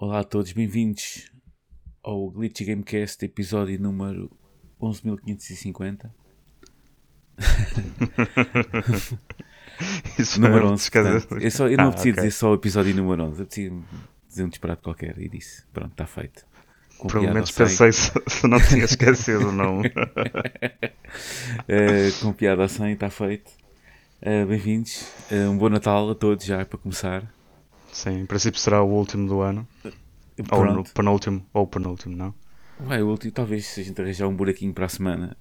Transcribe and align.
Olá 0.00 0.20
a 0.20 0.24
todos, 0.24 0.52
bem-vindos 0.52 1.30
ao 2.02 2.30
Glitch 2.30 2.62
Gamecast, 2.62 3.22
episódio 3.22 3.78
número 3.78 4.30
11.550. 4.80 6.10
Isso 10.18 10.40
número 10.40 10.64
não 10.66 10.72
11. 10.72 10.90
quer 10.90 11.02
portanto. 11.04 11.42
eu, 11.42 11.50
só, 11.50 11.68
eu 11.68 11.76
não 11.76 11.84
Ah, 11.84 11.88
apetecia 11.88 12.12
ok. 12.12 12.22
dizer 12.22 12.30
só 12.34 12.50
o 12.50 12.54
episódio 12.54 12.94
número 12.96 13.24
11, 13.24 13.42
apetecia 13.42 13.72
dizer 14.26 14.44
um 14.44 14.48
disparate 14.48 14.82
qualquer 14.82 15.18
e 15.18 15.28
disse: 15.28 15.66
Pronto, 15.72 15.92
está 15.92 16.06
feito. 16.06 16.46
Com 16.98 17.08
Pelo 17.08 17.32
menos 17.34 17.50
ou 17.50 17.56
pensei 17.56 17.92
se, 17.92 18.10
se 18.26 18.46
não 18.46 18.58
tinha 18.60 18.84
esquecido 18.84 19.48
o 19.48 19.52
nome. 19.52 19.90
eh, 21.68 22.10
com 22.22 22.32
piada 22.32 22.64
a 22.64 22.68
100, 22.68 22.92
está 22.94 23.10
feito. 23.10 23.50
Eh, 24.22 24.44
bem-vindos, 24.46 25.06
Eh, 25.30 25.46
um 25.46 25.56
bom 25.58 25.68
Natal 25.68 26.08
a 26.10 26.14
todos 26.14 26.44
já 26.44 26.64
para 26.64 26.78
começar. 26.78 27.22
Sim, 27.92 28.20
em 28.20 28.26
princípio 28.26 28.60
será 28.60 28.82
o 28.82 28.88
último 28.88 29.26
do 29.28 29.40
ano. 29.40 29.66
Ou 30.52 30.64
no 30.64 30.72
Pronto, 30.72 30.92
penúltimo, 30.94 31.46
ou 31.52 31.66
penúltimo, 31.66 32.16
não? 32.16 32.34
vai 32.78 33.02
o 33.02 33.08
último, 33.08 33.30
talvez 33.32 33.66
se 33.66 33.80
a 33.80 33.84
gente 33.84 34.00
arranjar 34.00 34.26
um 34.26 34.34
buraquinho 34.34 34.72
para 34.72 34.86
a 34.86 34.88
semana. 34.88 35.36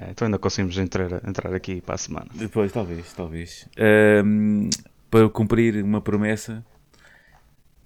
É, 0.00 0.10
então 0.10 0.26
ainda 0.26 0.38
conseguimos 0.38 0.76
entrar, 0.76 1.26
entrar 1.26 1.54
aqui 1.54 1.80
para 1.80 1.94
a 1.94 1.98
semana. 1.98 2.26
Depois, 2.34 2.70
talvez, 2.72 3.12
talvez. 3.14 3.66
Ahm, 3.78 4.68
para 5.10 5.28
cumprir 5.30 5.82
uma 5.82 6.00
promessa, 6.02 6.64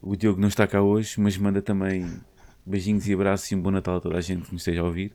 o 0.00 0.16
Diogo 0.16 0.40
não 0.40 0.48
está 0.48 0.66
cá 0.66 0.82
hoje, 0.82 1.20
mas 1.20 1.36
manda 1.38 1.62
também 1.62 2.20
beijinhos 2.66 3.06
e 3.08 3.14
abraços 3.14 3.50
e 3.52 3.54
um 3.54 3.60
bom 3.62 3.70
Natal 3.70 3.96
a 3.96 4.00
toda 4.00 4.18
a 4.18 4.20
gente 4.20 4.46
que 4.46 4.52
nos 4.52 4.62
esteja 4.62 4.80
a 4.80 4.84
ouvir. 4.84 5.12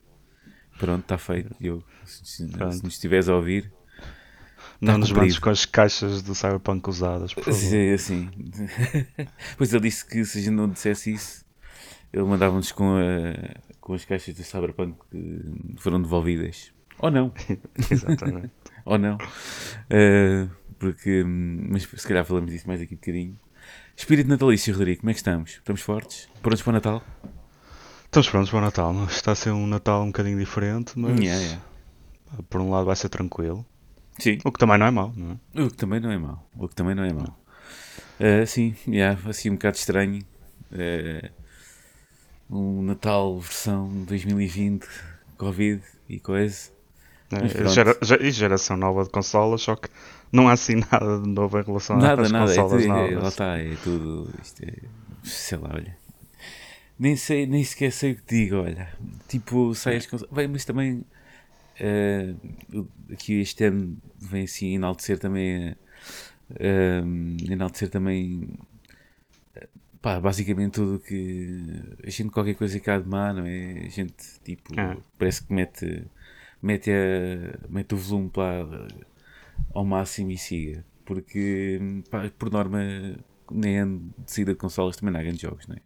Pronto, 0.78 1.02
está 1.02 1.18
feito, 1.18 1.54
Diogo. 1.60 1.84
Se, 2.06 2.26
se- 2.26 2.48
se 2.48 2.84
nos 2.84 2.94
estiveres 2.94 3.28
a 3.28 3.36
ouvir, 3.36 3.72
Não 4.82 4.98
nos 4.98 5.10
cumprido. 5.10 5.20
mandes 5.26 5.40
com 5.40 5.50
as 5.50 5.66
caixas 5.66 6.22
do 6.22 6.34
Cyberpunk 6.34 6.88
usadas, 6.90 7.34
por 7.34 7.44
favor. 7.44 7.76
é 7.76 7.94
assim. 7.94 8.30
pois 9.58 9.74
ele 9.74 9.84
disse 9.90 10.06
que 10.06 10.24
se 10.24 10.38
a 10.40 10.42
gente 10.42 10.54
não 10.54 10.70
dissesse 10.70 11.12
isso, 11.14 11.44
ele 12.14 12.24
mandava-nos 12.24 12.72
com, 12.72 12.96
a- 12.98 13.60
com 13.82 13.94
as 13.94 14.06
caixas 14.06 14.36
do 14.36 14.44
Cyberpunk 14.44 14.98
que 15.12 15.76
foram 15.78 16.02
devolvidas. 16.02 16.72
Ou 17.00 17.12
não. 17.12 17.32
Exatamente. 17.92 18.52
ou 18.86 18.98
não. 18.98 19.18
Eh, 19.90 20.48
porque, 20.78 21.24
hum, 21.24 21.68
mas 21.70 21.84
se 21.84 22.08
calhar 22.08 22.24
falamos 22.26 22.52
disso 22.52 22.68
mais 22.68 22.82
aqui 22.82 22.94
um 22.94 22.98
bocadinho. 22.98 23.40
Espírito 23.96 24.28
natalício, 24.30 24.74
Rodrigo, 24.74 25.02
como 25.02 25.10
é 25.10 25.14
que 25.14 25.20
estamos? 25.20 25.52
Estamos 25.52 25.82
fortes? 25.82 26.30
Prontos 26.42 26.62
para 26.62 26.70
o 26.70 26.74
Natal? 26.74 27.04
Estamos 28.06 28.30
prontos 28.30 28.50
para 28.50 28.60
o 28.60 28.62
Natal. 28.62 29.06
Está 29.10 29.34
a 29.34 29.36
ser 29.36 29.52
um 29.52 29.68
Natal 29.68 30.04
um 30.04 30.08
bocadinho 30.08 30.40
diferente, 30.40 30.94
mas 30.98 31.20
Yeah, 31.20 31.40
yeah. 31.42 31.62
por 32.50 32.62
um 32.62 32.70
lado 32.72 32.86
vai 32.86 32.96
ser 32.96 33.10
tranquilo. 33.10 33.66
Sim, 34.20 34.38
O 34.44 34.52
que 34.52 34.60
também 34.60 34.78
não 34.78 34.86
é 34.86 34.92
mau, 34.92 35.14
não 35.16 35.40
é? 35.56 35.62
o 35.64 35.70
que 35.70 35.78
também 35.78 36.00
não 36.00 36.12
é 36.12 36.18
mau. 36.18 36.50
O 36.56 36.68
que 36.68 36.76
também 36.76 36.94
não 36.96 37.04
é 37.04 37.14
mau. 37.14 37.40
Eh, 38.20 38.46
sim, 38.46 38.76
yeah, 38.88 39.20
assim 39.30 39.50
um 39.50 39.54
bocado 39.54 39.78
estranho. 39.78 40.22
Eh, 40.72 41.32
um 42.50 42.82
Natal 42.82 43.40
versão 43.40 43.88
2020, 44.06 44.88
Covid 45.38 45.82
e 46.08 46.20
coisa. 46.20 46.70
É, 47.32 47.68
gera- 47.68 47.96
e 48.22 48.32
geração 48.32 48.76
nova 48.76 49.04
de 49.04 49.10
consolas, 49.12 49.62
só 49.62 49.76
que 49.76 49.88
não 50.32 50.48
há 50.50 50.54
assim 50.54 50.76
nada 50.92 51.20
de 51.22 51.30
novo 51.30 51.60
em 51.60 51.64
relação 51.64 51.98
Nada, 51.98 52.24
às 52.24 52.32
nada. 52.32 52.52
É, 52.52 52.56
consolas 52.58 52.84
é, 52.84 52.88
novas. 52.88 53.24
lá 53.24 53.30
está, 53.30 53.58
é 53.60 53.76
tudo. 53.84 54.34
Isto 54.42 54.64
é, 54.64 54.74
sei 55.24 55.58
lá, 55.60 55.70
olha. 55.76 55.96
Nem, 56.98 57.16
sei, 57.16 57.46
nem 57.46 57.64
sequer 57.64 57.92
sei 57.92 58.12
o 58.14 58.16
que 58.16 58.24
digo, 58.36 58.58
olha. 58.58 58.90
Tipo, 59.28 59.74
sai 59.76 59.98
as 59.98 60.06
consolas. 60.08 60.34
Bem, 60.36 60.48
mas 60.48 60.66
também. 60.66 61.04
Eh, 61.80 62.36
aqui 63.12 63.42
este 63.42 63.66
ano 63.66 63.98
vem 64.20 64.44
assim 64.46 64.76
enaltecer 64.76 65.20
também. 65.20 65.76
eh, 66.60 67.02
enaltecer 67.50 67.90
também. 67.90 68.50
eh, 69.56 69.68
Pá, 70.02 70.20
basicamente 70.20 70.74
tudo 70.74 71.00
que. 71.00 71.18
A 72.06 72.10
gente 72.10 72.32
qualquer 72.32 72.56
coisa 72.56 72.80
cá 72.80 73.00
de 73.00 73.08
má, 73.08 73.34
não 73.34 73.46
é? 73.46 73.86
A 73.86 73.90
gente, 73.90 74.16
tipo, 74.44 74.74
É. 74.80 74.98
parece 75.18 75.44
que 75.46 75.54
mete. 75.54 76.06
Mete, 76.62 76.92
a, 76.92 77.68
mete 77.70 77.94
o 77.96 77.98
volume 77.98 78.30
para 78.30 78.88
ao 79.74 79.86
máximo 79.86 80.32
e 80.32 80.38
siga. 80.38 80.86
Porque, 81.06 81.80
pá, 82.12 82.30
por 82.38 82.52
norma, 82.52 82.80
nem 83.52 83.80
ano 83.80 84.14
de 84.26 84.32
saída 84.32 84.54
de 84.54 84.60
consolas 84.60 84.96
também 84.98 85.14
não 85.14 85.20
há 85.20 85.24
grandes 85.24 85.42
jogos, 85.42 85.68
não 85.68 85.76
é? 85.76 85.80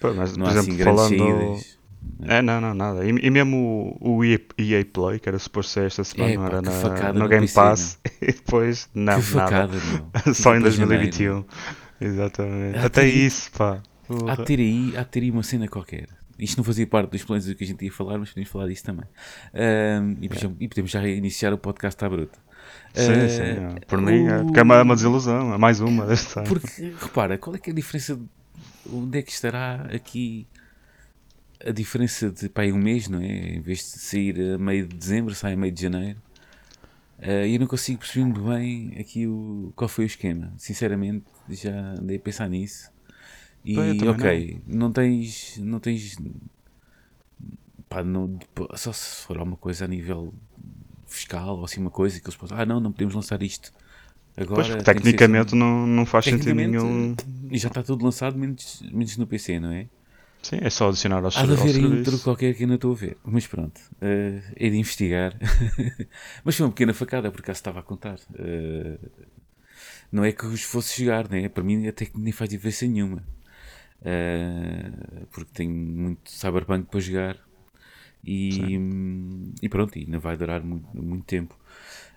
Pô, 0.00 0.12
mas, 0.14 0.36
Não 0.36 0.46
por 0.46 0.48
há 0.48 0.52
exemplo, 0.52 0.70
assim 0.70 0.76
grandes 0.76 1.02
falando. 1.02 1.16
saídas. 1.18 1.78
É, 2.26 2.40
não, 2.40 2.60
não, 2.60 2.72
nada. 2.74 3.04
E, 3.04 3.10
e 3.10 3.30
mesmo 3.30 3.96
o, 4.00 4.16
o 4.18 4.24
EA, 4.24 4.38
Play, 4.92 5.18
que 5.20 5.28
era 5.28 5.38
suposto 5.38 5.72
ser 5.72 5.86
esta 5.86 6.04
semana, 6.04 6.32
É, 6.32 6.36
pá, 6.36 6.46
era 6.46 6.62
na- 6.62 7.12
no 7.12 7.28
Game 7.28 7.42
PC, 7.42 7.54
Pass, 7.54 7.98
e 8.22 8.26
depois, 8.26 8.88
não, 8.94 9.20
que 9.20 9.34
nada. 9.34 9.48
facada, 9.50 9.72
meu. 10.24 10.34
Só 10.34 10.54
em 10.54 10.58
Fica 10.58 10.60
para 10.60 10.70
janeiro. 10.70 11.02
2021. 11.10 11.44
Exatamente. 12.00 12.78
Até 12.78 13.06
isso, 13.06 13.50
pá. 13.52 13.82
Há 14.28 14.36
de 14.36 14.44
ter 14.44 14.58
aí, 14.58 14.94
há 14.96 15.02
de 15.02 15.08
ter 15.08 15.20
aí 15.20 15.30
uma 15.30 15.42
cena 15.42 15.66
qualquer. 15.68 16.08
Isto 16.38 16.56
não 16.58 16.64
fazia 16.64 16.86
parte 16.86 17.10
dos 17.10 17.24
planos 17.24 17.46
do 17.46 17.54
que 17.54 17.64
a 17.64 17.66
gente 17.66 17.84
ia 17.84 17.92
falar, 17.92 18.18
mas 18.18 18.30
podemos 18.30 18.50
falar 18.50 18.66
disso 18.68 18.84
também. 18.84 19.06
E, 20.20 20.28
podemos- 20.28 20.56
e 20.60 20.68
podemos 20.68 20.90
já 20.90 21.06
iniciar 21.06 21.52
o 21.52 21.58
podcast 21.58 22.04
à 22.04 22.08
bruta. 22.08 22.38
Sim, 22.94 23.12
Ah, 23.12 23.28
sim. 23.28 23.42
é. 23.42 23.80
Por 23.86 24.00
mim, 24.00 24.26
é, 24.26 24.38
o- 24.40 24.44
porque 24.46 24.58
é 24.58 24.62
uma, 24.62 24.82
uma 24.82 24.94
desilusão. 24.94 25.54
É 25.54 25.58
mais 25.58 25.80
uma. 25.80 26.06
Porque, 26.48 26.92
repara, 27.00 27.38
qual 27.38 27.54
é 27.54 27.58
que 27.58 27.70
é 27.70 27.72
a 27.72 27.76
diferença? 27.76 28.16
de- 28.16 28.22
Onde 28.92 29.18
é 29.18 29.22
que 29.22 29.30
estará 29.32 29.86
aqui 29.94 30.46
a 31.66 31.72
diferença 31.72 32.30
de 32.30 32.48
pá, 32.48 32.62
um 32.64 32.78
mês, 32.78 33.08
não 33.08 33.20
é? 33.20 33.54
Em 33.56 33.60
vez 33.60 33.78
de 33.78 33.84
sair 33.98 34.40
a 34.54 34.58
meio 34.58 34.86
de 34.86 34.96
dezembro, 34.96 35.34
sai 35.34 35.54
a 35.54 35.56
meio 35.56 35.72
de 35.72 35.82
janeiro. 35.82 36.20
Ah, 37.20 37.46
E 37.46 37.54
eu 37.54 37.60
não 37.60 37.66
consigo 37.66 38.00
perceber 38.00 38.24
muito 38.26 38.42
bem 38.42 38.96
aqui 38.98 39.26
o, 39.26 39.72
qual 39.76 39.88
foi 39.88 40.04
o 40.04 40.06
esquema. 40.06 40.52
Sinceramente, 40.58 41.24
já 41.48 41.92
andei 41.98 42.16
a 42.16 42.20
pensar 42.20 42.48
nisso. 42.48 42.90
E 43.64 43.78
ok, 44.08 44.60
não. 44.66 44.92
tens. 44.92 45.58
Não 45.58 45.80
tens. 45.80 46.16
Pá, 47.88 48.02
não, 48.04 48.38
só 48.74 48.92
se 48.92 49.24
for 49.24 49.38
alguma 49.38 49.56
coisa 49.56 49.84
a 49.84 49.88
nível 49.88 50.34
fiscal 51.06 51.58
ou 51.58 51.64
assim 51.64 51.80
uma 51.80 51.90
coisa 51.90 52.20
que 52.20 52.26
eles 52.26 52.36
possam. 52.36 52.58
Ah, 52.58 52.66
não, 52.66 52.80
não 52.80 52.92
podemos 52.92 53.14
lançar 53.14 53.42
isto. 53.42 53.72
Agora 54.36 54.68
Pois, 54.68 54.82
tecnicamente 54.82 55.48
assim." 55.48 55.56
não, 55.58 55.86
não 55.86 56.04
faz 56.04 56.24
sentido 56.24 56.54
nenhum. 56.54 57.14
E 57.50 57.56
já 57.58 57.68
está 57.68 57.82
tudo 57.82 58.04
lançado, 58.04 58.36
menos, 58.36 58.82
menos 58.92 59.16
no 59.16 59.26
PC, 59.26 59.60
não 59.60 59.70
é? 59.72 59.86
Sim, 60.44 60.58
é 60.60 60.68
só 60.68 60.88
adicionar 60.88 61.24
aos 61.24 61.38
Há 61.38 61.46
de 61.46 61.54
haver 61.54 61.74
aí 61.76 61.86
um 61.86 62.02
truque 62.02 62.22
qualquer 62.22 62.54
que 62.54 62.66
não 62.66 62.74
estou 62.74 62.92
a 62.92 62.94
ver. 62.94 63.16
Mas 63.24 63.46
pronto, 63.46 63.80
é 64.00 64.68
de 64.68 64.76
investigar. 64.76 65.34
Mas 66.44 66.54
foi 66.54 66.66
uma 66.66 66.72
pequena 66.72 66.92
facada, 66.92 67.30
por 67.32 67.40
acaso 67.40 67.56
estava 67.56 67.80
a 67.80 67.82
contar. 67.82 68.18
Eh, 68.38 68.98
não 70.12 70.22
é 70.22 70.32
que 70.32 70.44
os 70.44 70.62
fosse 70.62 71.02
jogar, 71.02 71.30
né? 71.30 71.48
para 71.48 71.64
mim 71.64 71.88
até 71.88 72.04
que 72.04 72.18
nem 72.18 72.30
faz 72.30 72.50
diferença 72.50 72.86
nenhuma. 72.86 73.24
Eh, 74.04 74.92
porque 75.32 75.50
tenho 75.54 75.72
muito 75.72 76.30
Cyberpunk 76.30 76.90
para 76.90 77.00
jogar. 77.00 77.38
E, 78.22 78.78
e 79.62 79.68
pronto, 79.70 79.98
e 79.98 80.04
não 80.04 80.20
vai 80.20 80.36
durar 80.36 80.62
muito, 80.62 80.86
muito 80.94 81.24
tempo. 81.24 81.58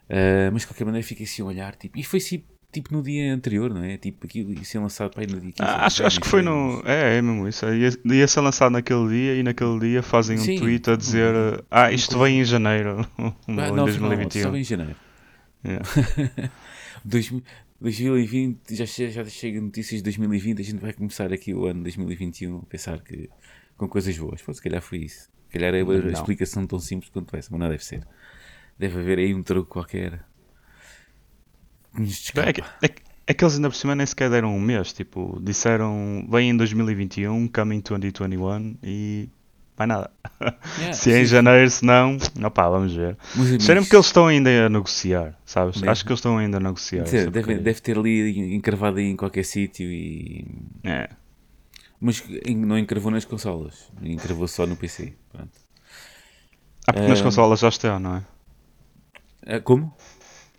Eh, 0.09 0.49
mas 0.51 0.63
de 0.63 0.67
qualquer 0.67 0.83
maneira 0.83 1.07
fiquei 1.07 1.25
assim 1.25 1.44
a 1.44 1.45
olhar. 1.45 1.77
Tipo, 1.77 1.97
e 1.97 2.03
foi 2.03 2.19
assim, 2.19 2.44
tipo 2.81 2.93
no 2.93 3.03
dia 3.03 3.33
anterior, 3.33 3.73
não 3.73 3.83
é? 3.83 3.97
Tipo, 3.97 4.25
aquilo 4.25 4.53
ia 4.53 4.63
ser 4.63 4.79
lançado 4.79 5.11
para 5.11 5.21
aí 5.21 5.27
no 5.27 5.39
dia 5.39 5.51
15. 5.51 5.55
Ah, 5.61 5.85
acho, 5.85 6.05
acho 6.05 6.21
que 6.21 6.27
foi 6.27 6.41
no. 6.41 6.81
É, 6.85 7.17
é 7.17 7.21
mesmo 7.21 7.47
isso. 7.47 7.65
Ia, 7.65 7.89
ia 8.05 8.27
ser 8.27 8.41
lançado 8.41 8.71
naquele 8.71 9.07
dia 9.09 9.35
e 9.35 9.43
naquele 9.43 9.79
dia 9.79 10.03
fazem 10.03 10.38
um 10.38 10.41
Sim. 10.41 10.57
tweet 10.59 10.89
a 10.89 10.95
dizer 10.95 11.33
Ah, 11.69 11.91
isto 11.91 12.17
vem 12.19 12.39
em 12.39 12.45
janeiro. 12.45 13.07
Ah, 13.17 13.33
não, 13.47 13.63
afinal, 13.63 13.85
2021. 13.85 14.39
Estava 14.39 14.59
em 14.59 14.63
janeiro. 14.63 14.95
Yeah. 15.65 15.85
2000 17.03 17.43
2020, 17.79 18.75
já, 18.75 18.85
já 18.85 19.23
chega 19.25 19.61
notícias 19.61 19.99
de 19.99 20.03
2020, 20.05 20.59
a 20.59 20.63
gente 20.63 20.79
vai 20.79 20.94
começar 20.94 21.31
aqui 21.31 21.53
o 21.53 21.67
ano 21.67 21.83
2021 21.83 22.57
a 22.57 22.63
pensar 22.63 22.99
que 23.01 23.29
com 23.77 23.88
coisas 23.88 24.17
boas. 24.17 24.41
Pô, 24.41 24.51
se 24.51 24.61
calhar 24.61 24.81
foi 24.81 24.99
isso. 24.99 25.29
Se 25.47 25.53
calhar 25.53 25.73
é 25.75 25.81
a 25.81 25.85
Não. 25.85 26.09
explicação 26.09 26.65
tão 26.65 26.79
simples 26.79 27.11
quanto 27.11 27.35
essa, 27.35 27.50
mas 27.51 27.59
não 27.59 27.69
deve 27.69 27.85
ser. 27.85 28.06
Deve 28.79 29.00
haver 29.00 29.19
aí 29.19 29.33
um 29.33 29.44
truque 29.44 29.69
qualquer. 29.69 30.25
É, 32.35 32.53
que, 32.53 32.61
é, 32.81 32.88
que- 32.88 33.01
é 33.27 33.33
que 33.33 33.44
eles 33.44 33.55
ainda 33.55 33.69
por 33.69 33.75
cima 33.75 33.95
nem 33.95 34.05
sequer 34.05 34.29
deram 34.29 34.55
um 34.55 34.59
mês. 34.59 34.94
Tipo, 34.94 35.39
disseram 35.41 36.27
vem 36.29 36.49
em 36.51 36.57
2021, 36.57 37.47
coming 37.47 37.81
2021 37.81 38.77
e. 38.83 39.29
Mais 39.77 39.88
nada. 39.89 40.09
Yeah, 40.79 40.94
se 40.94 41.11
é 41.13 41.21
em 41.21 41.25
janeiro, 41.25 41.69
se 41.69 41.85
não, 41.85 42.17
opá, 42.44 42.67
vamos 42.67 42.95
ver. 42.95 43.15
Cheira-me 43.59 43.85
que 43.85 43.95
eles 43.95 44.07
estão 44.07 44.25
ainda 44.25 44.65
a 44.65 44.69
negociar, 44.69 45.38
sabes? 45.45 45.75
Deve. 45.79 45.89
Acho 45.91 46.03
que 46.03 46.09
eles 46.11 46.17
estão 46.19 46.38
ainda 46.39 46.57
a 46.57 46.59
negociar. 46.59 47.03
deve, 47.03 47.17
essa 47.17 47.29
deve, 47.29 47.55
deve 47.59 47.79
ter 47.81 47.95
ali 47.97 48.55
encravado 48.55 48.97
aí 48.97 49.05
em 49.05 49.15
qualquer 49.15 49.45
sítio 49.45 49.85
e. 49.91 50.45
É. 50.83 51.09
Mas 52.01 52.23
não 52.55 52.77
encravou 52.77 53.11
nas 53.11 53.25
consolas, 53.25 53.91
encravou 54.01 54.47
só 54.47 54.65
no 54.65 54.75
PC. 54.75 55.13
Pronto. 55.31 55.51
Ah, 56.88 56.93
porque 56.93 57.07
nas 57.09 57.19
Ah. 57.19 57.23
consolas 57.23 57.59
já 57.59 57.69
está, 57.69 58.00
não 58.00 58.15
é? 58.17 58.23
Ah, 59.45 59.59
Como? 59.59 59.93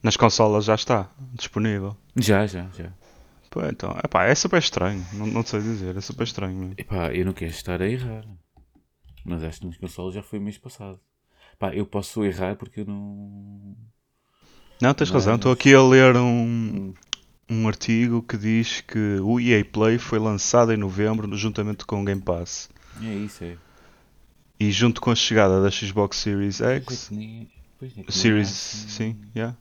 Nas 0.03 0.17
consolas 0.17 0.65
já 0.65 0.75
está 0.75 1.11
disponível. 1.35 1.97
Já, 2.17 2.47
já, 2.47 2.69
já. 2.77 2.93
Pô, 3.50 3.65
então, 3.65 3.97
epá, 4.05 4.25
é 4.25 4.35
super 4.35 4.59
estranho, 4.59 5.05
não, 5.15 5.27
não 5.27 5.43
sei 5.45 5.61
dizer, 5.61 5.97
é 5.97 6.00
super 6.00 6.25
estranho 6.25 6.55
mesmo. 6.56 6.75
Epá, 6.77 7.12
eu 7.12 7.25
não 7.25 7.33
quero 7.33 7.50
estar 7.50 7.81
a 7.81 7.89
errar. 7.89 8.25
Mas 9.25 9.43
acho 9.43 9.61
que 9.61 9.67
nos 9.67 9.77
consoles 9.77 10.15
já 10.15 10.23
foi 10.23 10.39
mês 10.39 10.59
passado. 10.59 11.00
Pá, 11.59 11.75
eu 11.75 11.87
posso 11.87 12.25
errar 12.25 12.56
porque 12.56 12.81
eu 12.81 12.85
não. 12.87 13.75
Não, 14.81 14.95
tens 14.95 15.11
razão, 15.11 15.35
estou 15.35 15.50
aqui 15.50 15.75
a 15.75 15.83
ler 15.83 16.17
um, 16.17 16.94
um 17.51 17.67
artigo 17.67 18.23
que 18.23 18.37
diz 18.37 18.81
que 18.83 19.19
o 19.21 19.41
EA 19.41 19.65
Play 19.65 19.99
foi 19.99 20.19
lançado 20.21 20.73
em 20.73 20.77
novembro 20.77 21.37
juntamente 21.37 21.85
com 21.85 22.01
o 22.01 22.05
Game 22.05 22.21
Pass. 22.23 22.69
É 23.03 23.12
isso, 23.12 23.43
é. 23.43 23.56
E 24.61 24.71
junto 24.71 25.01
com 25.01 25.11
a 25.11 25.15
chegada 25.17 25.62
da 25.62 25.71
Xbox 25.71 26.17
Series 26.19 26.59
Pois 26.59 26.71
é 26.71 26.77
X, 26.77 27.11
nem- 27.11 27.49
pois 27.79 27.93
é 27.93 27.97
nem 27.97 28.11
Series, 28.11 28.49
assim, 28.49 28.89
sim, 28.89 29.21
yeah. 29.35 29.56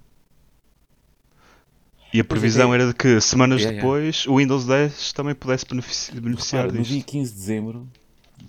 E 2.18 2.19
a 2.19 2.22
é, 2.22 2.24
previsão 2.24 2.74
é- 2.74 2.78
era 2.78 2.88
de 2.88 2.94
que 2.96 3.19
semanas 3.22 3.62
Yeah, 3.62 3.78
yeah. 3.78 3.81
depois 4.00 4.25
o 4.28 4.38
Windows 4.38 4.66
10 4.66 5.14
também 5.14 5.36
pudesse 5.36 5.66
benefici- 5.66 6.19
beneficiar 6.19 6.64
Repara, 6.64 6.80
no 6.80 6.84
dia 6.86 6.96
disto. 6.98 7.12
15 7.12 7.31
de 7.34 7.38
dezembro, 7.40 7.88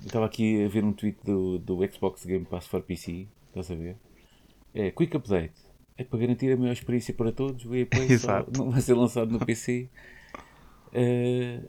eu 0.01 0.07
estava 0.07 0.27
aqui 0.27 0.65
a 0.65 0.69
ver 0.69 0.85
um 0.85 0.93
tweet 0.93 1.19
do, 1.25 1.59
do 1.59 1.79
Xbox 1.93 2.25
Game 2.25 2.45
Pass 2.45 2.67
for 2.67 2.83
PC, 2.83 3.27
estás 3.49 3.71
a 3.71 3.75
ver? 3.75 3.97
É, 4.75 4.91
Quick 4.91 5.17
Update. 5.17 5.53
É 5.97 6.05
para 6.05 6.19
garantir 6.21 6.53
a 6.53 6.57
maior 6.57 6.73
experiência 6.73 7.13
para 7.13 7.33
todos, 7.33 7.65
o 7.65 7.75
EA 7.75 7.87
só 8.19 8.47
não 8.57 8.71
vai 8.71 8.81
ser 8.81 8.95
lançado 8.95 9.31
no 9.33 9.45
PC. 9.45 9.89
eh, 10.93 11.61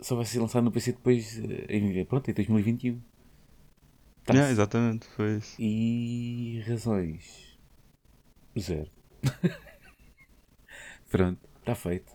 só 0.00 0.14
vai 0.16 0.24
ser 0.24 0.38
lançado 0.38 0.62
no 0.64 0.70
PC 0.70 0.92
depois, 0.92 1.38
eh, 1.38 1.66
em, 1.76 2.04
pronto, 2.04 2.30
em 2.30 2.34
2021. 2.34 3.00
Tá-se. 4.24 4.36
Yeah, 4.38 4.52
exatamente, 4.52 5.06
foi 5.16 5.36
isso. 5.38 5.56
E 5.60 6.62
razões? 6.66 7.58
Zero. 8.58 8.88
Pronto, 11.16 11.38
está 11.60 11.74
feito. 11.74 12.12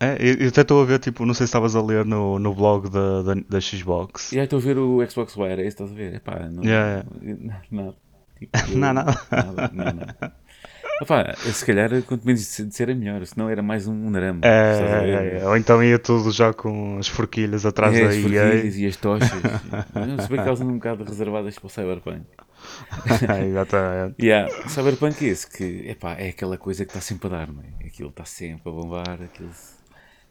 É, 0.00 0.16
eu 0.20 0.34
eu 0.40 0.48
até 0.48 0.62
estou 0.62 0.82
a 0.82 0.84
ver, 0.84 0.98
tipo, 0.98 1.24
não 1.24 1.32
sei 1.34 1.46
se 1.46 1.50
estavas 1.50 1.76
a 1.76 1.80
ler 1.82 2.04
no, 2.04 2.38
no 2.38 2.52
blog 2.54 2.90
da, 2.90 3.22
da, 3.22 3.34
da 3.48 3.60
Xbox. 3.60 4.32
E 4.32 4.38
aí 4.38 4.44
estou 4.44 4.58
a 4.58 4.62
ver 4.62 4.76
o 4.76 5.08
Xbox 5.08 5.36
Wire, 5.36 5.52
é 5.62 5.66
esse 5.66 5.68
estás 5.68 5.90
a 5.92 5.94
ver? 5.94 6.14
Epá, 6.14 6.48
não. 6.50 6.64
Yeah, 6.64 7.04
não- 7.12 7.54
Nada. 7.70 7.96
Tipo, 8.38 8.58
eu- 8.72 8.76
Não, 8.78 8.92
não. 8.92 9.04
Nada, 9.04 9.70
não, 9.72 9.84
não. 9.92 10.32
Epá, 11.02 11.34
se 11.36 11.64
calhar 11.66 11.90
quanto 12.02 12.24
menos 12.24 12.40
disser 12.40 12.90
é 12.90 12.94
melhor, 12.94 13.24
senão 13.26 13.48
era 13.48 13.62
mais 13.62 13.86
um 13.88 14.12
drama. 14.12 14.40
É, 14.44 15.38
é, 15.38 15.40
é, 15.42 15.46
ou 15.48 15.56
então 15.56 15.82
ia 15.82 15.98
tudo 15.98 16.30
já 16.30 16.52
com 16.52 16.98
as 16.98 17.08
forquilhas 17.08 17.64
atrás 17.66 17.96
É, 17.96 18.02
da 18.02 18.08
as 18.10 18.16
forquilhas 18.16 18.76
e 18.76 18.86
as 18.86 18.96
tochas. 18.96 19.28
Se 19.30 20.28
bem 20.28 20.40
que 20.40 20.46
elas 20.48 20.60
andam 20.60 20.74
um 20.74 20.78
bocado 20.78 21.02
reservadas 21.04 21.58
para 21.58 21.66
o 21.66 21.70
Cyberpunk. 21.70 22.24
Exatamente. 23.46 24.14
Yeah, 24.20 24.68
Cyberpunk 24.68 25.24
é 25.24 25.28
esse 25.28 25.48
que 25.48 25.88
epá, 25.88 26.14
é 26.14 26.28
aquela 26.28 26.56
coisa 26.56 26.84
que 26.84 26.90
está 26.90 27.00
sempre 27.00 27.28
a 27.28 27.30
dar, 27.30 27.52
não 27.52 27.62
é? 27.62 27.86
Aquilo 27.86 28.10
está 28.10 28.24
sempre 28.24 28.68
a 28.68 28.72
bombar, 28.72 29.22
aquilo... 29.22 29.50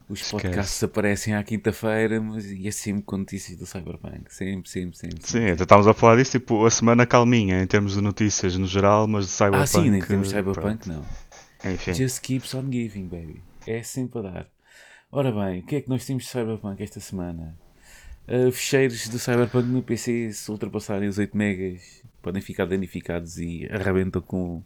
os 0.10 0.20
Esquece. 0.22 0.32
podcasts 0.32 0.84
aparecem 0.84 1.36
à 1.36 1.44
quinta-feira, 1.44 2.22
mas 2.22 2.46
e 2.46 2.68
é 2.68 2.72
sempre 2.72 3.04
com 3.04 3.18
notícias 3.18 3.58
do 3.58 3.66
Cyberpunk, 3.66 4.34
sempre, 4.34 4.70
sempre, 4.70 4.98
sempre. 4.98 5.20
Sim, 5.22 5.46
então 5.46 5.64
estávamos 5.64 5.88
a 5.88 5.94
falar 5.94 6.18
disso, 6.18 6.32
tipo, 6.32 6.66
a 6.66 6.72
semana 6.72 7.06
calminha 7.06 7.62
em 7.62 7.68
termos 7.68 7.94
de 7.94 8.02
notícias 8.02 8.58
no 8.58 8.66
geral, 8.68 9.08
mas 9.08 9.26
de 9.26 9.32
Cyberpunk. 9.32 9.64
Ah, 9.64 9.68
sim, 9.68 9.90
nem 9.90 10.02
temos 10.02 10.30
Cyberpunk, 10.30 10.88
não. 10.88 11.02
pronto. 11.02 11.08
Enfim. 11.66 11.94
Just 11.94 12.22
keeps 12.22 12.54
on 12.54 12.70
giving, 12.70 13.08
baby. 13.08 13.42
É 13.66 13.82
sempre 13.82 14.20
a 14.20 14.22
dar. 14.24 14.48
Ora 15.12 15.32
bem, 15.32 15.60
o 15.62 15.66
que 15.66 15.76
é 15.78 15.82
que 15.82 15.90
nós 15.90 16.06
temos 16.06 16.24
de 16.24 16.30
Cyberpunk 16.30 16.82
esta 16.84 17.00
semana? 17.00 17.56
Uh, 18.28 18.52
fecheiros 18.52 19.08
do 19.10 19.20
Cyberpunk 19.20 19.68
no 19.68 19.84
PC, 19.84 20.32
se 20.34 20.50
ultrapassarem 20.50 21.08
os 21.08 21.18
8 21.18 21.36
megas, 21.38 22.03
podem 22.24 22.42
ficar 22.42 22.66
danificados 22.66 23.38
e 23.38 23.68
arrebentam 23.70 24.22
com, 24.22 24.64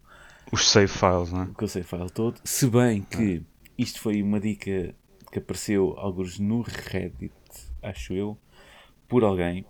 Os 0.51 0.69
save 0.69 0.87
files, 0.87 1.31
não 1.33 1.43
é? 1.43 1.47
com 1.47 1.65
o 1.65 1.67
save 1.67 1.85
file 1.85 2.09
todo. 2.11 2.39
Se 2.45 2.67
bem 2.69 3.01
que 3.01 3.43
isto 3.77 3.99
foi 3.99 4.21
uma 4.21 4.39
dica 4.39 4.95
que 5.31 5.39
apareceu 5.39 5.95
alguns 5.97 6.39
no 6.39 6.61
Reddit, 6.61 7.33
acho 7.81 8.13
eu, 8.13 8.37
por 9.09 9.23
alguém 9.23 9.65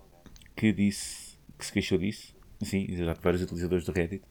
que 0.54 0.72
disse 0.72 1.38
que 1.58 1.64
se 1.64 1.72
queixou 1.72 1.98
disso. 1.98 2.36
Sim, 2.60 2.86
exato, 2.90 3.20
vários 3.22 3.42
utilizadores 3.42 3.84
do 3.84 3.92
Reddit 3.92 4.22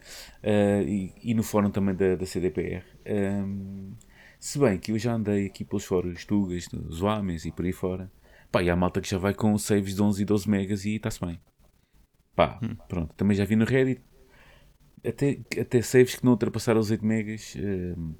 uh, 0.43 0.81
e, 0.85 1.13
e 1.23 1.33
no 1.33 1.43
fórum 1.43 1.71
também 1.71 1.95
da, 1.95 2.15
da 2.15 2.25
CDPR. 2.25 2.83
Um, 3.05 3.93
se 4.39 4.59
bem 4.59 4.77
que 4.77 4.91
eu 4.91 4.99
já 4.99 5.13
andei 5.13 5.47
aqui 5.47 5.63
pelos 5.63 5.85
fóruns 5.85 6.25
Tugas, 6.25 6.67
dos 6.67 7.01
Homens 7.01 7.45
e 7.45 7.51
por 7.51 7.65
aí 7.65 7.71
fora, 7.71 8.11
pá, 8.51 8.61
e 8.61 8.69
há 8.69 8.75
malta 8.75 9.01
que 9.01 9.09
já 9.09 9.17
vai 9.17 9.33
com 9.33 9.57
saves 9.57 9.95
de 9.95 10.01
11 10.01 10.21
e 10.21 10.25
12 10.25 10.49
megas 10.49 10.85
e 10.85 10.95
está-se 10.95 11.25
bem. 11.25 11.39
Pá, 12.37 12.49
pronto, 12.87 13.13
também 13.15 13.35
já 13.35 13.43
vi 13.45 13.55
no 13.55 13.65
Reddit 13.65 14.01
até, 15.05 15.39
até 15.59 15.81
saves 15.81 16.15
que 16.15 16.23
não 16.25 16.33
ultrapassaram 16.33 16.79
os 16.79 16.91
8 16.91 17.05
megas 17.05 17.55
um, 17.57 18.13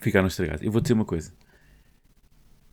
ficaram 0.00 0.28
estragados. 0.28 0.62
Eu 0.62 0.72
vou 0.72 0.80
dizer 0.80 0.94
uma 0.94 1.04
coisa. 1.04 1.32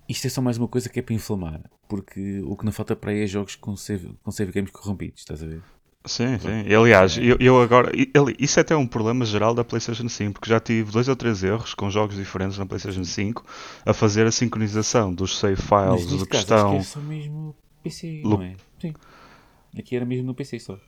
Isto 0.07 0.27
é 0.27 0.29
só 0.29 0.41
mais 0.41 0.57
uma 0.57 0.67
coisa 0.67 0.89
que 0.89 0.99
é 0.99 1.01
para 1.01 1.13
inflamar. 1.15 1.61
Porque 1.89 2.41
o 2.41 2.55
que 2.55 2.65
não 2.65 2.71
falta 2.71 2.95
para 2.95 3.11
aí 3.11 3.23
é 3.23 3.27
jogos 3.27 3.55
com 3.55 3.75
save, 3.75 4.13
com 4.23 4.31
save 4.31 4.51
games 4.51 4.71
corrompidos, 4.71 5.19
estás 5.21 5.43
a 5.43 5.47
ver? 5.47 5.61
Sim, 6.05 6.39
sim. 6.39 6.63
E, 6.65 6.73
aliás, 6.73 7.17
eu, 7.17 7.35
eu 7.39 7.61
agora. 7.61 7.91
ele- 7.93 8.35
isso 8.39 8.59
é 8.59 8.61
até 8.61 8.75
um 8.75 8.87
problema 8.87 9.25
geral 9.25 9.53
da 9.53 9.63
PlayStation 9.63 10.07
5, 10.07 10.33
porque 10.33 10.49
já 10.49 10.59
tive 10.59 10.91
dois 10.91 11.09
ou 11.09 11.15
três 11.15 11.43
erros 11.43 11.73
com 11.73 11.89
jogos 11.89 12.15
diferentes 12.15 12.57
na 12.57 12.65
PlayStation 12.65 13.03
5 13.03 13.45
a 13.85 13.93
fazer 13.93 14.25
a 14.25 14.31
sincronização 14.31 15.13
dos 15.13 15.37
save 15.37 15.61
files 15.61 16.05
neste 16.09 16.27
que 16.27 16.37
estão. 16.37 16.75
é 16.75 16.81
só 16.81 17.01
mesmo 17.01 17.55
PC, 17.83 18.21
não 18.23 18.41
é? 18.41 18.55
Sim. 18.79 18.93
Aqui 19.77 19.95
era 19.95 20.05
mesmo 20.05 20.25
no 20.25 20.35
PC 20.35 20.59
só. 20.59 20.79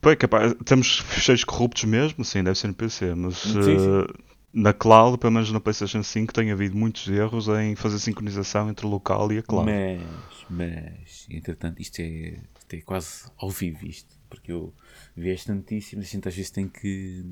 Pois, 0.00 0.16
capaz, 0.16 0.54
temos 0.64 0.98
fecheiros 0.98 1.44
corruptos 1.44 1.84
mesmo, 1.84 2.24
sim, 2.24 2.42
deve 2.42 2.58
ser 2.58 2.66
no 2.68 2.74
PC, 2.74 3.14
mas 3.14 3.36
Sim, 3.36 3.62
sim. 3.62 3.76
eh, 3.76 4.32
na 4.52 4.72
cloud, 4.72 5.16
pelo 5.16 5.32
menos 5.32 5.50
na 5.52 5.60
PlayStation 5.60 6.02
5, 6.02 6.32
tem 6.32 6.50
havido 6.50 6.76
muitos 6.76 7.08
erros 7.08 7.48
em 7.48 7.76
fazer 7.76 7.98
sincronização 8.00 8.68
entre 8.68 8.84
o 8.84 8.88
local 8.88 9.32
e 9.32 9.38
a 9.38 9.42
cloud. 9.42 9.70
Mas, 9.70 10.02
mas, 10.50 11.26
entretanto, 11.30 11.80
isto 11.80 12.00
é, 12.00 12.40
isto 12.58 12.74
é 12.74 12.80
quase 12.80 13.30
ao 13.38 13.48
vivo 13.48 13.86
isto. 13.86 14.14
Porque 14.28 14.50
eu 14.50 14.74
vi 15.16 15.30
esta 15.30 15.54
notícia, 15.54 15.96
mas 15.96 16.08
a 16.08 16.10
gente 16.10 16.28
às 16.28 16.34
vezes 16.34 16.50
tem 16.50 16.68
que... 16.68 17.24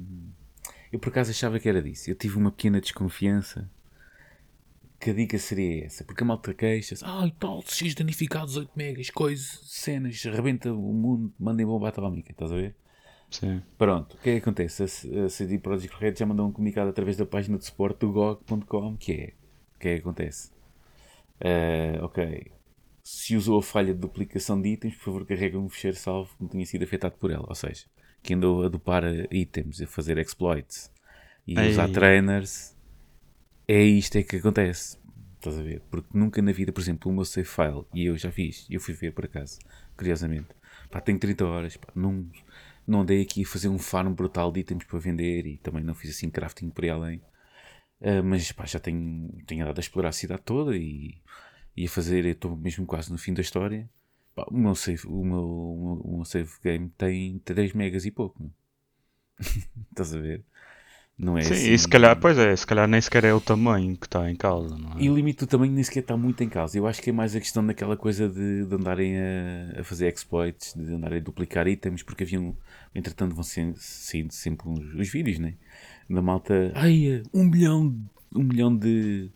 Eu 0.92 0.98
por 0.98 1.08
acaso 1.08 1.30
achava 1.30 1.58
que 1.58 1.68
era 1.68 1.82
disso. 1.82 2.08
Eu 2.10 2.14
tive 2.14 2.36
uma 2.36 2.50
pequena 2.50 2.80
desconfiança 2.80 3.68
que 5.00 5.10
a 5.10 5.14
dica 5.14 5.38
seria 5.38 5.86
essa. 5.86 6.04
Porque 6.04 6.22
a 6.22 6.26
malta 6.26 6.52
queixa-se. 6.52 7.02
Ah, 7.04 7.26
e 7.26 7.32
tal, 7.32 7.62
X 7.66 7.94
danificados 7.94 8.56
8 8.56 8.70
megas, 8.76 9.10
coisas, 9.10 9.60
cenas, 9.64 10.22
rebenta 10.24 10.72
o 10.72 10.92
mundo, 10.92 11.32
mandem 11.38 11.64
bomba 11.64 11.88
atómica, 11.88 12.30
estás 12.30 12.52
a 12.52 12.56
ver? 12.56 12.76
Sim. 13.30 13.62
Pronto, 13.78 14.14
o 14.14 14.18
que 14.18 14.30
é 14.30 14.32
que 14.34 14.38
acontece? 14.40 14.82
A, 14.82 15.28
CD 15.28 15.58
Projekt 15.58 15.96
Red 15.96 16.14
já 16.16 16.26
mandou 16.26 16.46
um 16.46 16.52
comunicado 16.52 16.90
através 16.90 17.16
da 17.16 17.24
página 17.24 17.56
de 17.56 17.64
suporte 17.64 18.00
do 18.00 18.12
GOG.com 18.12 18.96
que 18.96 19.12
é, 19.12 19.32
o 19.76 19.78
que 19.78 19.88
é 19.88 19.94
que 19.94 20.00
acontece? 20.00 20.50
Ah, 21.40 22.04
ok, 22.04 22.50
se 23.02 23.36
usou 23.36 23.58
a 23.58 23.62
falha 23.62 23.94
de 23.94 24.00
duplicação 24.00 24.60
de 24.60 24.68
itens, 24.68 24.94
por 24.96 25.04
favor 25.04 25.26
carregue 25.26 25.56
um 25.56 25.68
fecheiro 25.68 25.96
salvo 25.96 26.30
que 26.36 26.42
não 26.42 26.48
tenha 26.48 26.66
sido 26.66 26.84
afetado 26.84 27.16
por 27.16 27.30
ela. 27.30 27.46
Ou 27.48 27.54
seja, 27.54 27.86
que 28.22 28.34
andou 28.34 28.64
a 28.64 28.68
dupar 28.68 29.04
itens, 29.32 29.80
a 29.80 29.86
fazer 29.86 30.18
exploits 30.18 30.92
e 31.46 31.58
a 31.58 31.68
usar 31.68 31.86
Ei. 31.88 31.92
trainers, 31.92 32.76
é 33.72 33.84
isto 33.84 34.16
é 34.16 34.22
que 34.22 34.36
acontece. 34.36 34.98
Estás 35.36 35.56
a 35.58 35.62
ver? 35.62 35.80
Porque 35.90 36.08
nunca 36.12 36.42
na 36.42 36.52
vida, 36.52 36.72
por 36.72 36.80
exemplo, 36.80 37.10
o 37.10 37.14
meu 37.14 37.24
save 37.24 37.46
file, 37.46 37.84
e 37.94 38.06
eu 38.06 38.18
já 38.18 38.30
fiz, 38.30 38.66
eu 38.68 38.80
fui 38.80 38.94
ver 38.94 39.12
por 39.12 39.24
acaso, 39.24 39.58
curiosamente, 39.96 40.48
pá, 40.90 41.00
tenho 41.00 41.18
30 41.18 41.46
horas, 41.46 41.76
pá, 41.76 41.88
não, 41.94 42.28
não 42.86 43.02
andei 43.02 43.22
aqui 43.22 43.42
a 43.44 43.46
fazer 43.46 43.68
um 43.68 43.78
farm 43.78 44.12
brutal 44.12 44.50
de 44.52 44.60
itens 44.60 44.84
para 44.84 44.98
vender 44.98 45.46
e 45.46 45.56
também 45.58 45.84
não 45.84 45.94
fiz 45.94 46.10
assim 46.10 46.28
crafting 46.28 46.68
por 46.70 46.84
aí 46.84 46.90
além. 46.90 47.22
Ah, 48.02 48.22
mas 48.22 48.50
pá, 48.52 48.66
já 48.66 48.80
tenho, 48.80 49.30
tenho 49.46 49.62
andado 49.62 49.78
a 49.78 49.80
explorar 49.80 50.08
a 50.10 50.12
cidade 50.12 50.42
toda 50.42 50.76
e, 50.76 51.14
e 51.76 51.86
a 51.86 51.88
fazer, 51.88 52.24
estou 52.26 52.56
mesmo 52.56 52.86
quase 52.86 53.12
no 53.12 53.18
fim 53.18 53.32
da 53.34 53.42
história. 53.42 53.88
Pá, 54.34 54.46
o, 54.50 54.56
meu 54.58 54.74
save, 54.74 55.06
o, 55.06 55.24
meu, 55.24 55.44
o, 55.44 56.16
meu, 56.16 56.24
save 56.24 56.50
game 56.62 56.90
tem 56.98 57.38
3 57.40 57.72
megas 57.74 58.04
e 58.04 58.10
pouco. 58.10 58.52
Estás 59.90 60.14
a 60.14 60.20
ver? 60.20 60.44
Não 61.20 61.36
é 61.36 61.42
Sim, 61.42 61.52
assim... 61.52 61.72
e 61.74 61.78
se 61.78 61.86
calhar, 61.86 62.18
pois 62.18 62.38
é, 62.38 62.56
se 62.56 62.66
calhar 62.66 62.88
nem 62.88 62.98
sequer 62.98 63.24
é 63.24 63.34
o 63.34 63.40
tamanho 63.42 63.94
que 63.94 64.06
está 64.06 64.30
em 64.30 64.34
causa, 64.34 64.74
não 64.78 64.92
é? 64.92 65.02
E 65.02 65.10
o 65.10 65.14
limite 65.14 65.40
do 65.40 65.46
tamanho 65.46 65.70
nem 65.70 65.84
sequer 65.84 66.00
está 66.00 66.16
muito 66.16 66.42
em 66.42 66.48
causa. 66.48 66.78
Eu 66.78 66.86
acho 66.86 67.02
que 67.02 67.10
é 67.10 67.12
mais 67.12 67.36
a 67.36 67.40
questão 67.40 67.64
daquela 67.66 67.94
coisa 67.94 68.26
de, 68.26 68.64
de 68.64 68.74
andarem 68.74 69.18
a, 69.18 69.80
a 69.80 69.84
fazer 69.84 70.10
exploits, 70.10 70.72
de 70.74 70.94
andarem 70.94 71.18
a 71.18 71.22
duplicar 71.22 71.68
itens, 71.68 72.02
porque 72.02 72.24
haviam, 72.24 72.56
entretanto, 72.94 73.34
vão 73.34 73.44
sendo, 73.44 73.74
saindo 73.76 74.32
sempre 74.32 74.66
uns, 74.66 74.94
os 74.94 75.10
vídeos, 75.10 75.38
né? 75.38 75.56
Da 76.08 76.22
malta, 76.22 76.72
ai, 76.74 77.22
um 77.34 77.44
milhão, 77.44 77.94
um 78.34 78.42
milhão 78.42 78.74
de, 78.74 79.30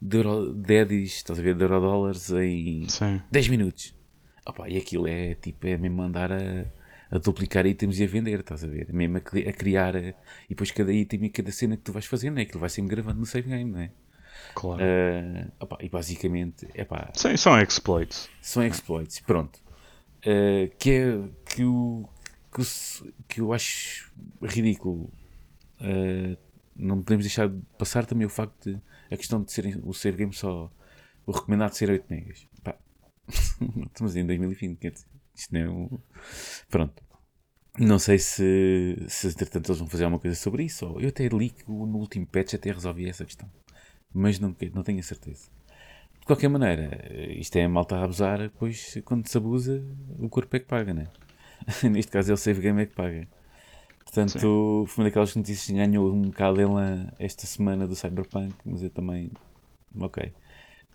de, 0.00 0.16
euro, 0.18 0.54
de 0.54 1.02
estás 1.02 1.40
a 1.40 1.42
ver, 1.42 1.56
de 1.56 1.64
eurodólares 1.64 2.30
em 2.30 2.88
Sim. 2.88 3.20
10 3.32 3.48
minutos. 3.48 3.96
Opa, 4.46 4.68
e 4.68 4.76
aquilo 4.76 5.08
é 5.08 5.34
tipo, 5.34 5.66
é 5.66 5.76
mesmo 5.76 6.02
andar 6.02 6.30
a, 6.30 6.64
a 7.10 7.18
duplicar 7.18 7.66
itens 7.66 7.98
e 8.00 8.04
a 8.04 8.06
vender, 8.06 8.40
estás 8.40 8.64
a 8.64 8.66
ver? 8.66 8.92
Mesmo 8.92 9.16
a, 9.16 9.20
a 9.20 9.52
criar, 9.52 9.94
eh, 9.96 10.14
e 10.46 10.50
depois 10.50 10.70
cada 10.70 10.92
item 10.92 11.24
e 11.24 11.30
cada 11.30 11.52
cena 11.52 11.76
que 11.76 11.82
tu 11.82 11.92
vais 11.92 12.06
fazendo, 12.06 12.38
é 12.38 12.42
aquilo 12.42 12.60
vai 12.60 12.68
sempre 12.68 12.94
gravando 12.94 13.20
no 13.20 13.26
save 13.26 13.48
game, 13.48 13.70
não 13.70 13.80
é? 13.80 13.90
Claro. 14.54 14.82
Ah, 14.82 15.50
opá, 15.60 15.78
e 15.80 15.88
basicamente, 15.88 16.66
epá, 16.74 17.10
Sim, 17.14 17.36
são 17.36 17.58
exploits. 17.60 18.28
são 18.40 18.64
exploits, 18.64 19.20
pronto. 19.20 19.60
Ah, 20.24 20.68
que 20.78 20.90
é 20.90 21.28
que 21.48 21.62
eu, 21.62 22.08
que, 22.54 22.62
que 23.28 23.40
eu 23.40 23.52
acho 23.52 24.12
ridículo. 24.42 25.12
Ah, 25.80 26.36
não 26.74 27.02
podemos 27.02 27.24
deixar 27.24 27.48
de 27.48 27.58
passar 27.78 28.04
também 28.04 28.26
o 28.26 28.30
facto 28.30 28.70
de 28.70 28.80
a 29.10 29.16
questão 29.16 29.42
de 29.42 29.50
serem 29.52 29.80
o 29.82 29.92
save 29.94 30.18
game 30.18 30.32
só 30.32 30.70
o 31.24 31.32
recomendado 31.32 31.72
ser 31.72 31.90
8 31.90 32.04
megas. 32.10 32.46
Pá. 32.62 32.76
Estamos 33.28 34.14
em 34.16 34.26
2020, 34.26 34.78
quer 34.78 34.90
dizer, 34.92 35.06
isto 35.36 35.54
não 35.54 35.60
é 35.60 35.68
um. 35.68 35.98
Pronto. 36.68 37.02
Não 37.78 37.98
sei 37.98 38.18
se, 38.18 38.96
se 39.08 39.28
entretanto 39.28 39.68
eles 39.68 39.78
vão 39.78 39.88
fazer 39.88 40.04
alguma 40.04 40.18
coisa 40.18 40.36
sobre 40.36 40.64
isso. 40.64 40.86
Ou 40.86 41.00
eu 41.00 41.08
até 41.08 41.28
li 41.28 41.50
que 41.50 41.68
no 41.68 41.98
último 41.98 42.26
patch 42.26 42.54
até 42.54 42.72
resolvi 42.72 43.08
essa 43.08 43.24
questão. 43.24 43.50
mas 44.12 44.38
não, 44.38 44.54
não 44.74 44.82
tenho 44.82 44.98
a 44.98 45.02
certeza. 45.02 45.50
De 46.20 46.26
qualquer 46.26 46.48
maneira, 46.48 47.06
isto 47.38 47.54
é 47.56 47.64
a 47.64 47.68
malta 47.68 47.96
a 47.96 48.04
abusar, 48.04 48.50
pois 48.58 48.98
quando 49.04 49.28
se 49.28 49.36
abusa, 49.36 49.84
o 50.18 50.28
corpo 50.28 50.56
é 50.56 50.58
que 50.58 50.66
paga, 50.66 50.92
né? 50.92 51.06
Neste 51.90 52.10
caso 52.10 52.30
é 52.30 52.34
o 52.34 52.36
Save 52.36 52.60
Game 52.60 52.82
é 52.82 52.86
que 52.86 52.94
paga. 52.94 53.28
Portanto, 54.04 54.32
Sim. 54.32 54.86
foi 54.86 55.02
uma 55.02 55.08
daquelas 55.08 55.36
notícias 55.36 55.66
que 55.66 55.74
ganhou 55.74 56.12
um 56.12 56.22
bocado 56.22 56.60
esta 57.18 57.46
semana 57.46 57.86
do 57.86 57.94
Cyberpunk, 57.94 58.54
mas 58.64 58.82
eu 58.82 58.90
também. 58.90 59.30
Ok. 59.98 60.32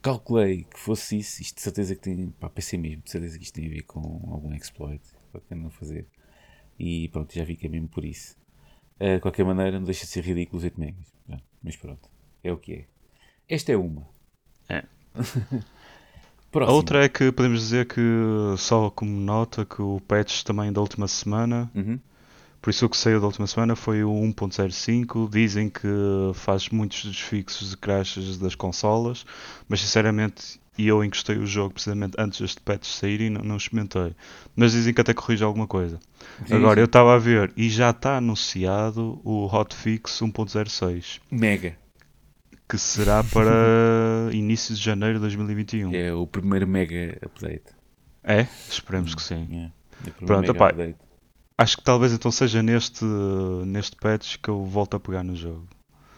Calculei 0.02 0.64
que 0.64 0.80
fosse 0.80 1.20
isso, 1.20 1.42
isto 1.42 1.56
de 1.56 1.62
certeza 1.62 1.96
que 1.96 2.02
tem. 2.02 2.30
Pá, 2.40 2.50
pensei 2.50 2.80
mesmo, 2.80 3.04
de 3.04 3.12
certeza 3.12 3.38
que 3.38 3.44
isto 3.44 3.54
tem 3.54 3.68
a 3.68 3.70
ver 3.70 3.84
com 3.84 4.00
algum 4.32 4.54
exploit, 4.54 5.02
para 5.32 5.42
quem 5.42 5.58
não 5.58 5.70
fazer. 5.70 6.08
E 6.80 7.08
pronto, 7.10 7.34
já 7.34 7.44
vi 7.44 7.56
que 7.56 7.68
é 7.68 7.70
mesmo 7.70 7.88
por 7.88 8.04
isso. 8.04 8.36
Uh, 9.00 9.16
de 9.16 9.20
qualquer 9.20 9.46
maneira, 9.46 9.80
não 9.80 9.86
deixa 9.86 10.06
de 10.06 10.12
ser 10.12 10.24
ridículo 10.24 10.58
os 10.58 10.64
8 10.64 10.80
megas. 10.80 11.14
Mas 11.64 11.76
pronto, 11.76 12.10
é 12.44 12.52
o 12.52 12.58
que 12.58 12.74
é. 12.74 12.86
Esta 13.48 13.72
é 13.72 13.78
uma. 13.78 14.08
É. 14.68 14.84
a 16.54 16.72
outra 16.72 17.06
é 17.06 17.10
que 17.10 17.32
podemos 17.32 17.60
dizer 17.60 17.88
que, 17.88 18.02
só 18.58 18.90
como 18.90 19.12
nota, 19.12 19.64
que 19.64 19.82
o 19.82 20.02
patch 20.08 20.44
também 20.44 20.74
da 20.74 20.82
última 20.82 21.08
semana. 21.08 21.70
Uhum 21.76 22.00
por 22.62 22.70
isso 22.70 22.86
o 22.86 22.90
que 22.90 22.98
saiu 22.98 23.20
da 23.20 23.26
última 23.26 23.48
semana 23.48 23.76
foi 23.76 24.04
o 24.04 24.12
1.05. 24.12 25.30
Dizem 25.30 25.70
que 25.70 25.88
faz 26.36 26.70
muitos 26.70 27.04
desfixos 27.04 27.72
de 27.72 27.78
crashes 27.78 28.38
das 28.38 28.54
consolas, 28.54 29.26
mas 29.68 29.82
sinceramente 29.82 30.62
e 30.78 30.88
eu 30.88 31.04
encostei 31.04 31.38
o 31.38 31.46
jogo 31.46 31.74
precisamente 31.74 32.16
antes 32.18 32.40
deste 32.40 32.62
patch 32.62 32.86
sair 32.86 33.22
e 33.22 33.30
não, 33.30 33.42
não 33.44 33.58
experimentei. 33.58 34.16
Mas 34.56 34.72
dizem 34.72 34.94
que 34.94 35.02
até 35.02 35.14
corrige 35.14 35.44
alguma 35.44 35.68
coisa. 35.68 36.00
Sim, 36.48 36.56
Agora 36.56 36.76
sim. 36.76 36.82
eu 36.82 36.86
estava 36.86 37.16
a 37.16 37.18
ver 37.18 37.52
e 37.58 37.70
já 37.70 37.90
está 37.90 38.18
anunciado 38.18 39.20
o 39.24 39.46
hotfix 39.46 40.20
1.06. 40.22 41.20
Mega. 41.30 41.76
Que 42.70 42.78
será 42.78 43.24
para 43.24 43.52
início 44.32 44.74
de 44.74 44.82
janeiro 44.82 45.16
de 45.16 45.22
2021. 45.22 45.94
É 45.94 46.14
o 46.14 46.26
primeiro 46.26 46.68
mega 46.68 47.18
update. 47.26 47.76
É? 48.24 48.48
Esperemos 48.70 49.14
que 49.14 49.22
sim. 49.22 49.72
É. 50.06 50.12
Pronto, 50.26 50.52
opa, 50.52 50.70
update. 50.70 50.96
Acho 51.62 51.78
que 51.78 51.84
talvez 51.84 52.12
então 52.12 52.32
seja 52.32 52.64
neste, 52.64 53.06
neste 53.06 53.96
patch 53.96 54.38
que 54.42 54.50
eu 54.50 54.66
volto 54.66 54.96
a 54.96 55.00
pegar 55.00 55.24
no 55.24 55.36
jogo. 55.36 55.68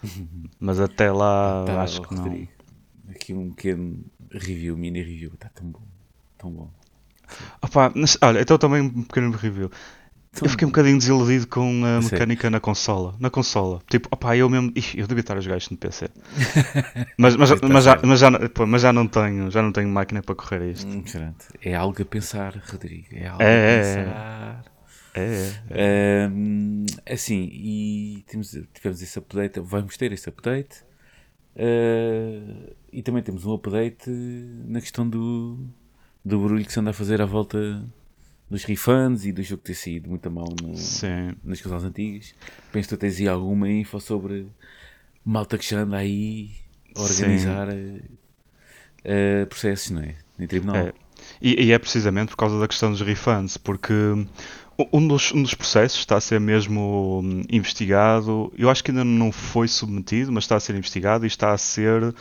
Mas 0.58 0.80
até 0.80 1.12
lá 1.12 1.64
tá, 1.66 1.82
acho 1.82 2.00
que 2.00 2.14
Rodrigo. 2.14 2.48
não. 3.04 3.14
Aqui 3.14 3.34
um 3.34 3.50
pequeno 3.50 4.02
review, 4.32 4.74
mini 4.74 5.02
review, 5.02 5.32
está 5.34 5.50
tão 5.50 5.66
bom. 5.66 5.82
Tão 6.38 6.50
bom. 6.50 6.70
Opa, 7.60 7.92
olha, 8.22 8.40
então 8.40 8.56
também 8.56 8.80
um 8.80 9.02
pequeno 9.02 9.30
review. 9.32 9.70
Eu 10.42 10.48
fiquei 10.48 10.66
um 10.66 10.70
bocadinho 10.70 10.96
desiludido 10.96 11.46
com 11.46 11.82
a 11.84 12.00
mecânica 12.00 12.48
na 12.48 12.58
consola. 12.58 13.14
Na 13.20 13.28
consola. 13.28 13.80
Tipo, 13.88 14.08
opá, 14.10 14.34
eu 14.34 14.48
mesmo. 14.48 14.72
Ih, 14.74 14.98
eu 14.98 15.06
devia 15.06 15.20
estar 15.20 15.36
a 15.36 15.40
jogar 15.40 15.58
isto 15.58 15.72
no 15.72 15.76
PC. 15.76 16.08
mas, 17.18 17.36
mas, 17.36 17.50
mas, 17.60 17.84
já, 17.84 18.00
mas, 18.02 18.18
já, 18.18 18.48
pô, 18.48 18.66
mas 18.66 18.80
já 18.82 18.92
não 18.94 19.06
tenho, 19.06 19.50
já 19.50 19.62
não 19.62 19.70
tenho 19.70 19.88
máquina 19.90 20.22
para 20.22 20.34
correr 20.34 20.70
isto. 20.70 20.88
Hum, 20.88 21.04
é 21.60 21.74
algo 21.74 22.00
a 22.00 22.04
pensar, 22.04 22.56
Rodrigo. 22.66 23.08
É 23.12 23.28
algo 23.28 23.42
é, 23.42 23.46
a 23.46 23.50
é, 23.50 23.98
é. 23.98 24.73
É, 25.14 25.52
é. 25.70 26.28
Um, 26.28 26.84
assim, 27.06 27.48
e 27.52 28.24
temos, 28.26 28.50
tivemos 28.74 29.00
esse 29.00 29.18
update, 29.18 29.60
vamos 29.60 29.96
ter 29.96 30.12
esse 30.12 30.28
update. 30.28 30.82
Uh, 31.56 32.74
e 32.92 33.00
também 33.02 33.22
temos 33.22 33.44
um 33.46 33.54
update 33.54 34.10
na 34.10 34.80
questão 34.80 35.08
do, 35.08 35.56
do 36.24 36.40
barulho 36.40 36.64
que 36.64 36.72
se 36.72 36.80
anda 36.80 36.90
a 36.90 36.92
fazer 36.92 37.22
à 37.22 37.26
volta 37.26 37.84
dos 38.50 38.64
refunds 38.64 39.24
e 39.24 39.32
do 39.32 39.42
jogo 39.42 39.62
ter 39.62 39.74
sido 39.74 40.08
muito 40.08 40.28
mal 40.30 40.48
no, 40.60 40.72
nas 41.44 41.60
consoles 41.60 41.84
antigas. 41.84 42.34
Penso 42.72 42.88
que 42.88 42.96
tu 42.96 42.98
tens 42.98 43.20
aí 43.20 43.28
alguma 43.28 43.70
info 43.70 44.00
sobre 44.00 44.48
malta 45.24 45.56
que 45.56 45.68
já 45.68 45.80
anda 45.80 45.96
aí 45.96 46.50
a 46.96 47.00
organizar 47.00 47.68
uh, 47.68 49.46
processos, 49.48 49.90
não 49.90 50.02
é? 50.02 50.16
Em 50.38 50.46
tribunal. 50.46 50.76
É. 50.76 50.92
E, 51.40 51.66
e, 51.66 51.72
é 51.72 51.78
precisamente 51.78 52.30
por 52.30 52.36
causa 52.36 52.58
da 52.58 52.68
questão 52.68 52.90
dos 52.90 53.00
refunds, 53.00 53.56
porque 53.56 53.92
um 54.92 55.06
dos, 55.06 55.32
um 55.32 55.42
dos 55.42 55.54
processos 55.54 56.00
está 56.00 56.16
a 56.16 56.20
ser 56.20 56.40
mesmo 56.40 57.20
hum, 57.22 57.42
investigado. 57.50 58.52
Eu 58.56 58.68
acho 58.70 58.82
que 58.82 58.90
ainda 58.90 59.04
não 59.04 59.30
foi 59.30 59.68
submetido, 59.68 60.32
mas 60.32 60.44
está 60.44 60.56
a 60.56 60.60
ser 60.60 60.74
investigado 60.74 61.24
e 61.24 61.28
está 61.28 61.52
a 61.52 61.58
ser 61.58 62.02
uh, 62.02 62.14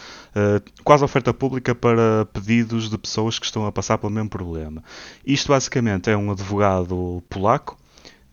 quase 0.84 1.04
oferta 1.04 1.34
pública 1.34 1.74
para 1.74 2.26
pedidos 2.32 2.90
de 2.90 2.98
pessoas 2.98 3.40
que 3.40 3.46
estão 3.46 3.66
a 3.66 3.72
passar 3.72 3.98
pelo 3.98 4.12
mesmo 4.12 4.30
problema. 4.30 4.84
Isto 5.26 5.50
basicamente 5.50 6.10
é 6.10 6.18
um 6.18 6.32
advogado 6.32 7.24
polaco 7.30 7.78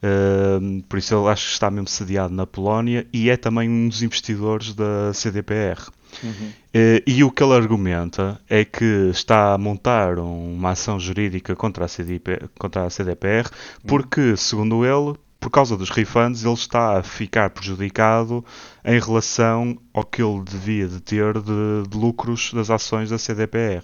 Uh, 0.02 0.82
por 0.88 0.98
isso 0.98 1.14
ele 1.14 1.28
acho 1.28 1.46
que 1.46 1.52
está 1.52 1.70
mesmo 1.70 1.88
sediado 1.88 2.32
na 2.32 2.46
Polónia 2.46 3.06
e 3.12 3.28
é 3.28 3.36
também 3.36 3.68
um 3.68 3.88
dos 3.88 4.02
investidores 4.02 4.74
da 4.74 5.12
CDPR. 5.12 5.90
Uhum. 6.22 6.30
Uh, 6.74 7.02
e 7.06 7.22
o 7.22 7.30
que 7.30 7.42
ele 7.42 7.52
argumenta 7.52 8.40
é 8.48 8.64
que 8.64 9.10
está 9.10 9.52
a 9.52 9.58
montar 9.58 10.18
uma 10.18 10.70
ação 10.70 10.98
jurídica 10.98 11.54
contra 11.54 11.84
a, 11.84 11.88
CDP, 11.88 12.48
contra 12.58 12.84
a 12.84 12.90
CDPR 12.90 13.48
uhum. 13.48 13.86
porque, 13.86 14.36
segundo 14.36 14.84
ele, 14.84 15.18
por 15.38 15.50
causa 15.50 15.76
dos 15.76 15.90
refunds, 15.90 16.44
ele 16.44 16.54
está 16.54 16.98
a 16.98 17.02
ficar 17.02 17.50
prejudicado 17.50 18.44
em 18.84 18.98
relação 18.98 19.78
ao 19.92 20.04
que 20.04 20.22
ele 20.22 20.42
devia 20.44 20.86
de 20.88 21.00
ter 21.00 21.34
de, 21.34 21.88
de 21.88 21.96
lucros 21.96 22.52
das 22.52 22.70
ações 22.70 23.10
da 23.10 23.18
CDPR. 23.18 23.82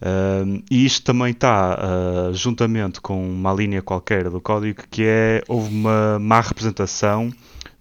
Uh, 0.00 0.62
e 0.70 0.84
isto 0.84 1.04
também 1.04 1.30
está 1.30 1.78
uh, 1.78 2.34
juntamente 2.34 3.00
com 3.00 3.26
uma 3.26 3.52
linha 3.54 3.80
qualquer 3.80 4.28
do 4.28 4.40
código 4.40 4.82
que 4.90 5.04
é 5.04 5.42
houve 5.48 5.72
uma 5.72 6.18
má 6.18 6.40
representação 6.40 7.32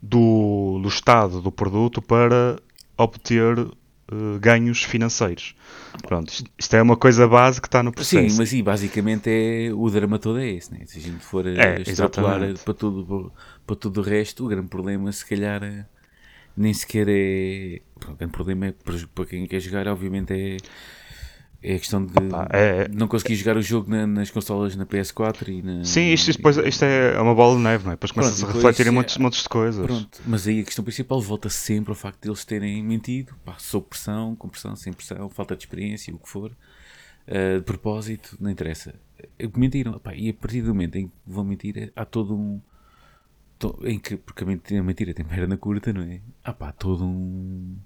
do, 0.01 0.79
do 0.81 0.87
estado 0.87 1.41
do 1.41 1.51
produto 1.51 2.01
para 2.01 2.57
obter 2.97 3.57
uh, 3.59 4.39
ganhos 4.39 4.83
financeiros. 4.83 5.55
Pronto, 6.07 6.29
isto, 6.29 6.49
isto, 6.57 6.75
é 6.75 6.81
uma 6.81 6.95
coisa 6.95 7.27
base 7.27 7.59
que 7.59 7.67
está 7.67 7.81
no 7.81 7.91
processo. 7.91 8.29
Sim, 8.29 8.37
mas 8.37 8.49
sim, 8.49 8.63
basicamente 8.63 9.29
é, 9.29 9.73
o 9.73 9.89
drama 9.89 10.19
todo 10.19 10.39
é 10.39 10.49
esse, 10.49 10.71
né? 10.71 10.81
se 10.85 10.99
a 10.99 11.01
gente 11.01 11.23
for 11.23 11.45
é, 11.47 11.81
extrapolar 11.81 12.39
para 12.63 12.73
tudo, 12.73 13.33
para 13.65 13.75
tudo 13.75 14.01
o 14.01 14.03
resto, 14.03 14.45
o 14.45 14.47
grande 14.47 14.67
problema 14.67 15.11
se 15.11 15.25
calhar 15.25 15.61
nem 16.55 16.73
sequer 16.73 17.07
é. 17.09 17.81
O 18.07 18.15
grande 18.15 18.33
problema 18.33 18.67
é 18.67 18.73
para 19.13 19.25
quem 19.25 19.45
quer 19.47 19.59
jogar, 19.59 19.87
obviamente 19.87 20.31
é 20.31 20.57
é 21.63 21.75
a 21.75 21.79
questão 21.79 22.05
de 22.05 22.11
Opa, 22.11 22.47
é, 22.51 22.59
é, 22.59 22.87
não 22.89 23.07
conseguir 23.07 23.35
jogar 23.35 23.55
o 23.55 23.61
jogo 23.61 23.89
na, 23.89 24.05
nas 24.05 24.29
consolas 24.29 24.75
na 24.75 24.85
PS4 24.85 25.47
e 25.47 25.61
na. 25.61 25.85
Sim, 25.85 26.11
isto, 26.11 26.29
isto, 26.29 26.39
depois, 26.39 26.57
isto 26.57 26.83
é 26.83 27.19
uma 27.21 27.33
bola 27.33 27.55
de 27.55 27.63
neve, 27.63 27.85
não 27.85 27.91
é? 27.93 27.95
Depois 27.95 28.11
começa 28.11 28.45
a 28.45 28.51
refletir 28.51 28.87
em 28.87 28.91
muitos, 28.91 29.17
muitos 29.17 29.43
de 29.43 29.49
coisas. 29.49 29.85
Pronto, 29.85 30.21
mas 30.27 30.45
aí 30.45 30.59
a 30.59 30.63
questão 30.65 30.83
principal 30.83 31.21
volta 31.21 31.49
sempre 31.49 31.91
ao 31.91 31.95
facto 31.95 32.21
de 32.21 32.27
eles 32.27 32.43
terem 32.43 32.83
mentido, 32.83 33.33
pá, 33.45 33.55
sob 33.57 33.87
pressão, 33.87 34.35
com 34.35 34.49
pressão, 34.49 34.75
sem 34.75 34.91
pressão, 34.91 35.29
falta 35.29 35.55
de 35.55 35.63
experiência, 35.63 36.13
o 36.13 36.19
que 36.19 36.27
for, 36.27 36.51
uh, 36.51 37.59
de 37.59 37.63
propósito, 37.63 38.37
não 38.41 38.51
interessa. 38.51 38.93
Mentiram, 39.55 39.97
pá, 39.99 40.13
e 40.13 40.29
a 40.29 40.33
partir 40.33 40.61
do 40.61 40.67
momento 40.73 40.97
em 40.97 41.07
que 41.07 41.13
vão 41.25 41.45
mentir, 41.45 41.93
há 41.95 42.03
todo 42.03 42.35
um. 42.35 42.59
em 43.83 43.97
que, 43.97 44.17
porque 44.17 44.43
a 44.43 44.83
mentira 44.83 45.13
tem 45.13 45.23
perna 45.23 45.55
curta, 45.55 45.93
não 45.93 46.01
é? 46.01 46.19
Há 46.43 46.51
pá, 46.51 46.73
todo 46.73 47.05
um 47.05 47.77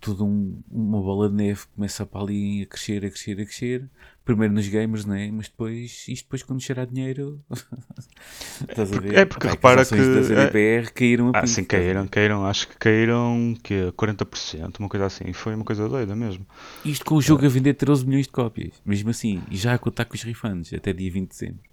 tudo 0.00 0.24
um, 0.24 0.60
uma 0.70 1.00
bola 1.00 1.28
de 1.28 1.34
neve 1.34 1.60
começa 1.74 2.06
para 2.06 2.22
ali 2.22 2.62
a 2.62 2.66
crescer, 2.66 3.04
a 3.04 3.10
crescer, 3.10 3.32
a 3.32 3.44
crescer. 3.44 3.90
Primeiro 4.24 4.54
nos 4.54 4.66
gamers, 4.68 5.04
né? 5.04 5.30
Mas 5.32 5.48
depois, 5.48 6.06
isto 6.08 6.24
depois 6.24 6.42
quando 6.42 6.60
cheirar 6.60 6.86
dinheiro. 6.86 7.40
estás 8.68 8.92
a 8.92 9.00
ver? 9.00 9.14
É 9.14 9.24
porque 9.24 9.46
repara 9.46 9.84
que. 9.84 9.94
As 9.94 10.30
é... 10.30 10.82
caíram 10.94 11.32
a 11.34 11.38
Ah, 11.40 11.46
sim, 11.46 11.64
caíram, 11.64 12.06
caíram. 12.06 12.46
Acho 12.46 12.68
que 12.68 12.76
caíram 12.78 13.54
que 13.62 13.92
40%, 13.92 14.78
uma 14.78 14.88
coisa 14.88 15.06
assim. 15.06 15.32
Foi 15.32 15.54
uma 15.54 15.64
coisa 15.64 15.88
doida 15.88 16.16
mesmo. 16.16 16.46
Isto 16.84 17.04
com 17.04 17.16
o 17.16 17.22
jogo 17.22 17.44
a 17.44 17.48
vender 17.48 17.74
13 17.74 18.06
milhões 18.06 18.26
de 18.26 18.32
cópias, 18.32 18.74
mesmo 18.84 19.10
assim. 19.10 19.42
E 19.50 19.56
já 19.56 19.74
a 19.74 19.78
contar 19.78 20.04
com 20.04 20.14
os 20.14 20.22
refunds 20.22 20.72
até 20.72 20.92
dia 20.92 21.10
20 21.10 21.22
de 21.22 21.28
dezembro. 21.28 21.69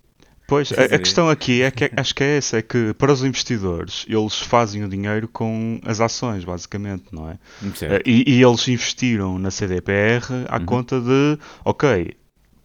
Pois, 0.48 0.72
a, 0.72 0.96
a, 0.96 1.00
questão 1.00 1.30
aqui 1.30 1.62
é 1.62 1.70
que 1.70 1.92
acho 1.98 2.16
que 2.16 2.24
é 2.24 2.38
essa, 2.38 2.58
é 2.58 2.62
que 2.62 2.94
para 2.94 3.12
os 3.12 3.22
investidores 3.22 4.06
eles 4.08 4.39
fazem 4.39 4.82
o 4.82 4.88
dinheiro 4.88 5.27
com 5.27 5.82
as 5.86 6.00
ações, 6.00 6.46
basicamente, 6.46 7.04
não 7.12 7.30
é? 7.30 7.34
Uh, 7.34 8.01
e, 8.06 8.38
e, 8.38 8.42
eles 8.42 8.66
investiram 8.70 9.38
na 9.38 9.51
CDPR 9.51 10.24
à 10.48 10.58
uhum. 10.58 10.66
conta 10.66 11.01
de, 11.01 11.38
ok, 11.66 12.16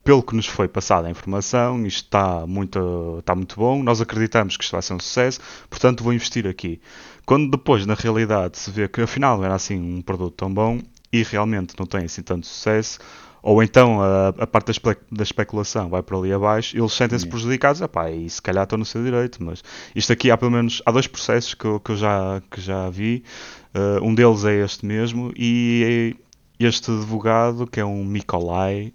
pelo 0.05 0.23
que 0.23 0.37
nos 0.37 0.47
foi 0.47 0.69
passada 0.69 1.09
a 1.09 1.11
informação, 1.11 1.85
isto 1.85 2.05
está 2.05 2.47
muito, 2.47 3.19
está 3.19 3.35
muito 3.35 3.57
bom, 3.57 3.83
nós 3.83 4.01
acreditamos 4.01 4.57
que 4.57 4.63
isto 4.63 4.73
vai 4.73 4.83
ser 4.83 4.95
um 4.95 5.01
sucesso, 5.01 5.41
portanto 5.69 6.05
vou 6.05 6.13
investir 6.13 6.47
aqui. 6.47 6.81
Quando 7.27 7.51
depois, 7.51 7.85
na 7.85 7.95
realidade, 7.95 8.59
se 8.59 8.71
vê 8.71 8.87
que 8.87 9.01
afinal 9.01 9.39
não 9.39 9.45
era 9.45 9.55
assim 9.55 9.77
um 9.77 10.03
produto 10.03 10.35
tão 10.37 10.53
bom 10.53 10.79
e 11.13 11.23
realmente 11.25 11.75
não 11.79 11.87
tem 11.87 12.05
assim 12.05 12.23
tanto 12.23 12.47
sucesso, 12.47 13.01
ou 13.43 13.61
então 13.63 14.01
a, 14.01 14.29
a 14.29 14.47
parte 14.47 14.67
da, 14.67 14.71
espe 14.71 14.97
da, 15.11 15.23
especulação 15.23 15.89
vai 15.89 16.03
para 16.03 16.17
ali 16.17 16.33
abaixo, 16.33 16.77
eles 16.77 16.93
sentem-se 16.93 17.27
prejudicados, 17.27 17.81
epá, 17.81 18.11
e 18.11 18.31
se 18.31 18.41
calhar 18.41 18.63
estão 18.63 18.79
no 18.79 18.85
seu 18.85 19.03
direito, 19.03 19.43
mas 19.43 19.65
isto 19.95 20.13
aqui 20.13 20.31
há 20.31 20.39
pelo 20.39 20.53
menos 20.53 20.81
há 20.87 20.93
dois 20.93 21.09
processos 21.09 21.53
que 21.55 21.65
eu, 21.65 21.81
que 21.81 21.91
eu 21.91 21.97
já, 21.97 22.41
que 22.49 22.61
já 22.61 22.89
vi, 22.89 23.25
uh, 23.75 24.05
um 24.05 24.15
deles 24.15 24.45
é 24.45 24.65
este 24.65 24.87
mesmo, 24.87 25.33
e 25.37 26.17
é 26.61 26.65
este 26.65 26.93
advogado, 26.93 27.67
que 27.67 27.81
é 27.81 27.85
um 27.85 28.05
Mikolai, 28.05 28.93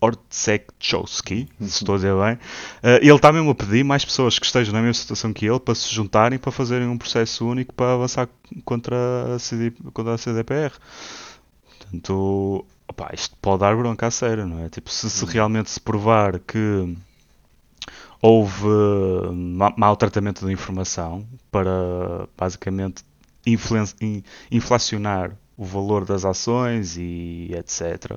Ortsekchowski, 0.00 1.48
se 1.58 1.64
estou 1.64 1.94
a 1.94 1.98
dizer 1.98 2.14
bem, 2.14 2.34
uh, 2.34 2.98
ele 3.00 3.10
está 3.14 3.32
mesmo 3.32 3.50
a 3.50 3.54
pedir 3.54 3.84
mais 3.84 4.04
pessoas 4.04 4.38
que 4.38 4.44
estejam 4.44 4.74
na 4.74 4.80
mesma 4.80 4.94
situação 4.94 5.32
que 5.32 5.46
ele 5.46 5.58
para 5.58 5.74
se 5.74 5.92
juntarem 5.92 6.38
para 6.38 6.52
fazerem 6.52 6.86
um 6.86 6.98
processo 6.98 7.46
único 7.46 7.74
para 7.74 7.94
avançar 7.94 8.28
contra 8.64 9.34
a, 9.34 9.38
CD, 9.38 9.72
contra 9.92 10.14
a 10.14 10.18
CDPR. 10.18 10.72
Portanto, 11.78 12.66
opa, 12.88 13.10
isto 13.12 13.36
pode 13.40 13.60
dar 13.60 13.76
bronca 13.76 14.06
a 14.06 14.10
sério, 14.10 14.46
não 14.46 14.64
é? 14.64 14.68
Tipo, 14.68 14.90
se, 14.90 15.08
se 15.10 15.24
realmente 15.24 15.70
se 15.70 15.80
provar 15.80 16.38
que 16.38 16.96
houve 18.20 18.66
ma 19.32 19.72
mau 19.76 19.96
tratamento 19.96 20.44
da 20.44 20.52
informação 20.52 21.24
para 21.50 22.28
basicamente 22.36 23.04
inflacionar 24.50 25.32
o 25.56 25.64
valor 25.64 26.04
das 26.04 26.24
ações 26.24 26.96
e 26.96 27.50
etc. 27.52 28.16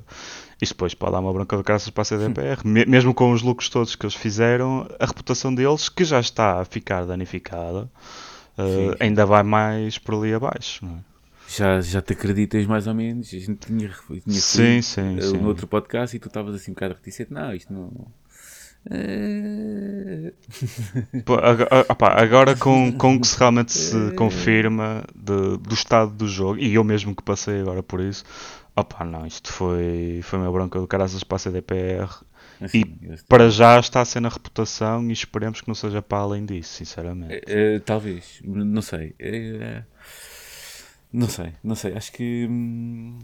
Isto 0.62 0.74
depois 0.74 0.94
pode 0.94 1.14
dar 1.14 1.20
uma 1.20 1.34
bronca 1.34 1.58
de 1.58 1.64
graças 1.64 1.90
para 1.90 2.04
a 2.04 2.06
CDPR. 2.06 2.62
Mesmo 2.64 3.14
com 3.14 3.32
os 3.32 3.42
lucros 3.42 3.68
todos 3.68 3.96
que 3.96 4.06
eles 4.06 4.16
fizeram, 4.16 4.88
a 5.00 5.06
reputação 5.06 5.54
deles, 5.54 5.90
que 5.90 6.04
já 6.04 6.20
está 6.20 6.62
a 6.62 6.66
ficar 6.66 7.06
danificada, 7.06 7.90
uh, 8.58 8.96
ainda 9.00 9.26
vai 9.26 9.42
mais 9.42 9.98
por 9.98 10.16
ali 10.16 10.34
abaixo. 10.36 10.86
É? 10.86 11.11
Já, 11.54 11.82
já 11.82 12.02
te 12.02 12.14
acreditas 12.14 12.66
mais 12.66 12.88
ou 12.88 12.94
menos? 12.94 13.28
A 13.28 13.38
gente 13.38 13.68
tinha, 13.68 13.90
tinha 13.90 14.40
sim, 14.40 14.82
sim, 14.82 15.18
uh, 15.18 15.22
sim. 15.22 15.38
no 15.38 15.50
outro 15.50 15.68
podcast 15.68 16.16
e 16.16 16.20
tu 16.20 16.28
estavas 16.28 16.56
assim 16.56 16.72
um 16.72 16.74
bocado 16.74 16.94
reticente. 16.94 17.34
Não, 17.34 17.54
isto 17.54 17.74
não 17.74 18.08
Pô, 21.24 21.36
agora 22.00 22.56
com, 22.56 22.92
com 22.98 23.20
que 23.20 23.28
se 23.28 23.38
realmente 23.38 23.72
se 23.72 24.12
confirma 24.16 25.04
de, 25.16 25.58
do 25.58 25.74
estado 25.74 26.12
do 26.12 26.28
jogo, 26.28 26.60
e 26.60 26.74
eu 26.74 26.84
mesmo 26.84 27.16
que 27.16 27.22
passei 27.22 27.62
agora 27.62 27.84
por 27.84 28.00
isso, 28.00 28.24
opa, 28.76 29.06
não, 29.06 29.28
isto 29.28 29.54
foi, 29.54 30.22
foi 30.24 30.40
uma 30.40 30.52
bronca 30.52 30.80
do 30.80 30.88
caraças 30.88 31.24
para 31.24 31.36
a 31.36 31.40
CDPR. 31.40 32.10
Assim, 32.60 32.80
e 32.80 33.18
para 33.28 33.50
já 33.50 33.80
está 33.80 34.02
a 34.02 34.06
ser 34.06 34.20
na 34.20 34.30
reputação 34.30 35.08
e 35.10 35.14
esperemos 35.14 35.62
que 35.62 35.68
não 35.68 35.76
seja 35.76 36.02
para 36.02 36.20
além 36.20 36.46
disso, 36.46 36.74
sinceramente. 36.74 37.36
Uh, 37.36 37.80
talvez, 37.84 38.40
não 38.44 38.82
sei. 38.82 39.16
Uh, 39.20 39.84
não 41.12 41.28
sei, 41.28 41.54
não 41.64 41.76
sei. 41.76 41.94
Acho 41.94 42.12
que. 42.12 42.48
Hum, 42.50 43.20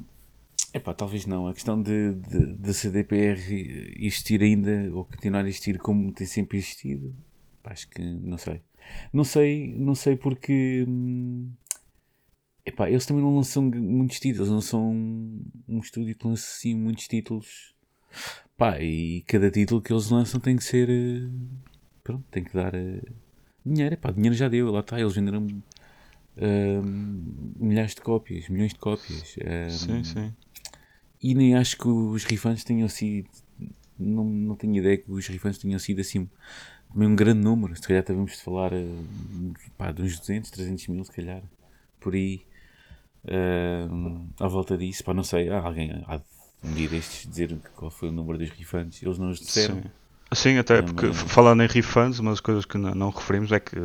Epá, 0.74 0.94
talvez 0.94 1.26
não. 1.26 1.48
A 1.48 1.54
questão 1.54 1.82
de, 1.82 2.14
de, 2.14 2.54
de 2.56 2.74
CDPR 2.74 3.40
existir 3.98 4.42
ainda 4.42 4.90
ou 4.94 5.06
continuar 5.06 5.46
a 5.46 5.48
existir 5.48 5.80
como 5.80 6.12
tem 6.12 6.28
sempre 6.28 6.58
existido, 6.58 7.16
acho 7.64 7.90
que 7.90 8.02
não 8.02 8.38
sei. 8.38 8.62
Não 9.14 9.24
sei, 9.24 9.74
não 9.78 9.96
sei 9.96 10.16
porque. 10.16 10.86
Hum, 10.88 11.52
epá, 12.66 12.90
eles 12.90 13.06
também 13.06 13.24
não 13.24 13.36
lançam 13.36 13.64
muitos 13.64 14.20
títulos, 14.20 14.50
não 14.50 14.62
são 14.62 14.92
um 15.68 15.80
estúdio 15.80 16.16
que 16.16 16.28
lança 16.28 16.46
assim 16.46 16.76
muitos 16.76 17.08
títulos. 17.08 17.76
Pá, 18.58 18.80
e 18.82 19.22
cada 19.28 19.52
título 19.52 19.82
que 19.82 19.94
eles 19.94 20.10
lançam 20.10 20.40
tem 20.40 20.56
que 20.58 20.64
ser. 20.64 20.90
Eh, 20.90 21.30
pronto, 22.04 22.26
tem 22.32 22.44
que 22.44 22.54
dar 22.54 22.74
uh, 22.76 23.02
dinheiro. 23.66 23.94
Epá, 23.96 24.12
dinheiro 24.12 24.36
já 24.36 24.48
deu, 24.48 24.72
lá 24.72 24.82
está, 24.82 25.00
eles 25.00 25.16
venderam 25.16 25.48
uh, 26.38 26.84
milhares 27.60 27.96
de 27.96 28.02
cópias, 28.02 28.48
milhões 28.50 28.74
de 28.74 28.80
cópias. 28.80 29.36
Uh, 29.38 29.70
sim, 29.70 30.04
sim. 30.04 30.34
E 31.22 31.34
nem 31.34 31.56
acho 31.56 31.78
que 31.78 31.88
os 31.88 32.24
rifantes 32.24 32.64
tenham 32.64 32.88
sido. 32.88 33.30
Não, 33.98 34.24
não 34.24 34.56
tenho 34.56 34.76
ideia 34.76 34.98
que 34.98 35.12
os 35.12 35.28
rifantes 35.28 35.58
tenham 35.58 35.80
sido 35.80 36.02
assim 36.02 36.30
um 36.96 37.16
grande 37.16 37.42
número. 37.42 37.76
Se 37.76 37.82
calhar 37.82 38.02
estávamos 38.02 38.34
de 38.34 38.44
falar 38.44 38.72
eh, 38.74 38.86
pá, 39.78 39.92
de 39.92 40.02
uns 40.04 40.20
200, 40.20 40.50
300 40.52 40.88
mil, 40.88 41.04
se 41.04 41.12
calhar, 41.12 41.42
por 42.00 42.14
aí, 42.14 42.42
uh, 43.26 44.28
à 44.40 44.48
volta 44.48 44.78
disso. 44.78 45.04
Pá, 45.04 45.14
não 45.14 45.24
sei, 45.24 45.50
há 45.50 45.60
alguém 45.60 46.04
há 46.08 46.22
um 46.64 46.74
dia 46.74 46.88
destes 46.88 47.28
dizer 47.28 47.58
qual 47.76 47.92
foi 47.92 48.10
o 48.10 48.12
número 48.12 48.38
dos 48.38 48.50
rifantes. 48.52 49.02
Eles 49.02 49.18
não 49.18 49.32
os 49.32 49.40
disseram. 49.40 49.82
Sim, 49.82 49.90
Sim 50.34 50.58
até 50.58 50.82
porque 50.82 51.12
falando 51.14 51.64
em 51.64 51.68
rifantes, 51.68 52.20
uma 52.20 52.32
das 52.32 52.40
coisas 52.40 52.66
que 52.66 52.78
não, 52.78 52.94
não 52.94 53.10
referimos 53.10 53.52
é 53.52 53.60
que 53.60 53.76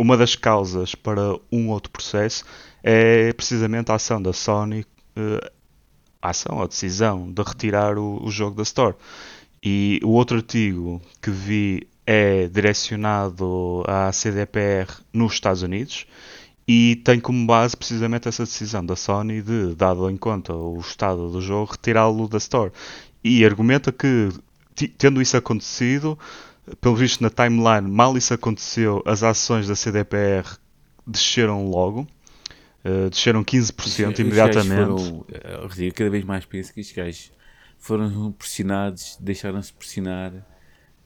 uma 0.00 0.16
das 0.16 0.34
causas 0.34 0.94
para 0.94 1.36
um 1.52 1.68
outro 1.68 1.92
processo 1.92 2.42
é 2.82 3.32
precisamente 3.34 3.92
a 3.92 3.96
ação 3.96 4.20
da 4.20 4.32
Sony. 4.32 4.86
Uh, 5.14 5.50
a 6.22 6.30
ação, 6.30 6.60
a 6.60 6.66
decisão 6.66 7.30
de 7.30 7.42
retirar 7.42 7.98
o, 7.98 8.22
o 8.24 8.30
jogo 8.30 8.56
da 8.56 8.62
Store. 8.62 8.94
E 9.62 10.00
o 10.02 10.10
outro 10.10 10.38
artigo 10.38 11.00
que 11.20 11.30
vi 11.30 11.86
é 12.06 12.48
direcionado 12.48 13.82
à 13.86 14.10
CDPR 14.12 14.86
nos 15.12 15.34
Estados 15.34 15.62
Unidos 15.62 16.06
e 16.66 16.96
tem 17.04 17.20
como 17.20 17.46
base 17.46 17.76
precisamente 17.76 18.28
essa 18.28 18.44
decisão 18.44 18.84
da 18.84 18.96
Sony 18.96 19.42
de, 19.42 19.74
dado 19.74 20.10
em 20.10 20.16
conta 20.16 20.54
o 20.54 20.78
estado 20.80 21.30
do 21.30 21.40
jogo, 21.40 21.72
retirá-lo 21.72 22.28
da 22.28 22.38
Store. 22.38 22.72
E 23.22 23.44
argumenta 23.44 23.92
que, 23.92 24.30
tendo 24.96 25.20
isso 25.20 25.36
acontecido, 25.36 26.18
pelo 26.80 26.96
visto 26.96 27.20
na 27.22 27.30
timeline, 27.30 27.88
mal 27.90 28.16
isso 28.16 28.34
aconteceu, 28.34 29.02
as 29.06 29.22
ações 29.22 29.68
da 29.68 29.74
CDPR 29.74 30.46
desceram 31.06 31.68
logo 31.68 32.06
Uh, 32.82 33.10
desceram 33.10 33.44
15% 33.44 34.12
os, 34.14 34.18
imediatamente. 34.20 34.86
Foram, 34.86 35.26
eu 35.28 35.86
eh, 35.86 35.90
cada 35.90 36.08
vez 36.08 36.24
mais 36.24 36.46
penso 36.46 36.72
que 36.72 36.80
estes 36.80 36.96
gajos 36.96 37.32
foram 37.78 38.32
pressionados, 38.32 39.18
deixaram-se 39.20 39.70
pressionar 39.70 40.32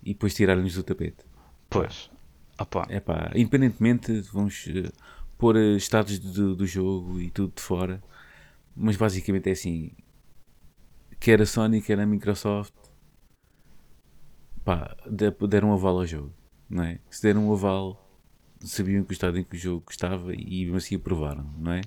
e 0.01 0.13
depois 0.13 0.35
tiraram-nos 0.35 0.75
do 0.75 0.85
tapete. 0.85 1.25
Pois. 1.69 2.09
Opa. 2.57 2.87
É 2.89 3.01
pá, 3.01 3.33
independentemente, 3.35 4.21
vamos 4.33 4.67
uh, 4.67 4.93
pôr 5.37 5.57
uh, 5.57 5.77
estados 5.77 6.17
do, 6.21 6.55
do 6.55 6.65
jogo 6.65 7.21
e 7.21 7.29
tudo 7.29 7.53
de 7.57 7.61
fora, 7.61 8.01
mas 8.77 8.97
basicamente 8.97 9.49
é 9.49 9.53
assim: 9.53 9.91
quer 11.19 11.43
a 11.43 11.47
Sony, 11.47 11.83
quer 11.83 11.99
a 11.99 12.07
Microsoft, 12.07 12.73
pá, 14.65 14.97
deram 15.49 15.71
um 15.71 15.75
aval 15.75 15.99
ao 15.99 16.07
jogo, 16.07 16.33
não 16.69 16.85
é? 16.85 16.99
Se 17.11 17.23
deram 17.23 17.49
um 17.49 17.53
aval 17.53 18.01
sabiam 18.61 19.05
que 19.05 19.13
o 19.13 19.13
estado 19.13 19.39
em 19.39 19.45
que 19.45 19.57
o 19.57 19.59
jogo 19.59 19.85
estava 19.91 20.35
e 20.35 20.65
mesmo 20.65 20.77
assim 20.77 20.97
aprovaram, 20.97 21.45
não 21.59 21.73
é? 21.73 21.83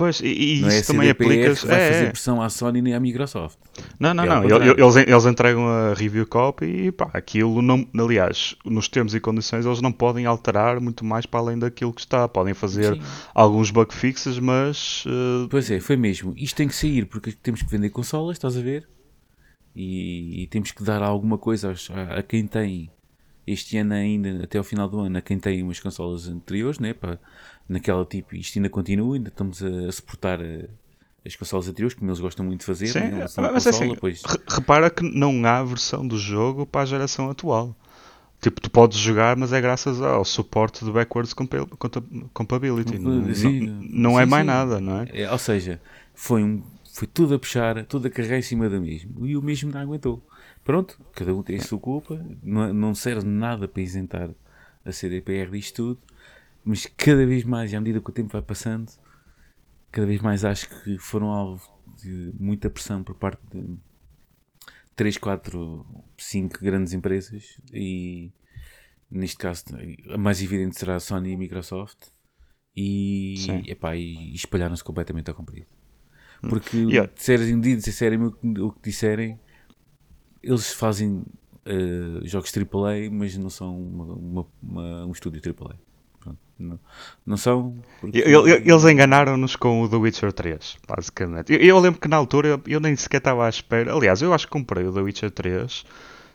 Pois, 0.00 0.18
e, 0.20 0.28
e 0.28 0.66
isso 0.66 0.92
é 0.92 0.94
também 0.94 1.10
aplica. 1.10 1.54
Que 1.54 1.66
vai 1.66 1.78
é, 1.78 1.92
fazer 1.92 2.12
pressão 2.12 2.40
à 2.40 2.48
Sony 2.48 2.80
nem 2.80 2.94
à 2.94 3.00
Microsoft. 3.00 3.58
Não, 3.98 4.14
não, 4.14 4.24
é 4.24 4.26
não. 4.26 4.44
Eles, 4.44 4.96
eles 4.96 5.26
entregam 5.26 5.68
a 5.68 5.92
review 5.92 6.26
copy 6.26 6.64
e 6.64 6.90
pá, 6.90 7.10
aquilo 7.12 7.60
não. 7.60 7.86
Aliás, 7.94 8.56
nos 8.64 8.88
termos 8.88 9.14
e 9.14 9.20
condições, 9.20 9.66
eles 9.66 9.82
não 9.82 9.92
podem 9.92 10.24
alterar 10.24 10.80
muito 10.80 11.04
mais 11.04 11.26
para 11.26 11.40
além 11.40 11.58
daquilo 11.58 11.92
que 11.92 12.00
está. 12.00 12.26
Podem 12.26 12.54
fazer 12.54 12.94
Sim. 12.94 13.02
alguns 13.34 13.70
bug 13.70 13.92
fixes, 13.92 14.38
mas. 14.38 15.04
Uh... 15.04 15.46
Pois 15.50 15.70
é, 15.70 15.80
foi 15.80 15.96
mesmo. 15.96 16.32
Isto 16.34 16.56
tem 16.56 16.68
que 16.68 16.74
sair 16.74 17.04
porque 17.04 17.32
temos 17.32 17.60
que 17.60 17.70
vender 17.70 17.90
consolas, 17.90 18.38
estás 18.38 18.56
a 18.56 18.60
ver? 18.62 18.88
E, 19.74 20.42
e 20.42 20.46
temos 20.48 20.72
que 20.72 20.82
dar 20.82 21.02
alguma 21.02 21.38
coisa 21.38 21.72
a, 21.90 22.18
a 22.18 22.22
quem 22.22 22.46
tem 22.46 22.90
este 23.46 23.76
ano 23.78 23.94
ainda, 23.94 24.44
até 24.44 24.58
ao 24.58 24.64
final 24.64 24.88
do 24.88 25.00
ano, 25.00 25.18
a 25.18 25.20
quem 25.20 25.38
tem 25.38 25.62
umas 25.62 25.80
consolas 25.80 26.28
anteriores, 26.28 26.78
né, 26.78 26.92
para, 26.92 27.18
naquela 27.68 28.04
tipo, 28.04 28.34
isto 28.34 28.58
ainda 28.58 28.68
continua, 28.68 29.16
ainda 29.16 29.28
estamos 29.28 29.62
a, 29.62 29.88
a 29.88 29.92
suportar 29.92 30.40
eh, 30.40 30.68
as 31.24 31.36
consolas 31.36 31.68
anteriores, 31.68 31.94
como 31.94 32.10
eles 32.10 32.20
gostam 32.20 32.44
muito 32.44 32.60
de 32.60 32.66
fazer. 32.66 32.88
Sim, 32.88 33.00
né, 33.00 33.10
mas 33.20 33.36
é 33.36 33.70
consola, 33.70 33.92
assim, 33.92 33.94
pois... 33.96 34.22
repara 34.48 34.90
que 34.90 35.02
não 35.02 35.44
há 35.44 35.62
versão 35.62 36.06
do 36.06 36.18
jogo 36.18 36.66
para 36.66 36.82
a 36.82 36.86
geração 36.86 37.30
atual. 37.30 37.74
Tipo, 38.40 38.58
tu 38.58 38.70
podes 38.70 38.98
jogar, 38.98 39.36
mas 39.36 39.52
é 39.52 39.60
graças 39.60 40.00
ao 40.00 40.24
suporte 40.24 40.82
de 40.82 40.90
backwards 40.90 41.34
compatibility. 42.32 42.98
Não, 42.98 43.34
sim, 43.34 43.60
não, 43.60 43.82
não 43.82 44.10
sim, 44.12 44.22
é 44.22 44.26
mais 44.26 44.42
sim. 44.42 44.46
nada, 44.46 44.80
não 44.80 45.00
é? 45.02 45.08
é? 45.12 45.30
Ou 45.30 45.36
seja, 45.36 45.78
foi, 46.14 46.42
um, 46.42 46.62
foi 47.00 47.08
tudo 47.08 47.34
a 47.34 47.38
puxar, 47.38 47.82
tudo 47.86 48.08
a 48.08 48.10
carregar 48.10 48.36
em 48.36 48.42
cima 48.42 48.68
do 48.68 48.78
mesmo. 48.78 49.26
E 49.26 49.34
o 49.34 49.40
mesmo 49.40 49.72
não 49.72 49.80
aguentou. 49.80 50.22
Pronto, 50.62 51.00
cada 51.14 51.34
um 51.34 51.42
tem 51.42 51.56
a 51.56 51.62
sua 51.62 51.78
culpa, 51.78 52.22
não, 52.42 52.74
não 52.74 52.94
serve 52.94 53.26
nada 53.26 53.66
para 53.66 53.80
isentar 53.80 54.28
a 54.84 54.92
CDPR 54.92 55.50
disto 55.50 55.76
tudo, 55.76 56.00
mas 56.62 56.84
cada 56.98 57.24
vez 57.24 57.42
mais, 57.42 57.72
à 57.72 57.80
medida 57.80 58.02
que 58.02 58.10
o 58.10 58.12
tempo 58.12 58.28
vai 58.30 58.42
passando, 58.42 58.92
cada 59.90 60.06
vez 60.06 60.20
mais 60.20 60.44
acho 60.44 60.68
que 60.68 60.98
foram 60.98 61.28
alvo 61.28 61.66
de 61.96 62.34
muita 62.38 62.68
pressão 62.68 63.02
por 63.02 63.14
parte 63.14 63.40
de 63.50 63.78
3, 64.94 65.16
4, 65.16 66.04
5 66.18 66.58
grandes 66.62 66.92
empresas 66.92 67.58
e 67.72 68.30
neste 69.10 69.38
caso 69.38 69.64
a 70.10 70.18
mais 70.18 70.42
evidente 70.42 70.78
será 70.78 70.96
a 70.96 71.00
Sony 71.00 71.30
e 71.30 71.34
a 71.34 71.38
Microsoft 71.38 72.08
e, 72.76 73.36
epá, 73.66 73.96
e 73.96 74.34
espalharam-se 74.34 74.84
completamente 74.84 75.30
ao 75.30 75.34
comprido. 75.34 75.79
Hum. 76.42 76.48
Porque 76.48 76.76
yeah. 76.76 77.10
disserem, 77.14 77.60
disserem 77.60 78.22
o 78.24 78.72
que 78.72 78.80
disserem 78.82 79.38
eles 80.42 80.72
fazem 80.72 81.22
uh, 81.66 82.26
jogos 82.26 82.52
AAA, 82.56 83.10
mas 83.10 83.36
não 83.36 83.50
são 83.50 83.78
uma, 83.78 84.04
uma, 84.04 84.46
uma, 84.62 85.06
um 85.06 85.12
estúdio 85.12 85.40
AAA. 85.44 85.76
Pronto, 86.18 86.38
não, 86.58 86.80
não 87.24 87.36
são. 87.36 87.76
Porque... 88.00 88.18
Eles 88.18 88.84
enganaram-nos 88.84 89.56
com 89.56 89.82
o 89.82 89.88
The 89.88 89.96
Witcher 89.96 90.32
3, 90.32 90.78
basicamente. 90.88 91.52
Eu, 91.52 91.60
eu, 91.60 91.78
lembro 91.78 92.00
que 92.00 92.08
na 92.08 92.16
altura 92.16 92.60
eu 92.66 92.80
nem 92.80 92.96
sequer 92.96 93.18
estava 93.18 93.46
à 93.46 93.48
espera. 93.48 93.94
Aliás, 93.94 94.22
eu 94.22 94.32
acho 94.32 94.46
que 94.46 94.52
comprei 94.52 94.86
o 94.86 94.92
The 94.92 95.00
Witcher 95.00 95.30
3 95.30 95.84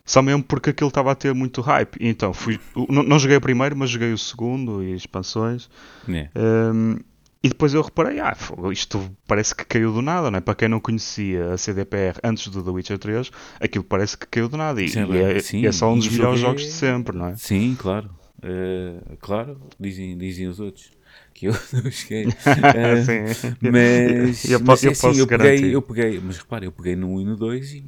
só 0.07 0.21
mesmo 0.21 0.43
porque 0.43 0.69
aquilo 0.69 0.89
estava 0.89 1.11
a 1.11 1.15
ter 1.15 1.33
muito 1.33 1.61
hype. 1.61 1.97
Então 1.99 2.31
fui, 2.31 2.59
não, 2.87 3.01
não 3.01 3.17
joguei 3.17 3.37
o 3.37 3.41
primeiro, 3.41 3.75
mas 3.75 3.89
joguei 3.89 4.13
o 4.13 4.17
segundo 4.17 4.83
e 4.83 4.93
expansões. 4.93 5.67
É. 6.07 6.29
Um, 6.35 6.97
E 7.45 7.47
depois 7.47 7.75
eu 7.75 7.83
reparei, 7.83 8.19
ah, 8.19 8.35
isto 8.71 8.97
parece 9.27 9.53
que 9.53 9.63
caiu 9.65 9.93
do 9.93 10.01
nada, 10.01 10.31
não 10.31 10.37
é? 10.39 10.41
Para 10.41 10.55
quem 10.55 10.67
não 10.67 10.79
conhecia 10.79 11.53
a 11.53 11.57
CDPR 11.57 12.19
antes 12.23 12.47
do 12.47 12.63
The 12.63 12.71
Witcher 12.71 12.97
3, 12.97 13.29
aquilo 13.59 13.83
parece 13.83 14.17
que 14.17 14.25
caiu 14.25 14.49
do 14.49 14.57
nada. 14.57 14.81
E, 14.81 14.89
Sim, 14.89 15.13
e 15.13 15.17
é, 15.21 15.39
sim, 15.39 15.65
é 15.67 15.71
só 15.71 15.91
um 15.93 15.97
dos 15.99 16.09
melhores 16.09 16.39
jogo 16.39 16.57
jogos 16.57 16.63
é- 16.63 16.65
de 16.65 16.71
sempre, 16.71 17.15
não 17.15 17.27
é? 17.27 17.35
Sim, 17.35 17.75
claro. 17.79 18.09
Eh, 18.41 19.15
claro, 19.19 19.61
dizem, 19.79 20.17
dizem 20.17 20.47
os 20.47 20.59
outros 20.59 20.89
que 21.35 21.45
eu 21.45 21.53
não 21.83 21.91
cheguei. 21.91 22.25
Sim. 23.05 23.55
mas, 23.61 24.49
eu, 24.49 24.59
mas 24.61 24.83
é 24.83 24.87
eu 24.87 24.91
assim, 24.91 25.01
posso 25.01 25.19
eu 25.19 25.27
garantir. 25.27 25.53
peguei, 25.55 25.75
eu 25.75 25.81
peguei, 25.83 26.19
mas 26.19 26.37
repara, 26.39 26.65
eu 26.65 26.71
peguei 26.71 26.95
no 26.95 27.09
1 27.11 27.21
e 27.21 27.25
no 27.25 27.35
2 27.35 27.73
e 27.73 27.85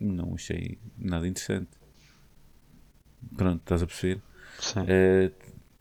não 0.00 0.34
achei 0.34 0.78
nada 0.96 1.26
interessante. 1.26 1.70
Pronto, 3.36 3.60
estás 3.62 3.82
a 3.82 3.86
perceber? 3.86 4.20
Sim. 4.58 4.84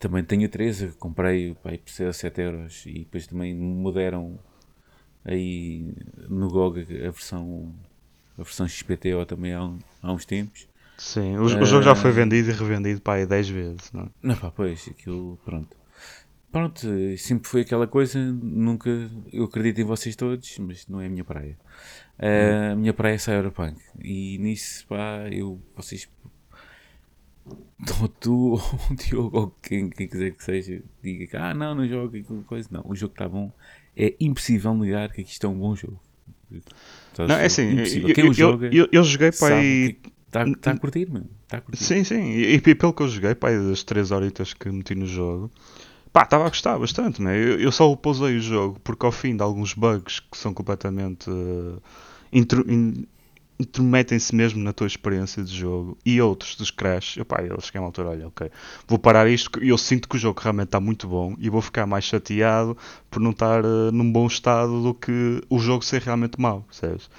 Também 0.01 0.23
tenho 0.23 0.45
a 0.45 0.49
13, 0.49 0.87
comprei 0.99 1.53
pá, 1.63 1.69
aí 1.69 1.77
por 1.77 1.91
ser 1.91 2.07
a 2.07 2.13
7 2.13 2.41
euros 2.41 2.83
e 2.87 2.99
depois 2.99 3.27
também 3.27 3.53
mudaram 3.55 4.37
aí 5.23 5.93
no 6.27 6.49
GOG 6.49 6.81
a 7.05 7.11
versão, 7.11 7.73
a 8.37 8.43
versão 8.43 8.67
XPTO 8.67 9.25
também 9.25 9.53
há, 9.53 9.63
um- 9.63 9.79
há 10.01 10.11
uns 10.11 10.25
tempos. 10.25 10.67
Sim, 10.97 11.37
o, 11.37 11.43
o 11.43 11.65
jogo 11.65 11.83
já 11.83 11.95
foi 11.95 12.09
Eh, 12.11 12.13
vendido 12.13 12.49
e 12.49 12.53
revendido 12.53 13.01
aí 13.11 13.25
10 13.25 13.47
vezes, 13.49 13.91
não 13.93 14.03
é? 14.03 14.09
Não, 14.21 14.35
pá, 14.35 14.51
pois, 14.51 14.87
aquilo, 14.89 15.37
pronto. 15.45 15.77
Pronto, 16.51 16.79
sempre 17.17 17.47
foi 17.47 17.61
aquela 17.61 17.87
coisa, 17.87 18.19
nunca, 18.19 18.89
eu 19.31 19.45
acredito 19.45 19.79
em 19.79 19.85
vocês 19.85 20.15
todos, 20.17 20.57
mas 20.59 20.85
não 20.87 20.99
é 20.99 21.05
a 21.05 21.09
minha 21.09 21.23
praia. 21.23 21.57
Eh, 22.19 22.71
A 22.73 22.75
minha 22.75 22.93
praia 22.93 23.15
é 23.15 23.17
Cyberpunk, 23.17 23.79
e 24.03 24.37
nisso, 24.37 24.85
pá, 24.87 25.27
eu, 25.31 25.61
vocês, 25.75 26.09
ou 28.01 28.07
tu, 28.07 28.33
ou 28.51 28.57
o 28.91 28.95
Diogo, 28.95 29.37
ou 29.37 29.55
quem, 29.61 29.89
quem 29.89 30.07
quiser 30.07 30.31
que 30.31 30.43
seja, 30.43 30.81
diga 31.03 31.27
que, 31.27 31.37
ah, 31.37 31.53
não, 31.53 31.73
não 31.75 31.87
jogo 31.87 32.15
aquela 32.17 32.43
coisa, 32.43 32.67
não, 32.71 32.83
o 32.85 32.95
jogo 32.95 33.13
está 33.13 33.27
bom, 33.27 33.51
é 33.95 34.13
impossível 34.19 34.73
negar 34.75 35.11
que 35.11 35.21
isto 35.21 35.45
é 35.45 35.49
um 35.49 35.57
bom 35.57 35.75
jogo. 35.75 35.99
Estás 37.11 37.29
Não, 37.29 37.35
é 37.37 37.45
assim, 37.45 37.77
eu, 37.79 38.13
Quem 38.13 38.23
o 38.25 38.27
eu, 38.27 38.33
joga 38.33 38.69
eu, 38.73 38.87
eu 38.91 39.03
joguei 39.03 39.31
para 39.31 39.55
aí. 39.55 39.97
está 40.27 40.47
está 40.47 40.71
a 40.71 40.77
curtir, 40.77 41.09
mano, 41.09 41.29
está 41.43 41.57
a 41.57 41.61
curtir. 41.61 41.83
Sim, 41.83 42.03
sim, 42.03 42.21
e, 42.31 42.55
e 42.55 42.75
pelo 42.75 42.93
que 42.93 43.01
eu 43.01 43.07
joguei, 43.07 43.33
para 43.35 43.49
aí 43.49 43.69
das 43.69 43.83
3 43.83 44.11
horitas 44.11 44.53
que 44.53 44.69
meti 44.69 44.93
no 44.95 45.05
jogo, 45.05 45.49
pá, 46.11 46.23
estava 46.23 46.45
a 46.45 46.49
gostar 46.49 46.77
bastante, 46.77 47.21
né? 47.21 47.35
eu, 47.37 47.59
eu 47.59 47.71
só 47.71 47.93
pausei 47.95 48.37
o 48.37 48.41
jogo 48.41 48.79
porque 48.83 49.05
ao 49.05 49.11
fim 49.11 49.35
de 49.35 49.41
alguns 49.43 49.73
bugs 49.73 50.19
que 50.19 50.37
são 50.37 50.53
completamente. 50.53 51.29
eh, 51.29 51.79
intro- 52.33 52.69
in- 52.71 53.05
intrometem-se 53.61 54.35
mesmo 54.35 54.61
na 54.63 54.73
tua 54.73 54.87
experiência 54.87 55.43
de 55.43 55.55
jogo 55.55 55.97
e 56.05 56.21
outros 56.21 56.55
dos 56.55 56.71
crash, 56.71 57.17
eu, 57.17 57.25
pá, 57.25 57.41
eu 57.41 57.59
cheguei 57.61 57.79
a 57.79 57.81
uma 57.81 57.87
altura, 57.87 58.09
olha, 58.09 58.27
ok, 58.27 58.49
vou 58.87 58.99
parar 58.99 59.27
isto 59.29 59.63
e 59.63 59.69
eu 59.69 59.77
sinto 59.77 60.09
que 60.09 60.15
o 60.17 60.19
jogo 60.19 60.39
realmente 60.41 60.67
está 60.67 60.79
muito 60.79 61.07
bom 61.07 61.35
e 61.39 61.49
vou 61.49 61.61
ficar 61.61 61.85
mais 61.85 62.03
chateado 62.05 62.77
por 63.09 63.19
não 63.21 63.31
estar 63.31 63.63
eh, 63.63 63.91
num 63.91 64.11
bom 64.11 64.27
estado 64.27 64.81
do 64.83 64.93
que 64.93 65.41
o 65.49 65.59
jogo 65.59 65.83
ser 65.85 66.01
realmente 66.01 66.39
mau, 66.39 66.61
percebes? 66.67 67.09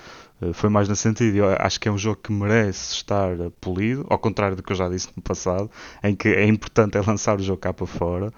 Eh, 0.41 0.53
Foi 0.53 0.69
mais 0.71 0.89
nesse 0.89 1.03
sentido. 1.03 1.37
Eu 1.37 1.57
acho 1.59 1.79
que 1.81 1.89
é 1.89 1.93
um 1.93 1.99
jogo 1.99 2.21
que 2.23 2.33
merece 2.33 2.95
estar 2.95 3.39
eh, 3.41 3.51
polido, 3.61 4.07
ao 4.11 4.19
contrário 4.19 4.57
do 4.57 4.63
que 4.63 4.73
eu 4.73 4.77
já 4.77 4.89
disse 4.89 5.09
no 5.17 5.23
passado, 5.23 5.71
em 6.03 6.15
que 6.15 6.29
é 6.29 6.47
importante 6.47 6.97
é 6.99 7.03
lançar 7.03 7.39
o 7.39 7.43
jogo 7.43 7.59
cá 7.61 7.73
para 7.73 7.87
fora. 7.87 8.33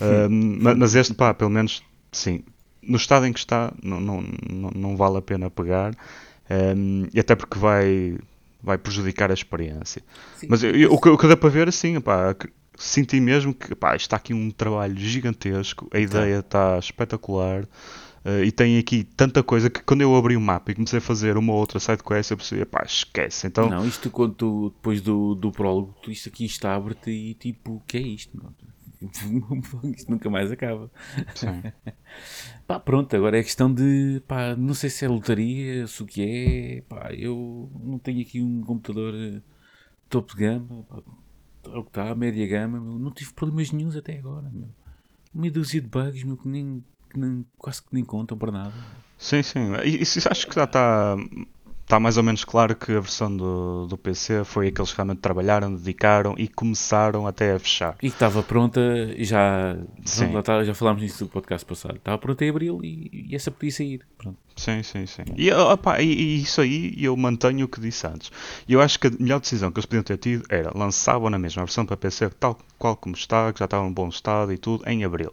Eh, 0.00 0.28
ma- 0.28 0.74
mas 0.74 0.94
este, 0.94 1.14
pá, 1.14 1.34
pelo 1.34 1.50
menos, 1.50 1.82
sim, 2.12 2.42
no 2.82 2.96
estado 2.96 3.26
em 3.26 3.32
que 3.32 3.38
está, 3.38 3.72
não, 3.82 4.00
não, 4.00 4.24
não, 4.48 4.70
não 4.74 4.96
vale 4.96 5.18
a 5.18 5.22
pena 5.22 5.50
pegar, 5.50 5.94
e 7.12 7.20
até 7.20 7.34
porque 7.34 7.58
vai, 7.58 8.18
vai 8.62 8.78
prejudicar 8.78 9.30
a 9.30 9.34
experiência. 9.34 10.02
Sim. 10.36 10.46
Mas 10.48 10.62
eu- 10.62 10.74
eu- 10.74 10.92
o, 10.92 11.00
que, 11.00 11.08
o 11.08 11.18
que 11.18 11.26
dá 11.28 11.36
para 11.36 11.48
ver, 11.50 11.68
assim, 11.68 12.00
pá, 12.00 12.34
senti 12.76 13.20
mesmo 13.20 13.52
que 13.54 13.74
pá, 13.74 13.96
está 13.96 14.16
aqui 14.16 14.32
um 14.32 14.50
trabalho 14.50 14.96
gigantesco, 14.96 15.88
a 15.92 15.98
ideia 15.98 16.38
está 16.40 16.78
espetacular. 16.78 17.66
eh, 18.24 18.44
e 18.46 18.52
tem 18.52 18.78
aqui 18.78 19.04
tanta 19.04 19.42
coisa 19.44 19.70
que 19.70 19.80
quando 19.82 20.02
eu 20.02 20.14
abri 20.16 20.36
o 20.36 20.40
mapa 20.40 20.72
e 20.72 20.74
comecei 20.74 20.98
a 20.98 21.00
fazer 21.02 21.36
uma 21.36 21.52
ou 21.52 21.58
outra 21.60 21.78
sidequest, 21.78 22.30
eu 22.32 22.36
percebi, 22.36 22.64
pá, 22.64 22.82
esquece. 22.84 23.46
Então, 23.46 23.68
Não, 23.70 23.86
isto 23.86 24.10
quando 24.10 24.34
tu, 24.34 24.70
depois 24.70 25.00
do, 25.00 25.34
do 25.36 25.52
prólogo, 25.52 25.94
isto 26.08 26.28
aqui 26.28 26.44
está 26.44 26.74
abre-te 26.74 27.10
e 27.10 27.34
tipo, 27.34 27.74
o 27.76 27.80
que 27.86 27.96
é 27.96 28.00
isto? 28.00 28.36
meu? 28.36 28.50
isto 29.96 30.10
nunca 30.10 30.28
mais 30.30 30.50
acaba. 30.50 30.90
sim. 31.34 31.62
Pá, 32.66 32.78
pronto, 32.78 33.14
agora 33.16 33.38
é 33.38 33.42
questão 33.42 33.72
de, 33.72 34.22
pá, 34.28 34.54
não 34.54 34.74
sei 34.74 34.90
se 34.90 35.04
é 35.04 35.08
lotaria, 35.08 35.86
se 35.86 36.02
o 36.02 36.06
que 36.06 36.22
é, 36.22 36.82
pá, 36.82 37.12
eu 37.14 37.70
não 37.82 37.98
tenho 37.98 38.20
aqui 38.20 38.42
um 38.42 38.60
computador 38.60 39.14
eh, 39.14 39.40
topo 40.08 40.34
de 40.36 40.40
gama, 40.40 40.82
pá, 40.84 41.02
é 41.72 41.78
o 41.78 41.82
que 41.82 41.90
está, 41.90 42.14
média 42.14 42.46
gama, 42.46 42.78
meu, 42.80 42.98
não 42.98 43.10
tive 43.10 43.32
problemas 43.32 43.72
nenhums 43.72 43.96
até 43.96 44.18
agora, 44.18 44.50
meu. 44.52 44.68
Uma 45.34 45.50
dúzia 45.50 45.80
de 45.80 45.88
bugs, 45.88 46.22
meu, 46.24 46.36
que 46.36 46.48
nem, 46.48 46.84
que 47.10 47.18
nem- 47.18 47.46
quase 47.56 47.82
que 47.82 47.88
nem 47.92 48.04
contam 48.04 48.36
para 48.36 48.52
nada. 48.52 48.74
Sim, 49.16 49.42
sim. 49.42 49.60
E 49.84 50.02
Isso 50.02 50.26
acho 50.30 50.46
que 50.46 50.54
já 50.54 50.64
está 50.64 51.16
está 51.88 51.98
mais 51.98 52.18
ou 52.18 52.22
menos 52.22 52.44
claro 52.44 52.76
que 52.76 52.92
a 52.92 53.00
versão 53.00 53.34
do, 53.34 53.86
do 53.86 53.96
PC 53.96 54.44
foi 54.44 54.68
a 54.68 54.70
que 54.70 54.78
eles 54.78 54.92
realmente 54.92 55.20
trabalharam, 55.20 55.74
dedicaram 55.74 56.34
e 56.36 56.46
começaram 56.46 57.26
até 57.26 57.54
a 57.54 57.58
fechar. 57.58 57.96
E 58.02 58.08
que 58.10 58.14
estava 58.14 58.42
pronta, 58.42 58.80
já, 59.16 59.74
Sim. 60.04 60.32
lá 60.32 60.40
está, 60.40 60.62
já 60.62 60.74
falámos 60.74 61.02
nisso 61.02 61.24
do 61.24 61.30
podcast 61.30 61.64
passado, 61.64 61.96
estava 61.96 62.18
pronta 62.18 62.44
em 62.44 62.50
abril 62.50 62.80
e, 62.84 63.26
e 63.30 63.34
essa 63.34 63.50
podia 63.50 63.72
sair. 63.72 64.02
Pronto. 64.18 64.36
Sim, 64.54 64.82
sim, 64.82 65.06
sim. 65.06 65.22
E, 65.34 65.50
opá, 65.50 66.02
e, 66.02 66.12
e 66.12 66.42
isso 66.42 66.60
aí 66.60 66.92
eu 67.02 67.16
mantenho 67.16 67.64
o 67.64 67.68
que 67.68 67.80
disse 67.80 68.06
antes. 68.06 68.30
E 68.68 68.74
eu 68.74 68.82
acho 68.82 69.00
que 69.00 69.06
a 69.06 69.10
melhor 69.18 69.40
decisão 69.40 69.72
que 69.72 69.78
eles 69.78 69.86
podiam 69.86 70.02
ter 70.02 70.18
tido 70.18 70.44
era 70.50 70.70
lançavam 70.76 71.30
na 71.30 71.38
mesma 71.38 71.64
versão 71.64 71.86
para 71.86 71.96
PC, 71.96 72.28
tal 72.38 72.58
qual 72.78 72.96
como 72.96 73.14
está, 73.14 73.50
que 73.50 73.60
já 73.60 73.64
estava 73.64 73.86
em 73.86 73.92
bom 73.92 74.08
estado 74.08 74.52
e 74.52 74.58
tudo, 74.58 74.86
em 74.86 75.04
abril. 75.04 75.32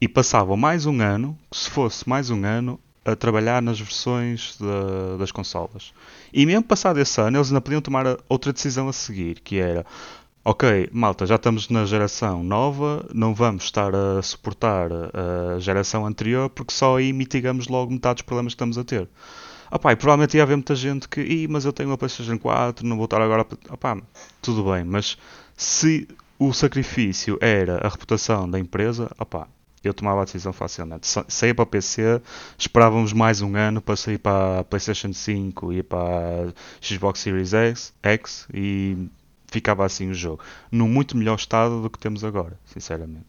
E 0.00 0.06
passavam 0.06 0.56
mais 0.56 0.86
um 0.86 1.00
ano, 1.00 1.36
se 1.50 1.68
fosse 1.68 2.08
mais 2.08 2.30
um 2.30 2.44
ano, 2.44 2.78
a 3.04 3.16
trabalhar 3.16 3.60
nas 3.62 3.78
versões 3.80 4.56
da- 4.58 5.16
das 5.18 5.32
consolas. 5.32 5.92
E 6.32 6.46
mesmo 6.46 6.62
passado 6.62 6.98
esse 7.00 7.20
ano, 7.20 7.36
eles 7.38 7.48
ainda 7.48 7.60
podiam 7.60 7.80
tomar 7.80 8.16
outra 8.28 8.52
decisão 8.52 8.88
a 8.88 8.92
seguir, 8.92 9.40
que 9.40 9.58
era 9.58 9.84
Ok, 10.44 10.88
malta, 10.92 11.24
já 11.24 11.36
estamos 11.36 11.68
na 11.68 11.84
geração 11.86 12.42
nova, 12.42 13.06
não 13.14 13.32
vamos 13.32 13.62
estar 13.62 13.94
a 13.94 14.20
suportar 14.22 14.90
a 14.92 15.60
geração 15.60 16.04
anterior 16.04 16.50
porque 16.50 16.74
só 16.74 16.96
aí 16.96 17.12
mitigamos 17.12 17.68
logo 17.68 17.92
metade 17.92 18.16
dos 18.16 18.22
problemas 18.22 18.52
que 18.52 18.56
estamos 18.56 18.76
a 18.76 18.82
ter. 18.82 19.08
Opá, 19.70 19.92
e 19.92 19.96
provavelmente 19.96 20.36
ia 20.36 20.42
haver 20.42 20.56
muita 20.56 20.74
gente 20.74 21.08
que, 21.08 21.20
Ih, 21.20 21.46
mas 21.48 21.64
eu 21.64 21.72
tenho 21.72 21.90
uma 21.90 21.96
PlayStation 21.96 22.36
4, 22.38 22.84
não 22.84 22.96
vou 22.96 23.04
estar 23.04 23.22
agora. 23.22 23.42
a-" 23.70 23.74
Opá, 23.74 23.96
tudo 24.42 24.64
bem, 24.70 24.82
mas 24.82 25.16
se 25.56 26.08
o 26.40 26.52
sacrifício 26.52 27.38
era 27.40 27.78
a 27.78 27.88
reputação 27.88 28.50
da 28.50 28.58
empresa, 28.58 29.10
opá, 29.20 29.46
eu 29.84 29.94
tomava 29.94 30.22
a 30.22 30.24
decisão 30.24 30.52
facilmente. 30.52 31.06
Sa- 31.06 31.24
Saía 31.28 31.54
para 31.54 31.62
o 31.62 31.66
PC, 31.66 32.20
esperávamos 32.58 33.12
mais 33.12 33.40
um 33.42 33.56
ano 33.56 33.80
para 33.80 33.96
sair 33.96 34.18
para 34.18 34.60
a 34.60 34.64
PlayStation 34.64 35.12
5 35.12 35.72
e 35.72 35.82
para 35.82 35.98
a 36.48 36.52
Xbox 36.80 37.20
Series 37.20 37.52
X, 37.54 37.92
X 38.02 38.46
e 38.52 38.96
ficava 39.48 39.84
assim 39.84 40.08
o 40.08 40.14
jogo. 40.14 40.42
Num 40.70 40.88
muito 40.88 41.14
melhor 41.14 41.34
estado 41.36 41.82
do 41.82 41.90
que 41.90 41.98
temos 41.98 42.24
agora, 42.24 42.58
sinceramente. 42.64 43.26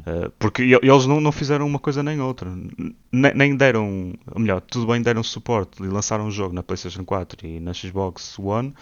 Uh, 0.00 0.30
porque 0.36 0.62
eles 0.62 1.06
não, 1.06 1.20
não 1.20 1.30
fizeram 1.30 1.66
uma 1.66 1.78
coisa 1.78 2.02
nem 2.02 2.20
outra. 2.20 2.50
N- 2.50 2.94
Nem 3.34 3.56
deram, 3.56 4.12
ou 4.32 4.40
melhor, 4.40 4.60
tudo 4.60 4.88
bem, 4.88 5.00
deram 5.00 5.22
suporte 5.22 5.80
e 5.82 5.86
lançaram 5.86 6.26
o 6.26 6.30
jogo 6.32 6.52
na 6.52 6.64
PlayStation 6.64 7.04
4 7.04 7.46
e 7.46 7.60
na 7.60 7.72
Xbox 7.72 8.36
One, 8.40 8.74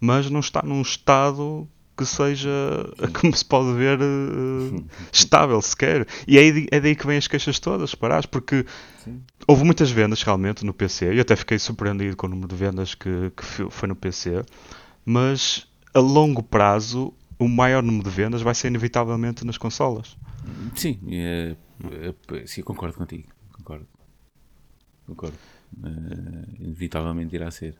mas 0.00 0.30
não 0.30 0.38
está 0.38 0.62
num 0.62 0.80
estado 0.80 1.68
que 1.98 2.06
seja, 2.06 2.48
como 3.20 3.36
se 3.36 3.44
pode 3.44 3.76
ver, 3.76 3.98
uh, 4.00 4.86
estável 5.12 5.60
sequer. 5.60 6.06
E 6.26 6.38
é 6.38 6.76
é 6.76 6.80
daí 6.80 6.94
que 6.94 7.06
vêm 7.06 7.18
as 7.18 7.26
queixas 7.26 7.58
todas, 7.58 7.94
parares, 7.94 8.26
porque 8.26 8.64
Sim. 9.04 9.20
houve 9.46 9.64
muitas 9.64 9.90
vendas 9.90 10.22
realmente 10.22 10.64
no 10.64 10.72
PC. 10.72 11.12
Eu 11.16 11.20
até 11.20 11.34
fiquei 11.34 11.58
surpreendido 11.58 12.16
com 12.16 12.28
o 12.28 12.30
número 12.30 12.48
de 12.48 12.54
vendas 12.54 12.94
que, 12.94 13.32
que 13.36 13.44
foi 13.68 13.88
no 13.88 13.96
PC, 13.96 14.44
mas 15.04 15.66
a 15.92 15.98
longo 15.98 16.42
prazo 16.42 17.12
o 17.38 17.48
maior 17.48 17.82
número 17.82 18.08
de 18.08 18.14
vendas 18.14 18.42
vai 18.42 18.54
ser 18.54 18.68
inevitavelmente 18.68 19.44
nas 19.44 19.58
consolas. 19.58 20.16
Sim, 20.74 20.98
é, 21.10 21.56
é, 21.84 22.46
sim, 22.46 22.62
concordo 22.62 22.96
contigo. 22.96 23.28
Concordo. 23.52 23.86
Concordo. 25.06 25.36
Eh, 25.84 26.56
inevitavelmente 26.60 27.34
irá 27.34 27.50
ser. 27.50 27.76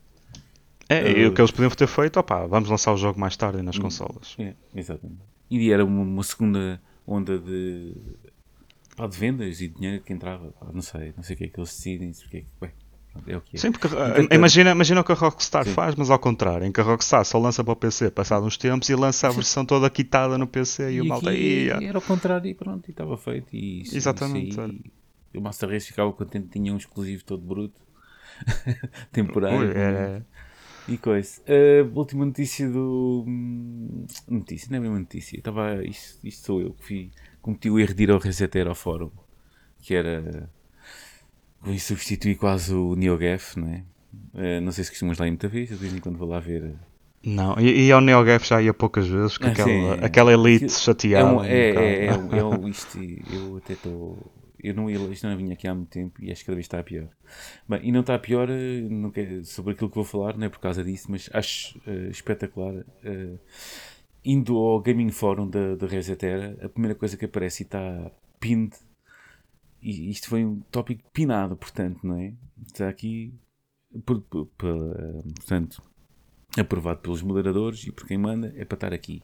É, 0.89 1.11
e 1.21 1.27
Uh, 1.27 1.29
o 1.31 1.35
que 1.35 1.41
eles 1.41 1.51
podiam 1.51 1.71
ter 1.71 1.87
feito, 1.87 2.19
opá, 2.19 2.47
vamos 2.47 2.69
lançar 2.71 2.93
o 2.93 2.97
jogo 2.97 3.21
mais 3.21 3.37
tarde 3.37 3.61
nas 3.63 3.79
consolas. 3.79 4.35
É, 4.39 4.55
exatamente. 4.75 5.21
E 5.51 5.71
era 5.71 5.85
uma, 5.85 6.03
uma 6.03 6.23
segunda 6.23 6.81
onda 7.07 7.39
de, 7.39 7.95
pá, 8.97 9.07
de 9.07 9.17
vendas 9.19 9.61
e 9.61 9.69
dinheiro 9.69 10.03
que 10.03 10.13
entrava. 10.13 10.51
Pá, 10.53 10.67
não 10.73 10.81
sei, 10.83 11.13
não 11.17 11.23
sei 11.23 11.35
o 11.35 11.39
que 11.39 11.45
é 11.45 11.49
que 11.49 11.59
eles 11.61 11.69
decidem. 11.71 12.13
se 12.13 12.25
o 12.27 12.29
que 12.31 12.39
é, 12.39 12.41
que- 12.41 12.47
bem, 12.61 12.71
pronto, 13.13 13.31
é 13.31 13.37
o 13.37 13.41
que 13.43 13.57
é. 13.57 13.61
Sim, 13.61 13.71
porque 13.73 13.87
Então, 13.87 14.37
imagina, 14.37 14.71
imagina 14.71 15.01
o 15.01 15.05
que 15.05 15.13
a 15.13 15.15
Rockstar 15.15 15.65
Sim. 15.65 15.73
faz, 15.75 15.95
mas 15.95 16.09
ao 16.11 16.19
contrário, 16.19 16.67
em 16.67 16.73
que 16.73 16.81
a 16.81 16.85
Rockstar 16.85 17.23
só 17.25 17.39
lança 17.39 17.63
para 17.63 17.73
o 17.73 17.77
PC 17.77 18.11
passado 18.11 18.47
uns 18.47 18.57
tempos 18.57 18.89
e 18.89 18.95
lança 18.95 19.27
a 19.29 19.31
versão 19.31 19.65
toda 19.67 19.89
quitada 19.91 20.39
no 20.39 20.47
PC 20.47 20.93
e, 20.93 21.01
o 21.03 21.05
malta 21.07 21.31
aqui 21.31 21.65
ia. 21.67 21.75
era 21.83 21.99
o 21.99 22.03
contrário 22.03 22.49
e 22.49 22.55
pronto, 22.55 22.89
e 22.89 22.91
estava 22.93 23.17
feito. 23.19 23.55
E 23.55 23.83
isso- 23.83 23.95
Exatamente, 23.97 24.59
aí, 24.59 24.81
o 25.35 25.41
Master 25.43 25.69
Race 25.69 25.87
ficava 25.87 26.11
contente, 26.15 26.49
tinha 26.49 26.73
um 26.73 26.79
exclusivo 26.79 27.25
todo 27.25 27.43
bruto, 27.43 27.79
temporário. 29.13 29.59
Ui, 29.61 29.73
é- 29.77 30.23
E 30.89 30.97
coisa. 30.97 31.43
A 31.47 31.99
última 31.99 32.25
notícia 32.25 32.69
do. 32.69 33.25
hum, 33.27 34.07
Notícia, 34.27 34.69
não 34.71 34.79
é 34.79 34.81
mesmo 34.81 34.99
notícia. 34.99 35.37
Estava, 35.37 35.85
isto, 35.85 36.27
isto 36.27 36.47
sou 36.47 36.61
eu 36.61 36.73
que 36.73 36.85
fui, 36.85 37.11
cometi 37.43 37.69
o 37.71 37.79
erro 37.79 37.95
de 37.95 38.03
ir 38.05 38.11
ao 38.11 38.19
Reseteiro 38.19 38.71
ao 38.71 38.75
fórum 38.75 39.11
que 39.81 39.95
era. 39.95 40.51
Vou 41.61 41.77
substituir 41.79 42.37
quase 42.37 42.73
o 42.75 42.95
NeoGaf, 42.95 43.59
não 43.59 43.69
é? 43.69 43.83
Uh, 44.35 44.61
não 44.61 44.71
sei 44.71 44.85
se 44.85 44.91
costumas 44.91 45.19
lá 45.19 45.27
ir 45.27 45.31
muita 45.31 45.49
vez, 45.49 45.69
de 45.69 45.75
vez 45.75 45.93
em 45.93 45.99
quando 45.99 46.19
vou 46.19 46.29
lá 46.29 46.39
ver. 46.39 46.75
Não, 47.25 47.59
e, 47.59 47.87
e 47.87 47.93
ao 47.93 48.01
NeoGaf 48.01 48.47
já 48.47 48.63
ia 48.63 48.73
poucas 48.73 49.09
vezes, 49.09 49.39
ah, 49.41 49.49
aquela, 49.49 49.69
sim, 49.69 50.05
aquela 50.05 50.33
elite 50.33 50.73
chateada. 50.73 51.29
É, 51.29 51.33
um, 51.33 51.45
é, 51.45 51.71
é, 51.71 52.07
é, 52.07 52.17
um, 52.17 52.35
é 52.35 52.45
um, 52.45 52.69
isto, 52.69 52.99
eu 53.33 53.57
até 53.57 53.73
estou. 53.73 54.19
Eu 54.63 54.75
não 54.75 54.91
ia, 54.91 54.99
isto 54.99 55.27
não 55.27 55.37
vinha 55.37 55.53
aqui 55.53 55.69
há 55.69 55.75
muito 55.75 55.91
tempo 55.91 56.23
e 56.23 56.31
acho 56.31 56.41
que 56.41 56.47
cada 56.47 56.57
vez 56.57 56.65
está 56.65 56.83
pior. 56.83 57.09
Bem, 57.69 57.81
e 57.85 57.93
não 57.93 58.01
está 58.01 58.19
pior 58.19 58.49
não 58.91 59.11
quer, 59.11 59.45
sobre 59.45 59.73
aquilo 59.73 59.89
que 59.89 59.97
vou 59.97 60.05
falar, 60.05 60.37
não 60.37 60.47
é 60.47 60.49
por 60.49 60.59
causa 60.59 60.83
disso, 60.83 61.11
mas 61.11 61.29
acho 61.33 61.79
uh, 61.87 62.11
espetacular. 62.11 62.75
Uh, 62.75 63.39
indo 64.25 64.57
ao 64.57 64.81
Gaming 64.81 65.11
Forum 65.11 65.49
da, 65.49 65.77
da 65.77 65.87
Resetera, 65.87 66.59
a 66.63 66.69
primeira 66.69 66.95
coisa 66.95 67.17
que 67.17 67.25
aparece 67.25 67.63
e 67.63 67.67
está 67.67 68.11
pinned, 68.41 68.77
e 69.81 70.11
isto 70.11 70.29
foi 70.29 70.45
um 70.45 70.61
tópico 70.73 71.09
pinado, 71.13 71.57
portanto, 71.57 72.07
não 72.07 72.19
é? 72.19 72.35
Está 72.67 72.89
aqui, 72.89 73.33
por, 74.05 74.21
por, 74.23 74.47
por, 74.47 74.97
portanto, 75.37 75.83
aprovado 76.59 77.01
pelos 77.01 77.23
moderadores 77.23 77.87
e 77.87 77.93
por 77.93 78.07
quem 78.07 78.19
manda, 78.19 78.53
é 78.57 78.65
para 78.65 78.77
estar 78.77 78.93
aqui. 78.93 79.23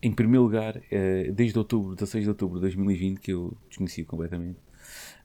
Em 0.00 0.12
primeiro 0.12 0.44
lugar, 0.44 0.80
eh, 0.90 1.30
desde 1.32 1.58
outubro, 1.58 1.94
16 1.94 2.24
de 2.24 2.28
outubro 2.28 2.56
de 2.56 2.62
2020, 2.62 3.18
que 3.18 3.32
eu 3.32 3.56
desconheci 3.68 4.04
completamente, 4.04 4.58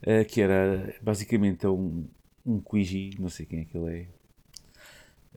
eh, 0.02 0.24
que 0.24 0.42
era 0.42 0.96
basicamente 1.02 1.68
um, 1.68 2.08
um 2.46 2.60
Quiji, 2.60 3.12
não 3.20 3.30
sei 3.30 3.46
quem 3.46 3.62
é 3.62 3.66
que 3.66 3.78
ele 3.78 4.08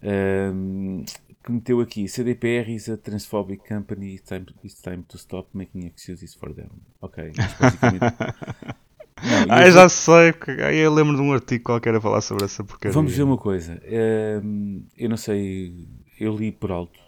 é, 0.03 0.51
um, 0.53 1.05
que 1.45 1.53
meteu 1.53 1.81
aqui 1.81 2.09
CDPR 2.09 2.71
is 2.71 2.89
a 2.89 2.97
transphobic 2.97 3.67
company, 3.69 4.15
it's 4.15 4.29
time, 4.29 4.47
it's 4.65 4.81
time 4.81 5.03
to 5.09 5.17
stop 5.17 5.49
making 5.53 5.87
excuses 5.87 6.35
for 6.35 6.53
them. 6.55 6.71
Ok, 7.01 7.33
basicamente. 7.61 8.05
Não, 9.23 9.47
ah, 9.49 9.67
eu 9.67 9.73
já 9.73 9.89
sei, 9.89 10.33
porque 10.35 10.51
eu 10.51 10.93
lembro 10.93 11.17
de 11.17 11.23
um 11.23 11.33
artigo 11.33 11.65
qualquer 11.65 11.95
a 11.95 12.01
falar 12.01 12.21
sobre 12.21 12.45
essa 12.45 12.63
porcaria. 12.63 12.93
Vamos 12.93 13.17
ver 13.17 13.23
uma 13.23 13.39
coisa. 13.39 13.81
eu 13.83 15.09
não 15.09 15.17
sei, 15.17 15.89
eu 16.21 16.37
li 16.37 16.53
por 16.53 16.71
alto. 16.71 17.01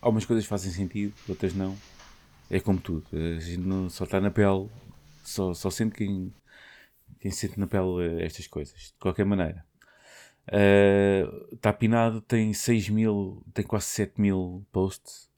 Algumas 0.00 0.24
coisas 0.24 0.46
fazem 0.46 0.72
sentido, 0.72 1.12
outras 1.28 1.54
não. 1.54 1.76
É 2.50 2.58
como 2.58 2.80
tudo. 2.80 3.06
A 3.12 3.40
gente 3.40 3.60
não, 3.60 3.88
só 3.88 4.04
está 4.04 4.20
na 4.20 4.30
pele, 4.30 4.68
só, 5.22 5.54
só 5.54 5.70
sente 5.70 5.94
quem, 5.96 6.32
quem 7.20 7.30
sente 7.30 7.60
na 7.60 7.66
pele 7.66 8.22
estas 8.22 8.46
coisas. 8.46 8.74
De 8.78 8.94
qualquer 8.98 9.24
maneira. 9.24 9.64
Está 11.52 11.70
uh, 11.70 11.74
pinado, 11.74 12.20
tem 12.20 12.52
6 12.52 12.88
mil, 12.88 13.42
tem 13.54 13.64
quase 13.64 13.86
7 13.86 14.20
mil 14.20 14.66
posts 14.72 15.28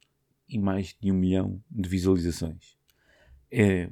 e 0.48 0.58
mais 0.58 0.96
de 1.00 1.10
um 1.10 1.14
milhão 1.14 1.62
de 1.70 1.88
visualizações. 1.88 2.76
É 3.50 3.90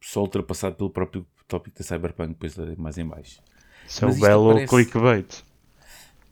só 0.00 0.20
ultrapassado 0.20 0.76
pelo 0.76 0.90
próprio 0.90 1.26
tópico 1.48 1.78
da 1.78 1.84
Cyberpunk, 1.84 2.34
depois 2.34 2.56
mais 2.76 2.98
em 2.98 3.06
baixo. 3.06 3.40
Isso 3.86 4.04
é 4.04 4.08
o 4.08 4.14
belo 4.14 4.50
aparece... 4.50 4.68
clickbait. 4.68 5.44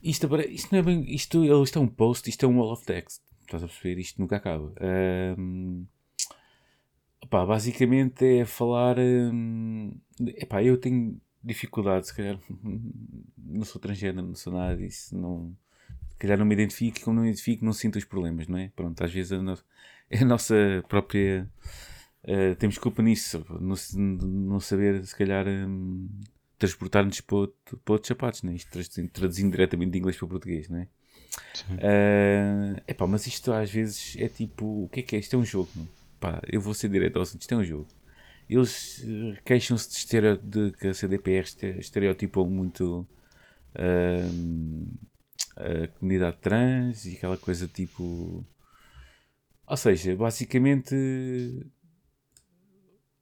Isto, 0.05 0.27
isto 0.49 0.71
não 0.71 0.79
é 0.79 0.83
bem. 0.83 1.03
Isto, 1.13 1.43
isto 1.63 1.79
é 1.79 1.81
um 1.81 1.87
post, 1.87 2.29
isto 2.29 2.45
é 2.45 2.49
um 2.49 2.59
wall 2.59 2.73
of 2.73 2.85
text. 2.85 3.21
Estás 3.41 3.63
a 3.63 3.67
perceber? 3.67 3.99
Isto 3.99 4.21
nunca 4.21 4.35
acaba. 4.37 4.71
Um... 5.37 5.85
Basicamente 7.29 8.23
é 8.23 8.45
falar. 8.45 8.99
Um... 8.99 9.97
Epá, 10.37 10.63
eu 10.63 10.77
tenho 10.77 11.19
dificuldade, 11.43 12.07
se 12.07 12.15
calhar. 12.15 12.39
Não 13.37 13.65
sou 13.65 13.79
transgênero, 13.79 14.27
não 14.27 14.35
sou 14.35 14.51
nada 14.51 14.75
disso. 14.75 15.15
Não... 15.17 15.55
Se 16.09 16.17
calhar 16.17 16.37
não 16.37 16.45
me 16.45 16.55
identifico, 16.55 16.99
como 17.01 17.15
não 17.17 17.23
me 17.23 17.29
identifico, 17.29 17.63
não 17.63 17.73
sinto 17.73 17.97
os 17.97 18.05
problemas, 18.05 18.47
não 18.47 18.57
é? 18.57 18.71
Pronto, 18.75 19.03
às 19.03 19.11
vezes 19.11 19.31
a, 19.31 19.41
no... 19.41 19.57
é 20.09 20.17
a 20.23 20.25
nossa 20.25 20.83
própria 20.87 21.49
Uh, 22.27 22.55
temos 22.55 22.79
culpa 22.79 23.03
nisso, 23.03 23.45
não, 23.61 23.75
não 23.95 24.59
saber, 24.59 25.05
se 25.05 25.15
calhar, 25.15 25.47
um, 25.47 26.09
transportar-nos 26.57 27.21
para, 27.21 27.35
outro, 27.35 27.77
para 27.77 27.93
outros 27.93 28.07
sapatos, 28.07 28.43
né? 28.43 28.53
isto 28.53 29.07
traduzindo 29.09 29.51
diretamente 29.51 29.91
de 29.91 29.97
inglês 29.97 30.17
para 30.17 30.27
português, 30.27 30.69
não 30.69 30.79
é? 30.79 30.87
Uh, 31.69 32.81
epá, 32.87 33.05
mas 33.07 33.27
isto 33.27 33.51
às 33.51 33.69
vezes 33.69 34.15
é 34.17 34.29
tipo: 34.29 34.85
o 34.85 34.89
que 34.89 35.01
é 35.01 35.03
que 35.03 35.15
é? 35.15 35.19
Isto 35.19 35.35
é 35.35 35.39
um 35.39 35.45
jogo? 35.45 35.69
Pá, 36.19 36.41
eu 36.47 36.61
vou 36.61 36.73
ser 36.73 36.89
direto 36.89 37.17
ao 37.17 37.23
assunto, 37.23 37.41
isto 37.41 37.53
é 37.53 37.57
um 37.57 37.63
jogo. 37.63 37.87
Eles 38.49 38.99
uh, 38.99 39.37
queixam-se 39.43 39.89
de, 39.89 39.95
estereo, 39.97 40.37
de 40.37 40.71
que 40.71 40.87
a 40.87 40.93
CDPR 40.93 41.45
estereotipou 41.79 42.49
muito 42.49 43.05
uh, 43.75 44.87
a 45.57 45.87
comunidade 45.99 46.37
trans 46.37 47.05
e 47.05 47.15
aquela 47.15 47.37
coisa 47.37 47.67
tipo. 47.67 48.45
Ou 49.67 49.77
seja, 49.77 50.15
basicamente 50.15 50.95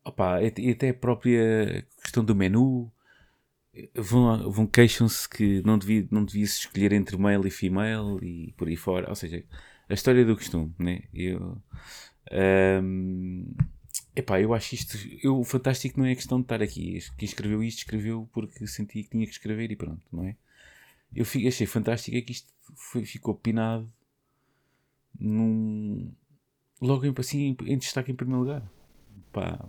opa, 0.04 0.42
e 0.42 0.72
até 0.72 0.90
a 0.90 0.94
própria 0.94 1.86
questão 2.02 2.24
do 2.24 2.36
menu 2.36 2.92
vão, 3.96 4.52
vão 4.52 4.68
queixam-se 4.68 5.28
que 5.28 5.62
não 5.64 5.78
devia, 5.78 6.08
não 6.12 6.24
devia 6.24 6.46
se 6.46 6.60
escolher 6.60 6.94
entre 6.94 7.18
male 7.18 7.48
e 7.48 7.52
female 7.52 8.20
e 8.22 8.52
por 8.54 8.68
aí 8.68 8.76
fora, 8.76 9.10
ou 9.10 9.16
seja, 9.16 9.44
a 9.90 9.94
história 9.94 10.26
do 10.26 10.36
costume, 10.36 10.74
né? 10.78 11.04
Eu, 11.14 11.62
um, 12.84 13.54
epá, 14.16 14.40
eu 14.40 14.54
acho 14.54 14.76
isto, 14.76 14.98
eu, 15.24 15.40
o 15.40 15.44
fantástico 15.44 16.00
não 16.00 16.06
é 16.06 16.16
questão 16.16 16.40
de 16.40 16.46
estar 16.46 16.62
aqui, 16.62 17.00
quem 17.18 17.26
escreveu 17.26 17.64
isto 17.64 17.80
escreveu 17.80 18.30
porque 18.32 18.66
sentia 18.68 19.04
que 19.04 19.10
tinha 19.10 19.26
que 19.26 19.32
escrever 19.32 19.72
e 19.72 19.76
pronto, 19.76 20.06
não 20.12 20.26
é? 20.26 20.36
Eu 21.16 21.26
fico, 21.26 21.48
achei 21.48 21.68
fantástico 21.68 22.18
é 22.18 22.22
que 22.22 22.32
isto 22.32 22.52
foi, 22.76 23.06
ficou 23.06 23.36
pinado 23.36 23.92
num, 25.20 26.12
logo 26.82 27.06
em, 27.06 27.14
assim, 27.18 27.56
em 27.66 27.78
destaque 27.78 28.12
em 28.12 28.16
primeiro 28.16 28.42
lugar. 28.42 28.72
Pá, 29.32 29.60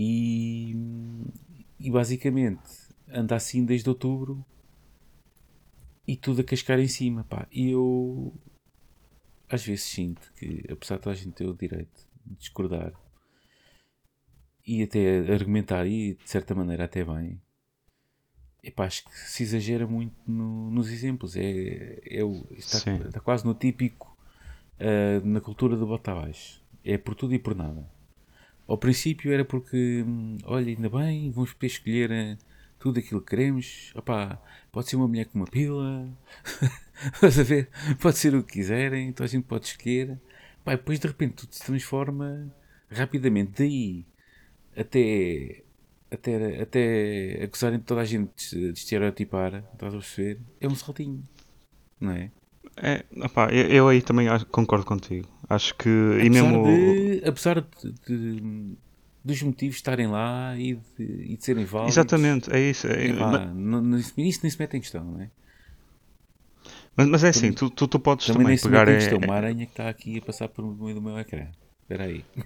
e, 0.00 0.76
e 1.88 1.90
basicamente 1.90 2.60
anda 3.10 3.34
assim 3.34 3.64
desde 3.64 3.88
outubro 3.88 4.44
e 6.06 6.18
tudo 6.18 6.42
a 6.42 6.44
cascar 6.44 6.78
em 6.78 6.86
cima. 6.86 7.24
Pá. 7.24 7.48
E 7.50 7.70
eu 7.70 8.34
às 9.48 9.64
vezes 9.64 9.84
sinto 9.84 10.30
que, 10.34 10.66
apesar 10.70 10.96
de 10.96 11.02
toda 11.02 11.16
a 11.16 11.18
gente 11.18 11.32
ter 11.32 11.46
o 11.46 11.56
direito 11.56 12.06
de 12.26 12.34
discordar 12.34 12.92
e 14.66 14.82
até 14.82 15.20
argumentar, 15.32 15.86
e 15.86 16.14
de 16.14 16.28
certa 16.28 16.54
maneira 16.54 16.84
até 16.84 17.02
bem, 17.02 17.40
epá, 18.62 18.84
acho 18.84 19.06
que 19.06 19.18
se 19.18 19.42
exagera 19.42 19.86
muito 19.86 20.14
no, 20.30 20.70
nos 20.70 20.90
exemplos. 20.90 21.36
É, 21.36 22.00
é 22.04 22.22
o, 22.22 22.46
está, 22.50 22.96
está, 22.96 23.20
quase 23.20 23.46
no 23.46 23.54
típico 23.54 24.14
uh, 24.78 25.26
na 25.26 25.40
cultura 25.40 25.74
do 25.74 25.86
bota 25.86 26.12
abaixo. 26.12 26.62
É 26.84 26.98
por 26.98 27.14
tudo 27.14 27.32
e 27.32 27.38
por 27.38 27.54
nada. 27.54 27.90
Ao 28.68 28.76
princípio 28.76 29.32
era 29.32 29.44
porque, 29.46 30.04
hum, 30.06 30.36
olha, 30.44 30.68
ainda 30.68 30.90
bem, 30.90 31.30
vamos 31.30 31.54
poder 31.54 31.66
escolher 31.68 32.10
eh, 32.10 32.38
tudo 32.78 33.00
aquilo 33.00 33.22
que 33.22 33.30
queremos. 33.30 33.92
Opá, 33.94 34.40
pode 34.70 34.88
ser 34.90 34.96
uma 34.96 35.08
mulher 35.08 35.24
com 35.26 35.38
uma 35.38 35.46
pila, 35.46 36.06
estás 37.14 37.38
a 37.38 37.42
ver? 37.42 37.70
Pode 37.98 38.18
ser 38.18 38.34
o 38.34 38.44
que 38.44 38.52
quiserem, 38.52 39.08
então 39.08 39.24
a 39.24 39.28
gente 39.28 39.44
pode 39.44 39.66
escolher. 39.66 40.20
Pá, 40.64 40.72
depois 40.72 41.00
de 41.00 41.06
repente 41.06 41.36
tudo 41.36 41.54
se 41.54 41.64
transforma 41.64 42.54
rapidamente. 42.90 43.52
Daí 43.56 44.06
até, 44.76 45.64
até, 46.10 46.60
até 46.62 47.44
acusarem 47.44 47.80
toda 47.80 48.02
a 48.02 48.04
gente 48.04 48.54
de 48.54 48.78
estereotipar, 48.78 49.64
estás 49.72 49.94
a 49.94 49.98
perceber? 49.98 50.40
É 50.60 50.68
um 50.68 50.74
saltinho, 50.74 51.22
não 51.98 52.12
é? 52.12 52.30
É, 52.82 53.04
opá, 53.24 53.48
eu, 53.52 53.66
eu, 53.68 53.88
aí 53.88 54.02
também 54.02 54.26
concordo 54.50 54.84
contigo. 54.84 55.28
Acho 55.48 55.74
que. 55.74 55.88
Apesar 55.88 56.24
e 56.24 56.30
mesmo... 56.30 56.64
de, 56.64 57.22
apesar 57.26 57.60
de, 57.60 57.92
de, 58.06 58.76
dos 59.24 59.42
motivos 59.42 59.76
estarem 59.76 60.06
lá 60.06 60.56
e 60.56 60.74
de, 60.74 61.32
e 61.32 61.36
de 61.36 61.44
serem 61.44 61.64
válidos. 61.64 61.96
Exatamente, 61.96 62.52
é 62.52 62.60
isso. 62.60 62.86
É, 62.86 63.12
mas... 63.12 63.54
não, 63.54 63.96
isso 63.98 64.14
nem 64.16 64.32
se 64.32 64.58
mete 64.58 64.76
em 64.76 64.80
questão, 64.80 65.04
não 65.04 65.20
é? 65.20 65.30
Mas, 66.96 67.06
mas 67.08 67.24
é 67.24 67.28
assim, 67.28 67.52
tu, 67.52 67.70
tu, 67.70 67.86
tu 67.86 67.98
podes 67.98 68.26
também, 68.26 68.42
também 68.42 68.58
pegar. 68.58 68.88
É, 68.88 68.96
questão, 68.96 69.18
uma 69.18 69.34
aranha 69.34 69.64
que 69.66 69.72
está 69.72 69.88
aqui 69.88 70.18
a 70.18 70.22
passar 70.22 70.48
por 70.48 70.64
meio 70.64 70.96
do 70.96 71.02
meu 71.02 71.16
ecrã. 71.18 71.46
Espera 71.82 72.04
aí. 72.04 72.24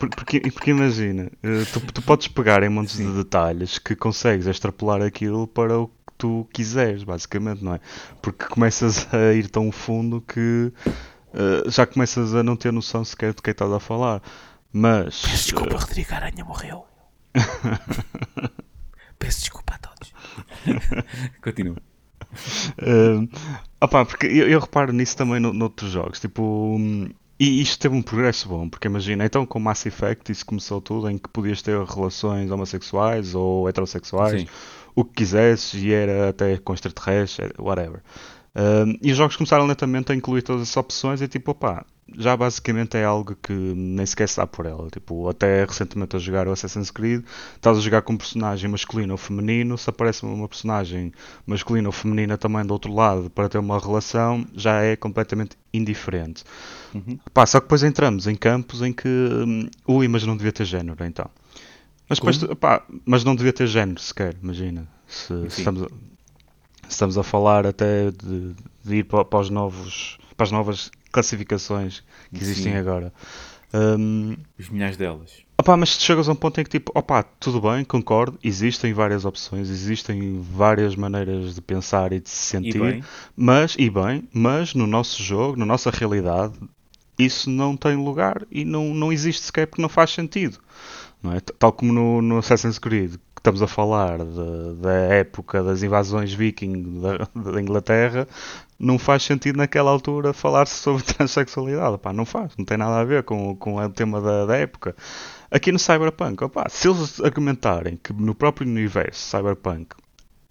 Porque, 0.00 0.40
porque 0.50 0.72
imagina, 0.72 1.30
eh, 1.40 1.64
tu, 1.72 1.80
tu 1.92 2.02
podes 2.02 2.26
pegar 2.26 2.64
em 2.64 2.68
montes 2.68 2.96
Sim. 2.96 3.06
de 3.06 3.18
detalhes 3.18 3.78
que 3.78 3.94
consegues 3.94 4.48
extrapolar 4.48 5.00
aquilo 5.00 5.46
para 5.46 5.78
o 5.78 5.88
tu 6.16 6.48
quiseres, 6.52 7.04
basicamente, 7.04 7.62
não 7.64 7.74
é? 7.74 7.80
Porque 8.22 8.44
começas 8.46 9.06
a 9.12 9.32
ir 9.32 9.48
tão 9.48 9.70
fundo 9.72 10.20
que 10.20 10.72
uh, 11.32 11.70
já 11.70 11.86
começas 11.86 12.34
a 12.34 12.42
não 12.42 12.56
ter 12.56 12.72
noção 12.72 13.04
sequer 13.04 13.34
de 13.34 13.42
quem 13.42 13.52
estás 13.52 13.72
a 13.72 13.80
falar. 13.80 14.22
Mas. 14.72 15.22
Peço 15.22 15.44
desculpa, 15.44 15.74
uh... 15.74 15.78
Rodrigo 15.78 16.14
Aranha 16.14 16.44
morreu. 16.44 16.86
Peço 19.18 19.40
desculpa 19.40 19.74
a 19.74 19.78
todos. 19.78 20.12
Continua. 21.42 21.76
Uh, 22.82 23.28
opa, 23.80 24.04
porque 24.04 24.26
eu, 24.26 24.48
eu, 24.48 24.58
reparo 24.58 24.92
nisso 24.92 25.16
também 25.16 25.38
no, 25.38 25.52
noutros 25.52 25.90
jogos. 25.92 26.18
Tipo, 26.18 26.42
um, 26.76 27.08
e 27.38 27.60
isto 27.60 27.78
teve 27.78 27.94
um 27.94 28.02
progresso 28.02 28.48
bom, 28.48 28.68
porque 28.68 28.88
imagina, 28.88 29.24
então 29.24 29.46
com 29.46 29.60
Mass 29.60 29.86
Effect 29.86 30.32
isso 30.32 30.44
começou 30.44 30.80
tudo 30.80 31.08
em 31.08 31.18
que 31.18 31.28
podias 31.28 31.62
ter 31.62 31.80
relações 31.84 32.50
homossexuais 32.50 33.34
ou 33.34 33.68
heterossexuais. 33.68 34.40
Sim 34.42 34.48
o 34.94 35.04
que 35.04 35.14
quisesses 35.14 35.74
e 35.82 35.92
era 35.92 36.30
até 36.30 36.56
com 36.58 36.74
extraterrestres, 36.74 37.50
whatever. 37.58 38.00
Um, 38.56 38.96
e 39.02 39.10
os 39.10 39.16
jogos 39.16 39.36
começaram 39.36 39.66
lentamente 39.66 40.12
a 40.12 40.14
incluir 40.14 40.42
todas 40.42 40.62
essas 40.62 40.76
opções 40.76 41.20
e 41.20 41.26
tipo, 41.26 41.50
opá, 41.50 41.84
já 42.16 42.36
basicamente 42.36 42.96
é 42.96 43.04
algo 43.04 43.34
que 43.42 43.52
nem 43.52 44.06
sequer 44.06 44.28
se 44.28 44.36
dá 44.36 44.46
por 44.46 44.66
ela. 44.66 44.88
Tipo, 44.90 45.28
até 45.28 45.64
recentemente 45.64 46.14
a 46.14 46.18
jogar 46.18 46.46
o 46.46 46.52
Assassin's 46.52 46.90
Creed, 46.90 47.24
estás 47.56 47.78
a 47.78 47.80
jogar 47.80 48.02
com 48.02 48.12
um 48.12 48.16
personagem 48.16 48.70
masculino 48.70 49.12
ou 49.12 49.18
feminino, 49.18 49.76
se 49.76 49.90
aparece 49.90 50.24
uma 50.24 50.48
personagem 50.48 51.12
masculina 51.46 51.88
ou 51.88 51.92
feminina 51.92 52.38
também 52.38 52.64
do 52.64 52.72
outro 52.72 52.92
lado 52.92 53.28
para 53.30 53.48
ter 53.48 53.58
uma 53.58 53.78
relação, 53.78 54.46
já 54.54 54.82
é 54.82 54.94
completamente 54.94 55.56
indiferente. 55.72 56.44
Uhum. 56.94 57.18
Pá, 57.32 57.46
só 57.46 57.58
que 57.58 57.66
depois 57.66 57.82
entramos 57.82 58.26
em 58.26 58.36
campos 58.36 58.82
em 58.82 58.92
que, 58.92 59.08
hum, 59.08 59.68
ui, 59.88 60.06
mas 60.06 60.24
não 60.24 60.36
devia 60.36 60.52
ter 60.52 60.64
género 60.64 61.04
então. 61.04 61.28
Mas, 62.08 62.18
depois, 62.18 62.38
pá, 62.58 62.82
mas 63.04 63.24
não 63.24 63.34
devia 63.34 63.52
ter 63.52 63.66
género 63.66 64.00
sequer, 64.00 64.36
imagina. 64.42 64.86
Se, 65.06 65.50
se 65.50 65.58
estamos, 65.60 65.82
a, 65.82 65.86
se 65.88 66.90
estamos 66.90 67.18
a 67.18 67.22
falar 67.22 67.66
até 67.66 68.10
de, 68.10 68.54
de 68.84 68.96
ir 68.96 69.04
para, 69.04 69.24
para, 69.24 69.40
os 69.40 69.50
novos, 69.50 70.18
para 70.36 70.44
as 70.44 70.50
novas 70.50 70.90
classificações 71.10 72.02
que 72.32 72.42
existem 72.42 72.72
Sim. 72.72 72.78
agora. 72.78 73.12
Um, 73.72 74.36
Os 74.58 74.68
milhares 74.68 74.96
delas. 74.96 75.44
Opa, 75.58 75.76
mas 75.76 75.90
chegas 75.90 76.28
a 76.28 76.32
um 76.32 76.36
ponto 76.36 76.60
em 76.60 76.64
que 76.64 76.70
tipo, 76.70 76.92
opa, 76.94 77.22
tudo 77.22 77.60
bem, 77.60 77.84
concordo, 77.84 78.38
existem 78.42 78.92
várias 78.92 79.24
opções, 79.24 79.70
existem 79.70 80.40
várias 80.42 80.94
maneiras 80.94 81.54
de 81.54 81.60
pensar 81.60 82.12
e 82.12 82.20
de 82.20 82.28
se 82.28 82.36
sentir, 82.36 82.76
e 82.76 83.04
mas, 83.36 83.74
e 83.78 83.88
bem, 83.88 84.28
mas 84.32 84.74
no 84.74 84.86
nosso 84.86 85.22
jogo, 85.22 85.56
na 85.56 85.64
nossa 85.64 85.90
realidade, 85.90 86.54
isso 87.18 87.48
não 87.48 87.76
tem 87.76 87.96
lugar 87.96 88.44
e 88.50 88.64
não, 88.64 88.92
não 88.92 89.12
existe 89.12 89.42
sequer 89.42 89.66
porque 89.66 89.82
não 89.82 89.88
faz 89.88 90.10
sentido. 90.10 90.58
É? 91.32 91.40
Tal 91.58 91.72
como 91.72 91.92
no, 91.92 92.20
no 92.20 92.38
Assassin's 92.38 92.78
Creed, 92.78 93.12
que 93.12 93.40
estamos 93.40 93.62
a 93.62 93.66
falar 93.66 94.18
de, 94.18 94.74
da 94.80 94.92
época 94.92 95.62
das 95.62 95.82
invasões 95.82 96.34
viking 96.34 97.00
da, 97.00 97.28
da, 97.52 97.60
Inglaterra, 97.60 98.28
não 98.78 98.98
faz 98.98 99.22
sentido 99.22 99.56
naquela 99.56 99.90
altura 99.90 100.32
falar-se 100.32 100.74
sobre 100.74 101.02
transexualidade. 101.14 101.98
Pá, 101.98 102.12
não 102.12 102.26
faz, 102.26 102.52
não 102.58 102.64
tem 102.64 102.76
nada 102.76 103.00
a 103.00 103.04
ver 103.04 103.22
com, 103.22 103.56
com 103.56 103.76
o 103.76 103.88
tema 103.90 104.20
da, 104.20 104.46
da 104.46 104.56
época. 104.56 104.94
Aqui 105.50 105.72
no 105.72 105.78
Cyberpunk, 105.78 106.42
se 106.68 106.88
eles 106.88 107.20
argumentarem 107.20 107.96
que 107.96 108.12
no 108.12 108.34
próprio 108.34 108.68
universo 108.68 109.30
Cyberpunk 109.30 109.94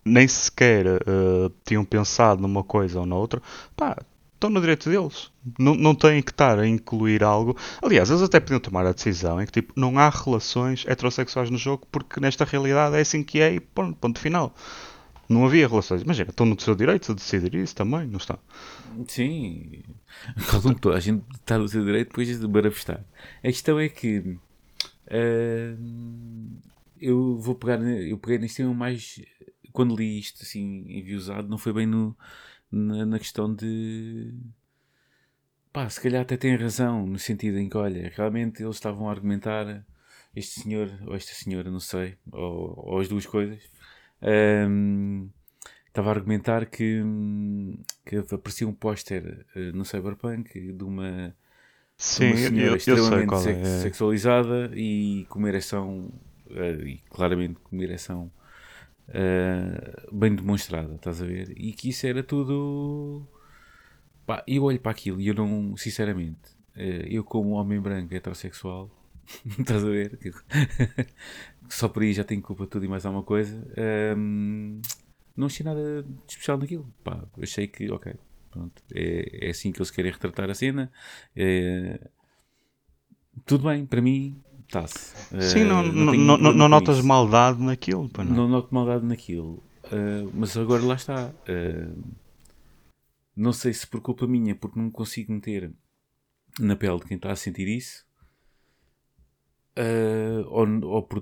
nem 0.06 0.28
sequer 0.28 0.86
uh, 0.88 1.52
tinham 1.66 1.86
pensado 1.86 2.42
numa 2.42 2.64
coisa 2.64 3.00
ou 3.00 3.06
noutra, 3.06 3.42
pá, 3.76 3.98
estão 4.44 4.50
no 4.50 4.60
direito 4.60 4.90
deles. 4.90 5.32
Não, 5.58 5.74
não 5.74 5.96
têm 5.96 6.22
que 6.22 6.32
estar 6.32 6.60
a 6.60 6.68
incluir 6.68 7.24
algo. 7.24 7.58
Aliás, 7.82 8.10
eles 8.10 8.22
até 8.22 8.40
podiam 8.40 8.60
tomar 8.60 8.86
a 8.86 8.92
decisão 8.92 9.42
em 9.42 9.46
que 9.46 9.54
tipo, 9.54 9.74
não 9.76 9.98
há 9.98 10.10
relações 10.10 10.86
heterossexuais 10.86 11.50
no 11.50 11.58
jogo 11.58 11.88
porque 11.92 12.20
nesta 12.20 12.44
realidade 12.44 12.96
é 12.96 13.02
assim 13.02 13.24
que 13.24 13.40
é 13.40 13.54
e 13.54 13.60
ponto, 13.60 13.96
ponto 13.96 14.20
final. 14.20 14.54
Não 15.30 15.46
havia 15.46 15.68
relações. 15.68 16.02
Imagina, 16.02 16.30
estão 16.30 16.46
no 16.46 16.60
seu 16.60 16.76
direito 16.76 17.08
de 17.08 17.16
decidir 17.16 17.56
isso 17.56 17.76
também, 17.76 18.06
não 18.06 18.18
está? 18.18 18.38
Sim. 19.08 19.82
A 20.94 21.00
gente 21.00 21.24
está 21.34 21.58
no 21.58 21.68
seu 21.68 21.84
direito 21.84 22.10
depois 22.10 22.40
de 22.40 22.48
manifestar. 22.48 23.04
A 23.40 23.48
questão 23.48 23.80
é 23.80 23.88
que 23.88 24.20
uh, 24.20 25.78
eu 27.00 27.38
vou 27.38 27.56
pegar, 27.56 27.82
eu 27.82 28.18
peguei 28.18 28.38
neste 28.38 28.58
tema 28.58 28.74
mais 28.74 29.22
quando 29.72 29.96
li 29.96 30.20
isto 30.20 30.44
assim 30.44 30.86
enviosado, 30.88 31.50
não 31.50 31.58
foi 31.58 31.74
bem 31.74 31.88
no 31.88 32.16
na, 32.74 33.06
na 33.06 33.20
questão 33.20 33.54
de 33.54 34.34
pá, 35.72 35.88
se 35.90 36.02
calhar 36.02 36.22
até 36.24 36.36
tem 36.36 36.56
razão, 36.56 37.06
no 37.06 37.20
sentido 37.20 37.58
em 37.60 37.70
que, 37.70 37.78
olha, 37.78 38.12
realmente 38.16 38.64
eles 38.64 38.76
estavam 38.76 39.08
a 39.08 39.12
argumentar, 39.12 39.86
este 40.36 40.62
senhor 40.62 40.92
ou 41.06 41.16
esta 41.16 41.34
senhora, 41.34 41.70
não 41.70 41.80
sei, 41.80 42.16
ou, 42.32 42.74
ou 42.78 43.00
as 43.00 43.08
duas 43.08 43.26
coisas, 43.26 43.60
um, 44.70 45.30
estava 45.88 46.10
a 46.10 46.14
argumentar 46.14 46.66
que, 46.66 47.02
que 48.06 48.18
aparecia 48.18 48.68
um 48.68 48.74
póster 48.74 49.46
uh, 49.56 49.76
no 49.76 49.86
Cyberpunk 49.86 50.74
de 50.74 50.84
uma, 50.84 51.36
Sim, 51.98 52.28
uma 52.28 52.38
senhora 52.38 52.66
eu, 52.66 52.76
extremamente 52.76 53.34
eu 53.34 53.40
sex, 53.40 53.68
é. 53.68 53.82
sexualizada 53.82 54.72
e 54.74 55.26
com 55.30 55.40
uma 55.40 55.50
ereção, 55.50 56.12
uh, 56.48 56.88
e 56.88 57.04
claramente 57.10 57.60
com 57.60 57.76
uma 57.76 57.84
ereção 57.84 58.32
uh, 59.10 60.16
bem 60.16 60.36
demonstrada, 60.36 60.96
estás 60.96 61.22
a 61.22 61.26
ver? 61.26 61.54
E 61.58 61.74
que 61.74 61.90
isso 61.90 62.06
era 62.08 62.24
tudo. 62.24 63.28
Pá, 64.26 64.44
eu 64.48 64.64
olho 64.64 64.80
para 64.80 64.92
aquilo 64.92 65.20
e 65.20 65.28
eu 65.28 65.34
não, 65.34 65.76
sinceramente, 65.76 66.52
uh, 66.76 67.08
eu 67.08 67.24
como 67.24 67.52
homem 67.52 67.80
branco 67.80 68.14
heterossexual, 68.14 68.90
estás 69.60 69.84
a 69.84 69.90
ver? 69.90 70.18
Só 71.70 71.90
por 71.90 72.04
aí 72.04 72.14
já 72.14 72.24
tenho 72.24 72.42
culpa 72.42 72.64
de 72.66 72.70
tudo 72.70 72.86
e 72.86 72.88
mais 72.88 73.06
alguma 73.06 73.24
coisa. 73.24 73.56
Um, 74.16 74.80
ehm, 74.80 74.82
não 75.36 75.48
achei 75.48 75.64
nada 75.64 76.04
de 76.04 76.32
especial 76.32 76.58
naquilo. 76.58 76.94
Pá, 77.04 77.26
achei 77.42 77.68
que, 77.68 77.90
ok, 77.90 78.14
pronto, 78.52 78.84
é, 78.94 79.48
é 79.48 79.50
assim 79.50 79.72
que 79.72 79.80
eles 79.80 79.90
querem 79.90 80.12
retratar 80.12 80.50
a 80.50 80.54
cena. 80.54 80.92
É, 81.36 82.00
tudo 83.46 83.68
bem, 83.68 83.86
para 83.86 84.02
mim, 84.02 84.42
Tá-se. 84.74 85.14
Sim, 85.52 85.66
não, 85.66 85.82
uh, 85.82 85.94
não, 85.94 86.14
não, 86.16 86.38
não, 86.38 86.54
não 86.54 86.68
notas 86.68 86.98
isso. 86.98 87.06
maldade 87.06 87.62
naquilo. 87.62 88.10
Pá, 88.10 88.24
não. 88.24 88.34
não 88.34 88.48
noto 88.48 88.74
maldade 88.74 89.06
naquilo. 89.06 89.64
Uh, 89.86 90.32
mas 90.34 90.58
agora 90.58 90.84
lá 90.84 90.96
está. 90.96 91.32
Uh, 91.48 92.04
não 93.36 93.54
sei 93.54 93.72
se 93.72 93.86
por 93.86 94.02
culpa 94.02 94.26
minha, 94.26 94.56
porque 94.56 94.80
não 94.80 94.90
consigo 94.90 95.32
meter 95.32 95.72
na 96.60 96.76
pele 96.76 96.98
de 97.02 97.06
quem 97.06 97.18
está 97.18 97.32
a 97.32 97.36
sentir 97.36 97.68
isso. 97.68 98.04
ou, 100.48 100.68
ou 100.90 101.04
por. 101.04 101.22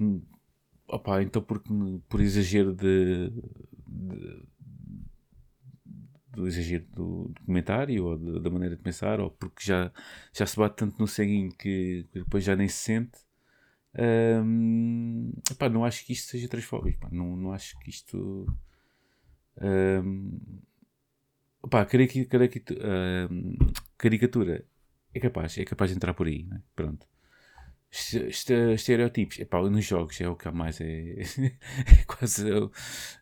Opa, 0.88 1.22
então 1.22 1.42
porque, 1.42 1.70
por 2.08 2.22
exagero 2.22 2.74
de, 2.74 3.32
de 3.86 4.46
do 6.30 6.48
exagero 6.48 6.86
do 6.94 7.32
documentário 7.36 8.06
ou 8.06 8.18
de, 8.18 8.40
da 8.40 8.50
maneira 8.50 8.78
de 8.78 8.82
pensar, 8.82 9.20
ou 9.20 9.30
porque 9.30 9.62
já, 9.66 9.92
já 10.34 10.46
se 10.46 10.56
bate 10.56 10.78
tanto 10.78 10.98
no 11.00 11.08
ceguinho 11.08 11.52
que, 11.52 12.08
que 12.14 12.20
depois 12.20 12.46
já 12.46 12.56
nem 12.56 12.70
se 12.70 12.78
sente. 12.78 13.20
Um, 13.98 15.34
epá, 15.50 15.68
não 15.68 15.84
acho 15.84 16.06
que 16.06 16.14
isto 16.14 16.30
seja 16.30 16.48
transfóbico. 16.48 17.08
Não, 17.12 17.36
não 17.36 17.52
acho 17.52 17.78
que 17.80 17.90
isto. 17.90 18.48
Um, 19.62 20.40
um, 23.30 23.58
caricatura 23.98 24.66
é 25.14 25.20
capaz, 25.20 25.58
é 25.58 25.66
capaz 25.66 25.92
de 25.92 25.98
entrar 25.98 26.14
por 26.14 26.28
aí. 26.28 26.44
Né? 26.44 26.62
Pronto. 26.76 27.06
Estereotipos, 27.92 29.38
epá, 29.40 29.62
nos 29.64 29.84
jogos 29.84 30.22
é 30.22 30.30
o 30.30 30.34
que 30.34 30.48
há 30.48 30.52
mais, 30.54 30.80
é, 30.80 31.18
é 31.20 32.04
quase 32.08 32.50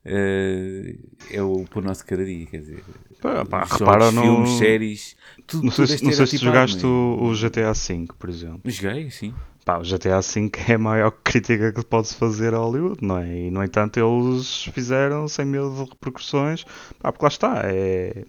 é, 0.06 0.96
é 1.32 1.42
o 1.42 1.66
por 1.66 1.84
nosso 1.84 2.06
cada 2.06 2.24
dia. 2.24 2.46
Quer 2.46 2.60
dizer, 2.60 2.84
pá, 3.20 3.44
pá, 3.44 3.66
jogos, 3.66 3.80
repara 3.80 4.12
filmes, 4.12 4.50
no... 4.52 4.58
séries, 4.60 5.18
tudo, 5.48 5.64
não 5.64 5.72
sei, 5.72 5.88
tudo 5.88 6.02
é 6.02 6.06
não 6.06 6.14
sei 6.14 6.28
se 6.28 6.38
jogaste 6.38 6.86
o, 6.86 7.18
o 7.20 7.34
GTA 7.34 7.74
V, 7.74 8.06
por 8.20 8.30
exemplo. 8.30 8.70
Joguei, 8.70 9.10
sim 9.10 9.34
pá, 9.66 9.78
o 9.78 9.84
GTA 9.84 10.22
V 10.22 10.52
é 10.68 10.74
a 10.74 10.78
maior 10.78 11.12
crítica 11.24 11.72
que 11.72 11.84
pode-se 11.84 12.16
fazer 12.16 12.54
a 12.54 12.58
Hollywood, 12.58 13.04
não 13.06 13.18
é? 13.18 13.48
E 13.48 13.52
no 13.52 13.64
entanto 13.64 14.00
eles 14.00 14.64
fizeram 14.66 15.28
sem 15.28 15.46
medo 15.46 15.72
de 15.72 15.90
repercussões, 15.90 16.64
pá, 17.00 17.12
porque 17.12 17.26
lá 17.26 17.30
está, 17.30 17.62
é, 17.66 18.26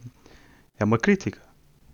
é 0.79 0.85
uma 0.85 0.99
crítica. 0.99 1.41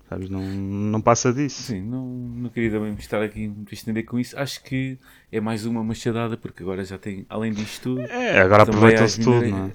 Sabes? 0.08 0.30
Não, 0.30 0.40
não 0.40 1.00
passa 1.00 1.32
disso. 1.32 1.64
Sim, 1.64 1.82
não, 1.82 2.06
não 2.06 2.48
queria 2.48 2.70
também 2.70 2.94
estar 2.94 3.20
aqui 3.20 3.52
a 3.68 3.74
estender 3.74 4.04
com 4.04 4.20
isso. 4.20 4.38
Acho 4.38 4.62
que 4.62 4.96
é 5.32 5.40
mais 5.40 5.66
uma 5.66 5.82
machadada, 5.82 6.36
porque 6.36 6.62
agora 6.62 6.84
já 6.84 6.96
tem, 6.96 7.26
além 7.28 7.52
disto 7.52 7.82
tudo. 7.82 8.02
É, 8.02 8.38
agora 8.38 8.62
aproveita-se 8.62 9.20
tudo, 9.20 9.44
não 9.48 9.66
é? 9.66 9.72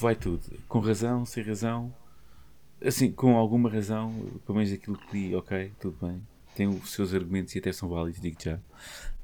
Vai 0.00 0.14
tudo, 0.14 0.40
com 0.66 0.78
razão, 0.78 1.26
sem 1.26 1.44
razão, 1.44 1.94
assim, 2.82 3.12
com 3.12 3.36
alguma 3.36 3.68
razão, 3.68 4.10
pelo 4.46 4.56
menos 4.56 4.72
aquilo 4.72 4.96
que 4.96 5.18
li, 5.18 5.36
ok, 5.36 5.70
tudo 5.78 5.98
bem 6.00 6.22
tem 6.56 6.66
os 6.66 6.92
seus 6.92 7.14
argumentos 7.14 7.54
e 7.54 7.58
até 7.58 7.70
são 7.70 7.88
válidos, 7.88 8.20
digo 8.20 8.36
já, 8.42 8.58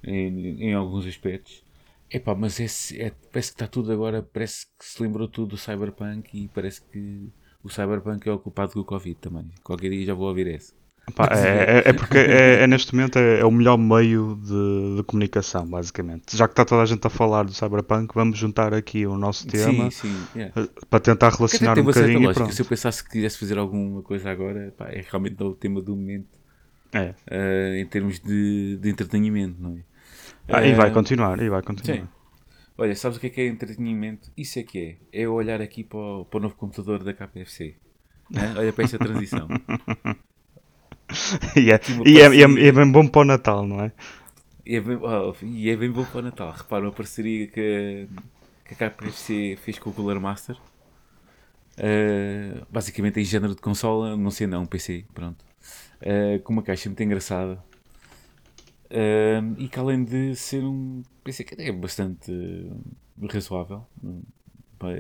em, 0.05 0.63
em 0.63 0.75
alguns 0.75 1.07
aspectos. 1.07 1.63
Epá, 2.11 2.35
mas 2.35 2.61
é, 2.61 2.65
é, 3.05 3.13
parece 3.33 3.51
que 3.51 3.55
está 3.55 3.67
tudo 3.67 3.91
agora, 3.91 4.23
parece 4.23 4.67
que 4.79 4.85
se 4.85 5.03
lembrou 5.03 5.27
tudo 5.27 5.51
do 5.51 5.57
Cyberpunk 5.57 6.29
e 6.35 6.49
parece 6.49 6.83
que 6.83 7.31
o 7.65 7.71
Cyberpunk 7.71 8.29
é 8.29 8.33
o 8.33 8.39
culpado 8.39 8.75
do 8.75 8.85
Covid 8.85 9.17
também. 9.17 9.49
Qualquer 9.65 9.91
dia 9.91 10.05
já 10.05 10.15
vou 10.15 10.29
ouvir 10.29 10.47
esse. 10.49 10.75
Epá, 11.09 11.29
é, 11.33 11.79
é, 11.79 11.83
é, 11.87 11.93
porque 11.93 12.17
é, 12.17 12.63
é, 12.63 12.67
neste 12.67 12.95
momento 12.95 13.19
é, 13.19 13.41
é, 13.41 13.45
o 13.45 13.51
melhor 13.51 13.77
meio 13.77 14.37
de, 14.37 14.97
de, 14.97 15.03
comunicação, 15.05 15.67
basicamente. 15.67 16.37
Já 16.37 16.47
que 16.47 16.53
está 16.53 16.65
toda 16.65 16.83
a 16.83 16.87
gente 16.87 17.05
a 17.05 17.11
falar 17.11 17.45
do 17.45 17.53
Cyberpunk, 17.53 18.15
vamos 18.15 18.39
juntar 18.39 18.73
aqui 18.73 19.05
o 19.07 19.17
nosso 19.17 19.47
tema 19.49 19.91
sim, 19.91 20.09
sim, 20.09 20.27
yeah. 20.37 20.69
para 20.89 21.01
tentar 21.01 21.31
relacionar 21.31 21.79
um 21.79 21.85
bocadinho. 21.85 22.21
Lógica, 22.21 22.53
se 22.53 22.63
eu 22.63 22.67
pensasse 22.67 23.03
que 23.03 23.11
quisesse 23.11 23.39
fazer 23.39 23.59
alguma 23.59 24.03
coisa 24.03 24.31
agora, 24.31 24.73
pá, 24.77 24.91
é 24.91 25.03
realmente 25.11 25.43
o 25.43 25.55
tema 25.55 25.81
do 25.81 25.97
momento 25.97 26.42
é. 26.93 27.15
Uh, 27.31 27.77
em 27.77 27.87
termos 27.87 28.21
de, 28.21 28.77
de, 28.77 28.91
entretenimento, 28.91 29.61
não 29.61 29.77
é? 29.77 29.81
Ah, 30.49 30.67
e 30.67 30.75
vai 30.75 30.91
continuar, 30.91 31.41
e 31.41 31.49
vai 31.49 31.63
continuar. 31.63 32.01
Sim. 32.01 32.09
Olha, 32.77 32.95
sabes 32.95 33.17
o 33.17 33.21
que 33.21 33.29
é 33.29 33.31
que 33.31 33.41
é 33.41 33.47
entretenimento? 33.47 34.31
Isso 34.37 34.59
é 34.59 34.63
que 34.63 34.99
é. 35.13 35.23
É 35.23 35.29
olhar 35.29 35.63
aqui 35.63 35.85
para 35.85 35.99
o, 35.99 36.25
para 36.25 36.39
o 36.39 36.43
novo 36.43 36.55
computador 36.55 37.03
da 37.03 37.15
KPFC. 37.15 37.77
É? 38.35 38.59
Olha 38.59 38.73
para 38.73 38.85
esta 38.85 38.99
transição. 38.99 39.49
e, 41.57 41.71
é, 41.71 41.81
e, 42.05 42.21
é, 42.21 42.35
e, 42.35 42.43
é, 42.43 42.69
é, 42.69 42.73
bem 42.73 42.91
bom 42.91 43.07
para 43.07 43.21
o 43.21 43.25
Natal, 43.25 43.67
não 43.67 43.81
é? 43.81 43.93
E 44.65 44.77
é 44.77 44.81
bem, 44.81 44.97
oh, 44.97 45.35
e 45.43 45.71
é 45.71 45.77
bem 45.77 45.91
bom 45.91 46.05
para 46.05 46.19
o 46.19 46.23
Natal. 46.23 46.53
Repara 46.53 46.85
uma 46.85 46.93
parceria 46.93 47.47
que, 47.47 48.09
que 48.65 48.75
a 48.75 48.91
KPFC 48.91 49.59
fez 49.63 49.79
com 49.79 49.91
o 49.91 49.93
Cooler 49.93 50.21
Master. 50.21 50.57
Uh, 51.79 52.67
basicamente 52.71 53.21
em 53.21 53.25
género 53.25 53.55
de 53.55 53.61
consola, 53.61 54.17
não 54.17 54.31
sei 54.31 54.47
não, 54.47 54.67
PC, 54.67 55.05
pronto. 55.15 55.45
Uh, 56.03 56.41
com 56.43 56.53
uma 56.53 56.63
caixa 56.63 56.89
muito 56.89 57.03
engraçada. 57.03 57.63
Uh, 58.91 59.55
e 59.57 59.69
que 59.69 59.79
além 59.79 60.05
de 60.05 60.37
ser 60.37 60.63
um 60.63 61.03
PC 61.25 61.45
que 61.45 61.63
é 61.63 61.73
bastante 61.73 62.71
razoável, 63.31 63.87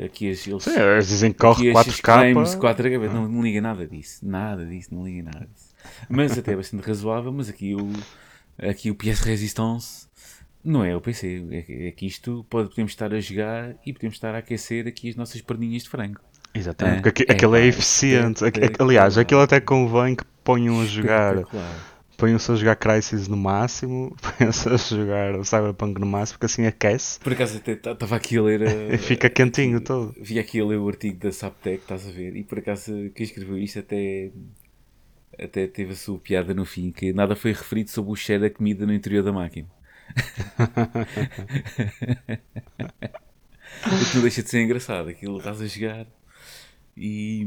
aqui 0.05 0.30
as, 0.30 0.46
eles, 0.46 0.62
Sim, 0.62 0.78
eles 0.78 1.09
dizem 1.09 1.32
que 1.32 1.38
corre 1.38 1.72
4K. 1.72 2.32
4K 2.57 3.12
não, 3.12 3.28
não 3.28 3.42
liga 3.42 3.61
nada 3.61 3.86
disso, 3.86 4.26
nada 4.26 4.64
disso, 4.64 4.94
não 4.94 5.05
liga 5.05 5.24
nada 5.24 5.46
disso. 5.53 5.74
Mas 6.09 6.38
até 6.38 6.53
é 6.53 6.57
bastante 6.57 6.86
razoável. 6.86 7.32
Mas 7.32 7.48
aqui 7.48 7.74
o, 7.74 7.90
aqui 8.59 8.90
o 8.90 8.94
PS 8.94 9.20
Resistance 9.20 10.09
não 10.64 10.84
é 10.84 10.94
o 10.94 11.00
PC, 11.00 11.44
é, 11.50 11.88
é 11.88 11.90
que 11.90 12.07
isto 12.07 12.46
pode, 12.48 12.68
podemos 12.68 12.92
estar 12.92 13.12
a 13.12 13.20
jogar 13.20 13.74
e 13.84 13.92
podemos 13.92 14.16
estar 14.16 14.34
a 14.34 14.38
aquecer 14.38 14.86
aqui 14.86 15.09
as 15.09 15.16
nossas 15.16 15.40
perninhas 15.40 15.82
de 15.82 15.88
frango. 15.88 16.20
Exatamente, 16.55 16.98
é, 16.98 17.03
porque 17.03 17.26
aquilo 17.28 17.57
é, 17.57 17.62
é 17.62 17.66
eficiente. 17.66 18.44
Aliás, 18.78 19.16
aquilo 19.16 19.40
até 19.40 19.61
convém 19.61 20.14
que 20.14 20.24
ponham 20.44 20.80
a 20.80 20.84
jogar. 20.84 21.44
Ponham-se 22.16 22.53
a 22.53 22.55
jogar 22.55 22.76
Crisis 22.76 23.26
no 23.26 23.36
máximo, 23.36 24.14
ponham-se 24.38 24.68
a 24.68 24.76
jogar 24.76 25.44
Cyberpunk 25.44 25.98
no 25.98 26.07
máximo, 26.07 26.38
porque 26.38 26.46
assim 26.46 26.66
aquece. 26.66 27.18
Por 27.18 27.32
acaso 27.32 27.57
até 27.57 27.72
estava 27.72 28.14
aqui 28.14 28.38
a 28.38 28.42
ler. 28.42 28.62
e 28.94 28.98
fica 28.98 29.28
quentinho 29.28 29.80
todo. 29.80 30.14
Vi 30.20 30.38
aqui 30.38 30.61
a 30.61 30.64
ler 30.64 30.76
o 30.76 30.88
artigo 30.88 31.18
da 31.18 31.32
Saptec, 31.32 31.82
estás 31.82 32.07
a 32.07 32.12
ver? 32.12 32.36
E 32.36 32.44
por 32.44 32.59
acaso 32.59 32.92
quem 33.14 33.24
escreveu 33.24 33.59
isto 33.59 33.80
até 33.80 34.30
até 35.38 35.66
teve 35.66 35.92
a 35.92 35.96
sua 35.96 36.18
piada 36.18 36.55
no 36.55 36.64
fim, 36.64 36.92
que 36.92 37.12
nada 37.12 37.34
foi 37.34 37.53
referido 37.53 37.90
sobre 37.90 38.12
o 38.12 38.16
cheiro 38.16 38.42
da 38.42 38.50
comida 38.50 38.86
no 38.86 38.92
interior 38.92 39.24
da 39.24 39.32
máquina. 39.32 39.66
o 43.86 44.11
que 44.11 44.14
não 44.14 44.22
deixa 44.22 44.42
de 44.42 44.50
ser 44.50 44.62
engraçado. 44.62 45.09
Aquilo 45.09 45.38
estás 45.38 45.61
a 45.61 45.66
jogar 45.66 46.07
e, 46.97 47.47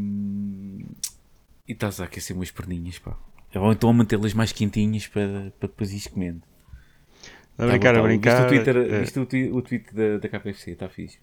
e 1.68 1.72
estás 1.74 2.00
a 2.00 2.06
aquecer 2.06 2.36
umas 2.36 2.52
perninhas, 2.52 3.00
pá. 3.00 3.18
Ou 3.56 3.72
então 3.72 3.90
a 3.90 3.94
mantê-las 3.94 4.34
mais 4.34 4.52
quentinhas 4.52 5.08
para, 5.08 5.54
para 5.60 5.70
depois 5.70 5.92
ir 5.94 6.10
comendo. 6.10 6.42
A 7.58 7.66
brincar, 7.66 7.94
tá, 7.94 8.00
a 8.00 8.04
brincar. 8.04 8.32
Viste 8.36 8.46
o, 8.46 8.50
Twitter, 8.50 8.78
é. 8.78 9.00
viste 9.00 9.20
o, 9.20 9.26
tweet, 9.26 9.52
o 9.52 9.62
tweet 9.62 9.96
da, 9.96 10.18
da 10.18 10.28
KFC, 10.30 10.72
está 10.72 10.90
fixe. 10.90 11.20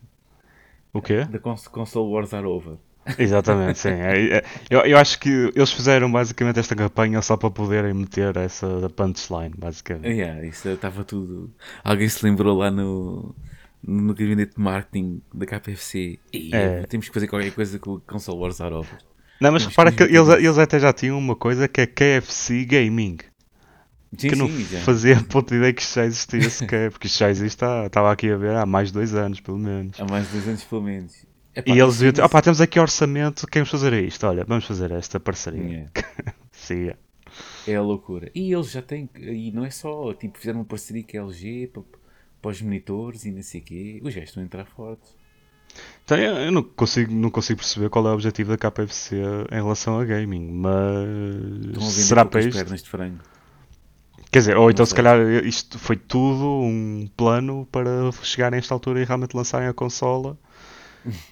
O 0.93 1.03
quê? 1.03 1.25
Da 1.25 1.39
Console 1.39 2.11
Wars 2.11 2.33
Are 2.33 2.47
Over. 2.47 2.77
Exatamente, 3.19 3.79
sim. 3.79 3.89
É, 3.89 4.37
é, 4.39 4.45
eu, 4.71 4.81
eu 4.81 4.97
acho 4.97 5.19
que 5.19 5.53
eles 5.55 5.73
fizeram 5.73 6.11
basicamente 6.11 6.59
esta 6.59 6.77
campanha 6.77 7.21
só 7.21 7.37
para 7.37 7.51
poderem 7.51 7.93
meter 7.93 8.37
essa 8.37 8.89
punchline, 8.91 9.55
basicamente. 9.57 10.09
Yeah, 10.09 10.45
isso 10.47 10.69
estava 10.69 11.05
tudo. 11.05 11.53
Alguém 11.83 12.09
se 12.09 12.25
lembrou 12.25 12.57
lá 12.57 12.71
no, 12.71 13.35
no 13.83 14.15
gabinete 14.15 14.55
de 14.55 14.61
marketing 14.61 15.23
da 15.35 15.47
KPFC. 15.47 16.19
E 16.33 16.55
é. 16.55 16.83
temos 16.87 17.09
que 17.09 17.15
fazer 17.15 17.27
qualquer 17.27 17.53
coisa 17.53 17.79
com 17.79 17.95
o 17.95 18.01
Console 18.01 18.39
Wars 18.39 18.61
Are 18.61 18.75
Over. 18.75 18.99
Não, 19.41 19.51
mas 19.51 19.67
repara 19.67 19.91
que 19.91 20.05
eles, 20.05 20.29
eles 20.29 20.59
até 20.59 20.79
já 20.79 20.93
tinham 20.93 21.19
uma 21.19 21.35
coisa 21.35 21.67
que 21.67 21.81
é 21.81 21.87
KFC 21.87 22.65
Gaming. 22.65 23.19
Sim, 24.17 24.29
que 24.29 24.37
não 24.37 24.47
sim, 24.47 24.65
fazia 24.85 25.17
puta 25.25 25.55
ideia 25.57 25.73
que 25.73 25.81
isto 25.81 25.95
já 25.95 26.05
existia 26.05 26.51
sequer, 26.51 26.91
porque 26.91 27.07
isto 27.07 27.19
já 27.19 27.31
existe, 27.31 27.65
estava 27.87 28.13
aqui 28.13 28.31
a 28.31 28.37
ver 28.37 28.55
há 28.55 28.67
mais 28.67 28.89
de 28.89 28.95
dois 28.95 29.15
anos, 29.15 29.41
pelo 29.41 29.59
menos. 29.59 29.99
Há 29.99 30.05
mais 30.05 30.27
de 30.27 30.33
dois 30.33 30.49
anos, 30.49 30.65
pelo 30.65 30.83
menos. 30.83 31.27
Epá, 31.55 31.75
e 31.75 31.79
eles 31.79 31.99
diziam, 31.99 32.25
opá, 32.25 32.41
temos 32.41 32.61
aqui 32.61 32.79
orçamento, 32.79 33.47
queremos 33.47 33.71
fazer 33.71 33.93
isto, 34.05 34.27
olha, 34.27 34.45
vamos 34.45 34.65
fazer 34.65 34.91
esta 34.91 35.19
parceria. 35.19 35.91
É. 35.95 36.33
Sim. 36.53 36.89
É. 36.89 36.97
é 37.73 37.75
a 37.75 37.83
loucura. 37.83 38.31
E 38.35 38.53
eles 38.53 38.71
já 38.71 38.83
têm, 38.83 39.09
e 39.17 39.51
não 39.51 39.65
é 39.65 39.71
só, 39.71 40.13
tipo, 40.15 40.39
fizeram 40.39 40.61
uma 40.61 40.67
parceria 40.67 41.03
com 41.03 41.19
a 41.19 41.21
LG 41.23 41.71
para, 41.73 41.83
para 42.43 42.51
os 42.51 42.61
monitores 42.61 43.25
e 43.25 43.31
não 43.31 43.43
sei 43.43 43.61
o 43.61 43.65
quê. 43.65 44.01
Os 44.03 44.15
gajos 44.15 44.31
estão 44.31 44.43
a 44.43 44.47
entrar 44.47 44.67
fortes. 44.67 45.17
Então, 46.05 46.19
eu 46.19 46.53
não 46.53 46.63
consigo, 46.63 47.13
não 47.15 47.31
consigo 47.31 47.61
perceber 47.61 47.89
qual 47.89 48.07
é 48.07 48.11
o 48.11 48.15
objetivo 48.15 48.51
da 48.51 48.59
KPFC 48.59 49.17
em 49.51 49.55
relação 49.55 49.99
a 49.99 50.05
gaming, 50.05 50.51
mas 50.51 51.95
será 51.95 52.25
para 52.25 52.41
isto? 52.41 52.53
pernas 52.53 52.83
de 52.83 52.91
frango. 52.91 53.21
Quer 54.31 54.39
dizer, 54.41 54.57
ou 54.57 54.71
então 54.71 54.85
se 54.85 54.95
calhar 54.95 55.19
isto 55.45 55.79
foi 55.79 55.97
tudo 55.97 56.45
um 56.63 57.09
plano 57.17 57.67
para 57.71 58.11
chegar 58.23 58.53
a 58.53 58.57
esta 58.57 58.75
altura 58.75 59.01
e 59.01 59.05
realmente 59.05 59.37
lançarem 59.37 59.69
a 59.69 59.75
consola 59.75 60.39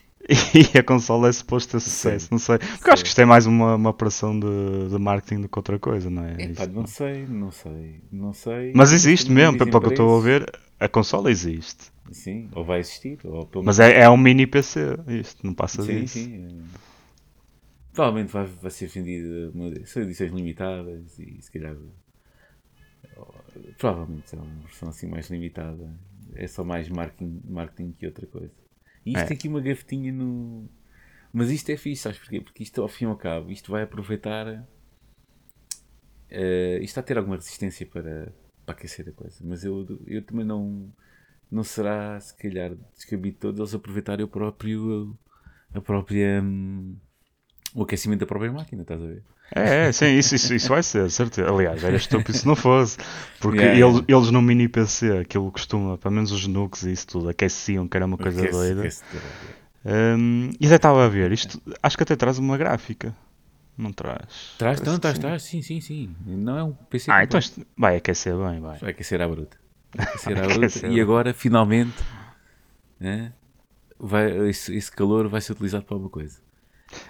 e 0.75 0.79
a 0.79 0.83
consola 0.83 1.29
é 1.29 1.33
suposto 1.33 1.73
ter 1.73 1.81
sucesso, 1.81 2.29
não 2.31 2.39
sei. 2.39 2.59
Porque 2.59 2.85
sei. 2.85 2.93
acho 2.93 3.03
que 3.03 3.09
isto 3.09 3.21
é 3.21 3.25
mais 3.25 3.47
uma, 3.47 3.75
uma 3.75 3.91
operação 3.91 4.39
de, 4.39 4.89
de 4.89 4.99
marketing 4.99 5.43
do 5.43 5.49
que 5.49 5.59
outra 5.59 5.79
coisa, 5.79 6.09
não 6.09 6.25
é? 6.25 6.37
é 6.39 6.49
pá, 6.49 6.67
não 6.67 6.87
sei, 6.87 7.27
não 7.27 7.51
sei, 7.51 8.01
não 8.13 8.33
sei. 8.33 8.73
Mas 8.75 8.93
existe 8.93 9.31
mesmo, 9.31 9.59
pelo 9.59 9.81
que 9.81 9.87
eu 9.87 9.91
estou 9.91 10.17
a 10.19 10.21
ver, 10.21 10.53
a 10.79 10.89
consola 10.89 11.31
existe. 11.31 11.91
Sim, 12.13 12.49
ou 12.55 12.65
vai 12.65 12.81
existir. 12.81 13.19
Ou 13.25 13.49
Mas 13.63 13.81
é, 13.81 14.01
é 14.01 14.11
um 14.11 14.17
mini 14.17 14.47
PC, 14.47 14.99
isto, 15.09 15.45
não 15.45 15.55
passa 15.55 15.83
sim, 15.83 16.01
disso. 16.01 16.19
Sim, 16.19 16.49
sim. 16.49 16.65
Provavelmente 17.93 18.33
vai, 18.33 18.47
vai 18.47 18.71
ser 18.71 18.87
vendido, 18.87 19.53
são 19.85 20.03
edições 20.03 20.31
limitadas 20.33 21.19
e 21.19 21.43
se 21.43 21.51
calhar. 21.51 21.77
Provavelmente 23.79 24.35
é 24.35 24.39
uma 24.39 24.63
versão 24.63 24.89
assim 24.89 25.09
mais 25.09 25.29
limitada. 25.29 25.93
É 26.35 26.47
só 26.47 26.63
mais 26.63 26.89
marketing, 26.89 27.43
marketing 27.49 27.93
que 27.93 28.07
outra 28.07 28.27
coisa. 28.27 28.60
Isto 29.11 29.23
é. 29.23 29.27
tem 29.27 29.37
aqui 29.37 29.49
uma 29.49 29.61
gavetinha 29.61 30.13
no. 30.13 30.69
Mas 31.33 31.51
isto 31.51 31.71
é 31.71 31.77
fixe, 31.77 32.03
sabes 32.03 32.19
porquê? 32.19 32.41
Porque 32.41 32.63
isto 32.63 32.83
ao 32.83 32.89
fim 32.89 33.05
e 33.05 33.09
ao 33.09 33.17
cabo, 33.17 33.51
isto 33.51 33.71
vai 33.71 33.83
aproveitar. 33.83 34.47
Uh, 36.31 36.77
isto 36.77 36.85
está 36.85 37.01
a 37.01 37.05
ter 37.05 37.19
alguma 37.19 37.37
resistência 37.37 37.87
para, 37.87 38.33
para 38.65 38.75
aquecer 38.75 39.09
a 39.09 39.13
coisa. 39.13 39.39
Mas 39.45 39.65
eu, 39.65 39.87
eu 40.07 40.23
também 40.23 40.45
não. 40.45 40.93
Não 41.51 41.65
será, 41.65 42.21
se 42.21 42.37
calhar, 42.37 42.77
descabido 42.95 43.37
todos 43.39 43.59
eles 43.59 43.75
aproveitarem 43.75 44.25
o 44.25 44.29
próprio. 44.29 45.19
a 45.75 45.81
própria. 45.81 46.41
Um, 46.43 46.97
o 47.75 47.83
aquecimento 47.83 48.21
da 48.21 48.27
própria 48.27 48.53
máquina, 48.53 48.83
estás 48.83 49.03
a 49.03 49.07
ver? 49.07 49.25
É, 49.55 49.89
é, 49.89 49.93
sim, 49.93 50.17
isso, 50.17 50.35
isso, 50.35 50.55
isso 50.55 50.69
vai 50.69 50.83
ser, 50.83 51.11
certeza. 51.11 51.51
Aliás, 51.51 51.83
era 51.83 51.97
estúpido 51.97 52.37
se 52.37 52.47
não 52.47 52.55
fosse. 52.55 52.99
Porque 53.41 53.59
yeah, 53.59 53.81
eles, 53.81 53.95
yeah. 53.97 54.13
eles 54.17 54.31
no 54.31 54.41
mini 54.41 54.69
PC, 54.69 55.19
aquilo 55.19 55.51
costuma, 55.51 55.99
pelo 55.99 56.15
menos 56.15 56.31
os 56.31 56.47
nukes 56.47 56.85
e 56.85 56.93
isso 56.93 57.07
tudo, 57.07 57.29
aqueciam, 57.29 57.89
que 57.89 57.97
era 57.97 58.07
uma 58.07 58.17
coisa 58.17 58.41
aquece, 58.41 58.57
doida. 58.57 58.81
Aquece, 58.81 59.03
um, 59.85 60.51
e 60.61 60.67
até 60.67 60.77
estava 60.77 61.05
a 61.05 61.09
ver, 61.09 61.33
isto 61.33 61.61
acho 61.83 61.97
que 61.97 62.03
até 62.03 62.15
traz 62.15 62.39
uma 62.39 62.57
gráfica. 62.57 63.15
Não 63.77 63.93
traz? 63.93 64.55
Traz, 64.59 64.81
não, 64.83 64.99
traz, 64.99 65.19
traz, 65.19 65.43
sim, 65.43 65.63
sim, 65.63 65.81
sim. 65.81 66.15
Não 66.27 66.59
é 66.59 66.63
um 66.63 66.73
PC. 66.73 67.11
Ah, 67.11 67.25
então 67.25 67.41
vai 67.77 67.97
aquecer 67.97 68.37
bem, 68.37 68.61
vai. 68.61 68.79
Vai 68.79 68.91
aquecer 68.91 69.23
à 69.23 69.27
bruta. 69.29 69.57
Aquecer 69.97 70.39
à 70.39 70.47
bruta. 70.47 70.87
e 70.87 71.01
agora, 71.01 71.33
finalmente, 71.33 71.97
né, 73.01 73.33
vai, 73.99 74.49
esse, 74.49 74.77
esse 74.77 74.93
calor 74.93 75.29
vai 75.29 75.41
ser 75.41 75.53
utilizado 75.53 75.85
para 75.85 75.95
alguma 75.95 76.11
coisa. 76.11 76.39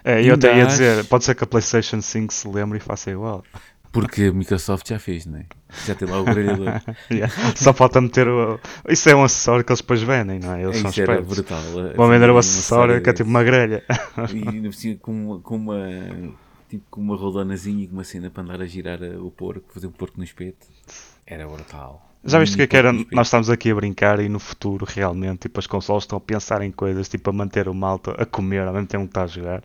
É, 0.04 0.22
eu 0.22 0.34
até 0.34 0.56
ia 0.56 0.66
dizer, 0.66 1.04
pode 1.06 1.24
ser 1.24 1.34
que 1.34 1.44
a 1.44 1.46
PlayStation 1.46 2.00
5 2.00 2.32
se 2.32 2.48
lembre 2.48 2.78
e 2.78 2.80
faça 2.80 3.10
igual. 3.10 3.44
Porque 3.92 4.24
a 4.24 4.32
Microsoft 4.32 4.88
já 4.88 4.98
fez, 4.98 5.26
não 5.26 5.38
é? 5.38 5.46
Já 5.84 5.94
tem 5.96 6.08
lá 6.08 6.20
o 6.20 6.24
grelhador. 6.24 6.80
yeah. 7.10 7.32
Só 7.56 7.72
falta 7.72 8.00
meter 8.00 8.28
o. 8.28 8.60
Isso 8.88 9.08
é 9.10 9.16
um 9.16 9.24
acessório 9.24 9.64
que 9.64 9.72
eles 9.72 9.80
depois 9.80 10.00
vendem, 10.02 10.38
não 10.38 10.54
é? 10.54 10.62
Eles 10.62 10.76
é, 10.76 10.80
são 10.80 10.90
espertos. 10.90 11.26
brutal. 11.26 11.60
Vão 11.96 12.08
vender 12.08 12.30
o 12.30 12.38
acessório 12.38 13.02
que 13.02 13.10
é 13.10 13.12
tipo 13.12 13.28
uma 13.28 13.42
grelha. 13.42 13.82
E 14.32 14.94
com, 14.96 15.40
com 15.40 15.56
uma. 15.56 15.88
Tipo 16.68 16.84
com 16.88 17.00
uma 17.00 17.16
roldonazinha 17.16 17.82
e 17.82 17.88
com 17.88 17.94
uma 17.94 18.04
cena 18.04 18.30
para 18.30 18.44
andar 18.44 18.62
a 18.62 18.66
girar 18.66 19.02
o 19.02 19.28
porco, 19.32 19.72
fazer 19.74 19.88
um 19.88 19.92
porco 19.92 20.18
no 20.18 20.24
espeto. 20.24 20.68
Era 21.26 21.48
brutal. 21.48 22.09
Já 22.24 22.38
viste 22.38 22.54
o 22.54 22.56
que 22.56 22.62
é 22.62 22.66
que 22.66 22.76
era? 22.76 22.92
Nós 22.92 23.28
estamos 23.28 23.48
aqui 23.48 23.70
a 23.70 23.74
brincar 23.74 24.20
e 24.20 24.28
no 24.28 24.38
futuro 24.38 24.84
realmente 24.86 25.40
tipo, 25.40 25.58
as 25.58 25.66
consoles 25.66 26.04
estão 26.04 26.18
a 26.18 26.20
pensar 26.20 26.60
em 26.62 26.70
coisas 26.70 27.08
tipo 27.08 27.30
a 27.30 27.32
manter 27.32 27.68
o 27.68 27.74
malta 27.74 28.12
a 28.12 28.26
comer 28.26 28.66
ao 28.66 28.74
mesmo 28.74 28.86
tempo 28.86 29.04
que 29.04 29.10
está 29.10 29.22
a 29.22 29.26
jogar 29.26 29.62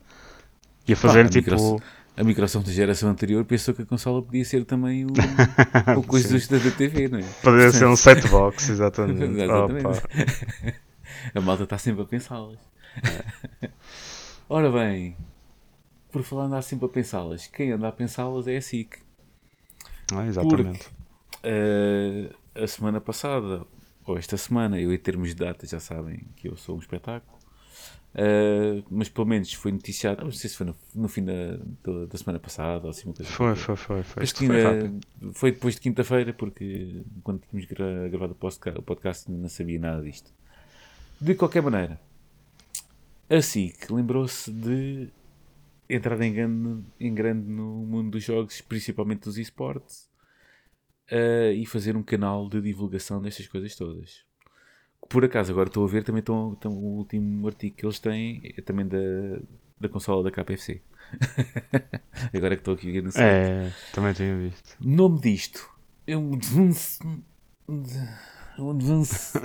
e 0.87 0.93
a 0.93 0.95
fazer 0.95 1.25
ah, 1.25 1.29
tipo. 1.29 1.51
Microsoft, 1.51 1.83
a 2.17 2.23
Microsoft 2.23 2.67
da 2.67 2.71
geração 2.71 3.09
anterior 3.09 3.43
pensou 3.43 3.73
que 3.73 3.81
a 3.81 3.85
consola 3.85 4.21
podia 4.21 4.45
ser 4.45 4.63
também 4.63 5.05
o, 5.05 5.09
o 5.99 6.03
coisa 6.03 6.37
da 6.57 6.71
TV, 6.71 7.09
não 7.09 7.19
é? 7.19 7.23
Poderia 7.43 7.71
ser 7.71 7.87
um 7.87 7.95
set 7.95 8.25
box, 8.29 8.69
exatamente. 8.71 9.41
exatamente. 9.41 10.01
a 11.35 11.41
malta 11.41 11.63
está 11.63 11.77
sempre 11.77 12.03
a 12.03 12.05
pensá-las. 12.05 12.59
Ora 14.47 14.71
bem, 14.71 15.17
por 16.09 16.23
falar 16.23 16.45
andar 16.45 16.61
sempre 16.61 16.85
a 16.85 16.89
pensá-las, 16.89 17.47
quem 17.47 17.73
anda 17.73 17.89
a 17.89 17.91
pensá-las 17.91 18.47
é 18.47 18.55
a 18.55 18.61
SIC. 18.61 18.97
Ah, 20.13 20.25
exatamente. 20.25 20.85
Porque, 21.41 21.49
uh, 21.49 22.44
a 22.55 22.67
semana 22.67 23.01
passada, 23.01 23.65
ou 24.05 24.17
esta 24.17 24.37
semana, 24.37 24.79
eu 24.79 24.93
em 24.93 24.97
termos 24.97 25.29
de 25.29 25.35
data 25.35 25.65
já 25.67 25.79
sabem 25.79 26.27
que 26.35 26.47
eu 26.47 26.55
sou 26.55 26.75
um 26.75 26.79
espetáculo. 26.79 27.35
Uh, 28.15 28.81
mas 28.89 29.09
pelo 29.09 29.27
menos 29.27 29.51
foi 29.51 29.73
noticiado, 29.73 30.23
não 30.23 30.31
sei 30.31 30.49
se 30.49 30.55
foi 30.55 30.65
no, 30.65 30.75
no 30.95 31.09
fim 31.09 31.25
da, 31.25 31.57
da, 32.05 32.17
semana 32.17 32.39
passada 32.39 32.85
ou 32.85 32.89
assim 32.89 33.09
uma 33.09 33.13
coisa. 33.13 33.29
Foi, 33.29 33.55
foi, 33.55 33.75
foi. 33.75 34.03
Foi, 34.03 34.25
foi, 34.25 34.47
foi, 34.47 35.33
foi 35.33 35.51
depois 35.51 35.75
de 35.75 35.81
quinta-feira, 35.81 36.31
porque 36.31 37.01
quando 37.23 37.41
tínhamos 37.41 37.69
gra 37.69 38.07
gravado 38.07 38.31
o 38.31 38.35
podcast, 38.35 38.79
o 38.79 38.81
podcast 38.81 39.29
não 39.29 39.49
sabia 39.49 39.77
nada 39.77 40.01
disto. 40.01 40.33
De 41.19 41.35
qualquer 41.35 41.61
maneira, 41.61 41.99
a 43.29 43.41
SIC 43.41 43.89
lembrou-se 43.89 44.49
de 44.49 45.09
entrar 45.89 46.21
em 46.21 46.33
grande, 46.33 46.83
em 46.97 47.13
grande 47.13 47.49
no 47.49 47.85
mundo 47.85 48.11
dos 48.11 48.23
jogos, 48.23 48.61
principalmente 48.61 49.23
dos 49.23 49.37
esportes, 49.37 50.09
uh, 51.11 51.51
e 51.53 51.65
fazer 51.65 51.95
um 51.95 52.03
canal 52.03 52.47
de 52.49 52.61
divulgação 52.61 53.21
destas 53.21 53.47
coisas 53.47 53.75
todas. 53.75 54.23
Por 55.09 55.23
acaso, 55.23 55.51
agora 55.51 55.67
estou 55.69 55.83
a 55.85 55.87
ver 55.87 56.03
também 56.03 56.19
estão, 56.19 56.53
estão, 56.53 56.71
o 56.71 56.97
último 56.97 57.47
artigo 57.47 57.75
que 57.77 57.85
eles 57.85 57.99
têm 57.99 58.41
é 58.57 58.61
também 58.61 58.87
da, 58.87 58.97
da 59.79 59.87
consola 59.87 60.23
da 60.23 60.31
KPFC. 60.31 60.81
Agora 62.33 62.55
que 62.55 62.61
estou 62.61 62.73
aqui 62.73 62.89
a 62.89 62.93
ver 62.93 63.03
no 63.03 63.11
site. 63.11 63.23
É, 63.23 63.71
também 63.93 64.13
tenho 64.15 64.39
visto. 64.49 64.75
Nome 64.81 65.19
disto 65.19 65.69
é 66.07 66.17
um 66.17 66.33
advance. 66.33 66.99
Um 68.57 68.71
advance. 68.71 69.37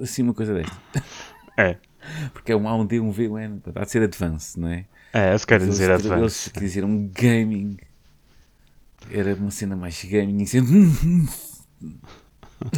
assim, 0.00 0.22
uma 0.22 0.34
coisa 0.34 0.54
desta. 0.54 0.76
É. 1.56 1.76
Porque 2.32 2.52
é 2.52 2.56
um 2.56 2.68
A, 2.68 2.76
um 2.76 2.86
D, 2.86 3.00
um 3.00 3.10
V, 3.10 3.28
um 3.28 3.38
N. 3.38 3.60
Há 3.74 3.84
de 3.84 3.90
ser 3.90 4.02
advance, 4.02 4.58
não 4.58 4.68
é? 4.68 4.86
É, 5.12 5.36
se 5.36 5.46
querem 5.46 5.66
Eles- 5.66 5.78
dizer 5.78 5.90
Eles 5.90 6.06
advance. 6.06 6.50
que 6.50 6.60
diziam 6.60 6.88
um 6.88 7.08
gaming. 7.08 7.76
Era 9.08 9.34
uma 9.34 9.50
cena 9.50 9.76
mais 9.76 10.02
gaming. 10.04 10.42
Assim, 10.44 11.26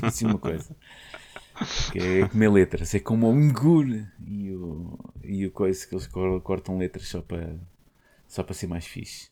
assim 0.03 0.27
uma 0.27 0.39
coisa. 0.39 0.77
Que 1.93 1.99
é 1.99 2.29
comer 2.29 2.51
letras. 2.51 2.95
É 2.95 3.01
como 3.01 3.29
o 3.29 3.35
Ngur 3.35 3.87
e 4.27 4.53
o, 4.53 4.99
e 5.23 5.47
o 5.47 5.51
coisa 5.51 5.87
que 5.87 5.95
eles 5.95 6.07
cor- 6.07 6.41
cortam 6.41 6.79
letras 6.79 7.09
só 7.09 7.21
para, 7.21 7.57
só 8.29 8.43
para 8.43 8.55
ser 8.55 8.67
mais 8.67 8.87
fixe. 8.87 9.31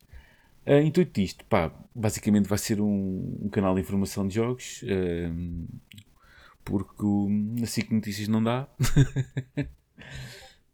Ah, 0.66 0.80
intuito 0.80 1.20
disto, 1.20 1.44
pá, 1.46 1.72
basicamente 1.94 2.48
vai 2.48 2.58
ser 2.58 2.80
um, 2.80 3.38
um 3.42 3.48
canal 3.48 3.74
de 3.74 3.80
informação 3.80 4.26
de 4.28 4.34
jogos. 4.34 4.82
ahm, 4.84 5.66
porque 6.64 7.04
na 7.60 7.66
SIC 7.66 7.90
Notícias 7.92 8.28
não 8.28 8.42
dá. 8.42 8.68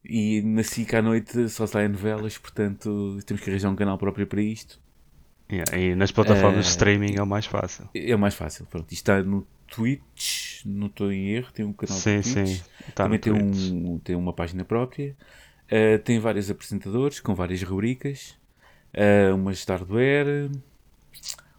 E 0.08 0.40
na 0.42 0.62
SIC 0.62 0.94
à 0.94 1.02
noite 1.02 1.48
só 1.48 1.66
saem 1.66 1.88
novelas, 1.88 2.38
portanto 2.38 3.18
temos 3.26 3.42
que 3.42 3.50
arranjar 3.50 3.70
um 3.70 3.76
canal 3.76 3.98
próprio 3.98 4.26
para 4.26 4.40
isto. 4.40 4.80
Yeah, 5.50 5.78
e 5.78 5.94
nas 5.94 6.10
plataformas 6.10 6.64
de 6.64 6.70
É, 6.70 6.70
streaming 6.70 7.14
é 7.16 7.22
o 7.22 7.26
mais 7.26 7.46
fácil. 7.46 7.88
É 7.94 8.14
o 8.14 8.18
mais 8.18 8.34
fácil. 8.34 8.66
Pronto, 8.66 8.92
isto 8.92 8.94
está 9.10 9.22
no 9.22 9.46
Twitch, 9.68 10.64
não 10.64 10.86
estou 10.88 11.12
em 11.12 11.30
erro, 11.30 11.52
tem 11.52 11.64
um 11.64 11.72
canal 11.72 12.02
Sim, 12.02 12.20
de 12.20 12.22
Twitch. 12.22 12.58
sim. 12.58 12.64
Tá 12.94 13.04
Também 13.04 13.18
tem, 13.18 13.32
Twitch. 13.32 13.70
um, 13.72 13.98
tem 13.98 14.16
uma 14.16 14.32
página 14.32 14.64
própria. 14.64 15.16
Uh, 15.70 15.98
tem 16.04 16.18
vários 16.18 16.50
apresentadores 16.50 17.20
com 17.20 17.34
várias 17.34 17.62
rubricas. 17.62 18.36
Uh, 18.94 19.34
umas 19.34 19.64
de 19.64 19.72
hardware, 19.72 20.50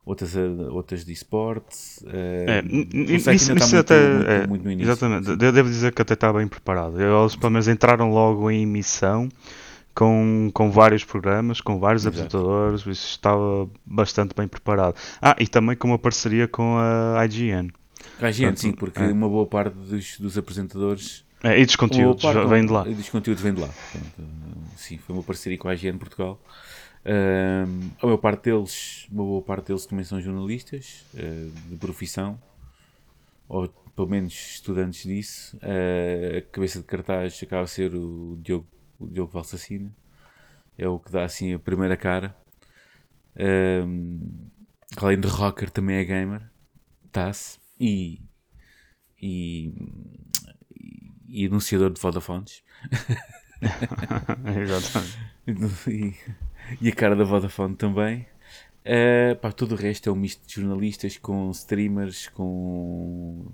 outras, 0.05 0.35
uh, 0.35 0.73
outras 0.73 1.05
de 1.05 1.13
esportes. 1.13 1.99
Uh, 2.03 2.47
É, 2.47 2.63
isso, 3.13 3.29
ainda 3.29 3.33
isso 3.35 3.53
está 3.53 3.79
até, 3.79 4.09
muito, 4.09 4.29
é, 4.29 4.47
muito, 4.47 4.63
no 4.63 4.71
início. 4.71 4.91
exatamente, 4.91 5.29
eu 5.29 5.51
devo 5.51 5.69
dizer 5.69 5.93
que 5.93 6.01
até 6.01 6.13
está 6.13 6.31
bem 6.33 6.47
preparado. 6.47 6.99
Eles 7.01 7.35
pelo 7.35 7.51
menos 7.51 7.67
entraram 7.67 8.09
logo 8.11 8.49
em 8.49 8.63
emissão 8.63 9.29
com, 9.97 10.51
com 10.53 10.69
vários 10.69 11.03
programas, 11.03 11.59
com 11.59 11.79
vários 11.79 12.03
Exato. 12.03 12.19
apresentadores, 12.19 12.81
isso 12.81 13.07
estava 13.09 13.67
bastante 13.83 14.35
bem 14.35 14.47
preparado. 14.47 14.95
Ah, 15.19 15.35
e 15.39 15.47
também 15.47 15.75
com 15.75 15.87
uma 15.87 15.97
parceria 15.97 16.47
com 16.47 16.77
a 16.77 17.25
IGN. 17.25 17.71
Há 18.21 18.29
gente, 18.29 18.59
sim, 18.59 18.71
porque 18.71 19.01
é. 19.01 19.07
uma 19.07 19.27
boa 19.27 19.47
parte 19.47 19.73
dos, 19.73 20.19
dos 20.19 20.37
apresentadores 20.37 21.25
É, 21.43 21.59
e 21.59 21.65
dos 21.65 21.75
conteúdos, 21.75 22.23
vem 22.47 22.63
de 22.63 22.71
lá. 22.71 22.87
e 22.87 22.93
Dos 22.93 23.09
conteúdos 23.09 23.41
vem 23.41 23.55
de 23.55 23.59
lá. 23.59 23.69
Portanto, 23.69 24.19
uh, 24.19 24.77
sim, 24.77 24.99
foi 24.99 25.15
uma 25.15 25.23
parceria 25.23 25.57
com 25.57 25.67
a 25.67 25.73
IGN 25.73 25.97
Portugal. 25.97 26.39
Um, 27.03 27.89
a 27.99 28.05
maior 28.05 28.17
parte 28.17 28.51
deles, 28.51 29.07
uma 29.11 29.23
boa 29.23 29.41
parte 29.41 29.69
deles 29.69 29.87
também 29.87 30.05
são 30.05 30.21
jornalistas 30.21 31.05
uh, 31.15 31.51
de 31.71 31.75
profissão, 31.75 32.39
ou 33.49 33.67
pelo 33.95 34.07
menos 34.07 34.33
estudantes 34.33 35.05
disso. 35.05 35.57
Uh, 35.57 36.37
a 36.37 36.41
cabeça 36.51 36.77
de 36.77 36.85
cartaz 36.85 37.39
acaba 37.41 37.63
a 37.63 37.67
ser 37.67 37.95
o 37.95 38.37
Diogo, 38.43 38.67
o 38.99 39.07
Diogo 39.07 39.31
Valsacina, 39.31 39.95
é 40.77 40.87
o 40.87 40.99
que 40.99 41.11
dá 41.11 41.23
assim 41.23 41.53
a 41.53 41.59
primeira 41.59 41.97
cara. 41.97 42.35
Um, 43.39 44.49
além 44.95 45.19
de 45.19 45.27
rocker, 45.27 45.69
também 45.69 45.97
é 45.97 46.03
gamer, 46.03 46.49
tá-se, 47.11 47.59
e, 47.79 48.21
e, 49.21 49.73
e 51.27 51.45
anunciador 51.45 51.91
de 51.91 52.01
Vodafones. 52.01 52.63
Exatamente. 54.61 55.89
e, 55.89 56.15
e 56.81 56.89
a 56.89 56.95
cara 56.95 57.15
da 57.15 57.23
Vodafone 57.23 57.75
também. 57.75 58.27
Uh, 58.85 59.35
pá, 59.41 59.51
todo 59.51 59.73
o 59.73 59.75
resto 59.75 60.09
é 60.09 60.11
um 60.11 60.15
misto 60.15 60.47
de 60.47 60.61
jornalistas 60.61 61.17
com 61.17 61.51
streamers, 61.51 62.29
com 62.29 63.51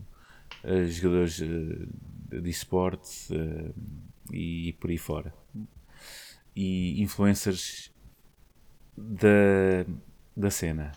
uh, 0.64 0.88
jogadores 0.88 1.40
uh, 1.40 2.42
de 2.42 2.50
esportes 2.50 3.30
uh, 3.32 3.74
e 4.32 4.74
por 4.80 4.90
aí 4.90 4.98
fora. 4.98 5.34
E 6.56 7.02
influencers 7.02 7.92
da, 8.98 9.86
da 10.36 10.50
cena. 10.50 10.92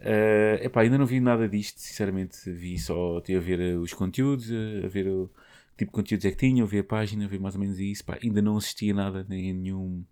Uh, 0.00 0.58
epá, 0.60 0.80
ainda 0.80 0.98
não 0.98 1.06
vi 1.06 1.20
nada 1.20 1.48
disto, 1.48 1.80
sinceramente. 1.80 2.50
Vi 2.50 2.78
só, 2.78 3.18
a 3.18 3.40
ver 3.40 3.76
uh, 3.76 3.80
os 3.80 3.92
conteúdos, 3.92 4.50
uh, 4.50 4.84
a 4.84 4.88
ver 4.88 5.06
o 5.06 5.30
tipo 5.76 5.90
de 5.90 5.94
conteúdos 5.96 6.24
é 6.24 6.30
que 6.30 6.36
tinham, 6.36 6.66
ver 6.66 6.80
a 6.80 6.84
página, 6.84 7.28
ver 7.28 7.38
mais 7.38 7.54
ou 7.54 7.60
menos 7.60 7.78
isso. 7.78 8.04
Pá, 8.04 8.18
ainda 8.22 8.42
não 8.42 8.56
assisti 8.56 8.90
a 8.90 8.94
nada, 8.94 9.24
nem 9.28 9.50
a 9.50 9.54
nenhum 9.54 10.04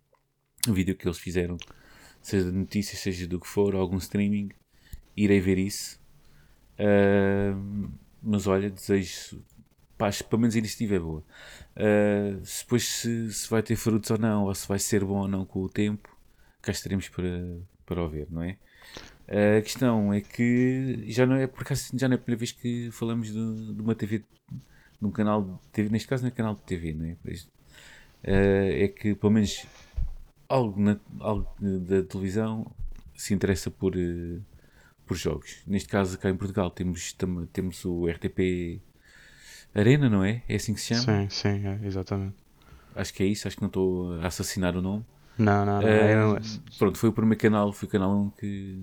vídeo 0.68 0.94
que 0.94 1.06
eles 1.06 1.18
fizeram, 1.18 1.56
seja 2.22 2.50
de 2.50 2.56
notícias, 2.56 3.00
seja 3.00 3.26
do 3.26 3.40
que 3.40 3.48
for, 3.48 3.74
algum 3.74 3.96
streaming. 3.96 4.50
Irei 5.16 5.40
ver 5.40 5.58
isso. 5.58 6.00
Uh, 6.78 7.90
mas 8.22 8.46
olha, 8.46 8.70
desejo. 8.70 9.42
Pá, 10.00 10.08
pelo 10.30 10.40
menos 10.40 10.56
a 10.56 10.58
iniciativa 10.58 10.94
é 10.94 10.98
boa. 10.98 11.22
Uh, 11.76 12.40
depois 12.40 12.88
se, 12.88 13.30
se 13.34 13.50
vai 13.50 13.62
ter 13.62 13.76
frutos 13.76 14.10
ou 14.10 14.16
não, 14.16 14.44
ou 14.44 14.54
se 14.54 14.66
vai 14.66 14.78
ser 14.78 15.04
bom 15.04 15.18
ou 15.18 15.28
não 15.28 15.44
com 15.44 15.60
o 15.60 15.68
tempo, 15.68 16.08
cá 16.62 16.72
estaremos 16.72 17.10
para, 17.10 17.58
para 17.84 18.02
o 18.02 18.08
ver, 18.08 18.26
não 18.30 18.42
é? 18.42 18.56
A 19.58 19.60
questão 19.60 20.10
é 20.10 20.22
que 20.22 21.04
já 21.06 21.26
não 21.26 21.36
é 21.36 21.46
por 21.46 21.60
acaso 21.60 21.90
já 21.94 22.08
não 22.08 22.14
é 22.14 22.16
a 22.16 22.18
primeira 22.18 22.38
vez 22.38 22.50
que 22.50 22.90
falamos 22.90 23.28
de, 23.28 23.74
de 23.74 23.82
uma 23.82 23.94
TV, 23.94 24.20
de 24.20 25.06
um 25.06 25.10
canal 25.10 25.42
de 25.42 25.68
TV, 25.70 25.90
neste 25.90 26.08
caso 26.08 26.22
não 26.22 26.28
é 26.28 26.30
canal 26.30 26.54
de 26.54 26.62
TV, 26.62 26.94
não 26.94 27.04
é? 27.04 27.16
Pois, 27.22 27.42
uh, 27.42 27.50
é 28.24 28.88
que 28.88 29.14
pelo 29.14 29.34
menos 29.34 29.66
algo, 30.48 30.80
na, 30.80 30.98
algo 31.18 31.46
da 31.60 32.02
televisão 32.04 32.74
se 33.14 33.34
interessa 33.34 33.70
por, 33.70 33.94
uh, 33.94 34.42
por 35.04 35.18
jogos. 35.18 35.58
Neste 35.66 35.90
caso 35.90 36.18
cá 36.18 36.30
em 36.30 36.36
Portugal 36.36 36.70
temos, 36.70 37.14
temos 37.52 37.84
o 37.84 38.08
RTP 38.08 38.80
Arena, 39.74 40.08
não 40.08 40.24
é? 40.24 40.42
É 40.48 40.56
assim 40.56 40.74
que 40.74 40.80
se 40.80 40.94
chama? 40.94 41.22
Sim, 41.22 41.28
sim, 41.30 41.66
é, 41.66 41.80
exatamente. 41.84 42.34
Acho 42.94 43.14
que 43.14 43.22
é 43.22 43.26
isso, 43.26 43.46
acho 43.46 43.56
que 43.56 43.62
não 43.62 43.68
estou 43.68 44.14
a 44.20 44.26
assassinar 44.26 44.76
o 44.76 44.82
nome. 44.82 45.04
Não, 45.38 45.64
não, 45.64 45.80
não. 45.80 45.88
Uh, 45.88 45.90
é 45.90 46.16
não 46.16 46.36
é 46.36 46.40
pronto, 46.78 46.98
foi 46.98 47.08
o 47.08 47.12
primeiro 47.12 47.40
canal, 47.40 47.72
foi 47.72 47.88
o 47.88 47.90
canal 47.90 48.14
1 48.14 48.30
que, 48.30 48.82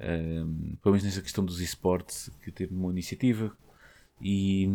um, 0.00 0.76
pelo 0.82 0.94
menos 0.94 1.04
nessa 1.04 1.22
questão 1.22 1.44
dos 1.44 1.60
esportes, 1.60 2.30
que 2.42 2.50
teve 2.50 2.74
uma 2.74 2.90
iniciativa 2.90 3.50
e, 4.20 4.68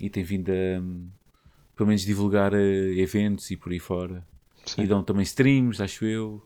e 0.00 0.10
tem 0.10 0.24
vindo 0.24 0.50
a, 0.50 0.82
pelo 1.76 1.86
menos, 1.86 2.02
divulgar 2.02 2.52
uh, 2.52 2.56
eventos 2.56 3.50
e 3.50 3.56
por 3.56 3.72
aí 3.72 3.78
fora. 3.78 4.24
Sim. 4.66 4.82
E 4.82 4.86
dão 4.86 5.02
também 5.02 5.22
streams, 5.22 5.82
acho 5.82 6.04
eu, 6.04 6.44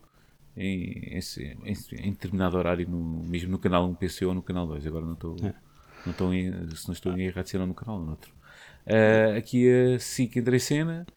em, 0.55 1.17
em, 1.17 1.19
em, 1.65 2.07
em 2.07 2.11
determinado 2.11 2.57
horário, 2.57 2.87
no, 2.89 3.23
mesmo 3.23 3.51
no 3.51 3.59
canal 3.59 3.87
1, 3.89 3.95
penso 3.95 4.23
eu, 4.23 4.29
ou 4.29 4.35
no 4.35 4.41
canal 4.41 4.65
2. 4.65 4.87
Agora 4.87 5.05
não 5.05 5.13
estou, 5.13 5.35
É. 5.43 5.53
não 6.05 6.11
estou 6.11 6.33
em, 6.33 6.51
se 6.75 6.87
não 6.87 6.93
estou 6.93 7.13
em 7.17 7.23
errado, 7.25 7.47
se 7.47 7.55
era 7.55 7.65
no 7.65 7.73
canal 7.73 7.97
ou 7.99 8.03
no 8.05 8.11
outro. 8.11 8.31
Uh, 8.85 9.37
aqui 9.37 9.67
a 9.95 9.99
SIC 9.99 10.37
André 10.39 10.59
Cena. 10.59 11.07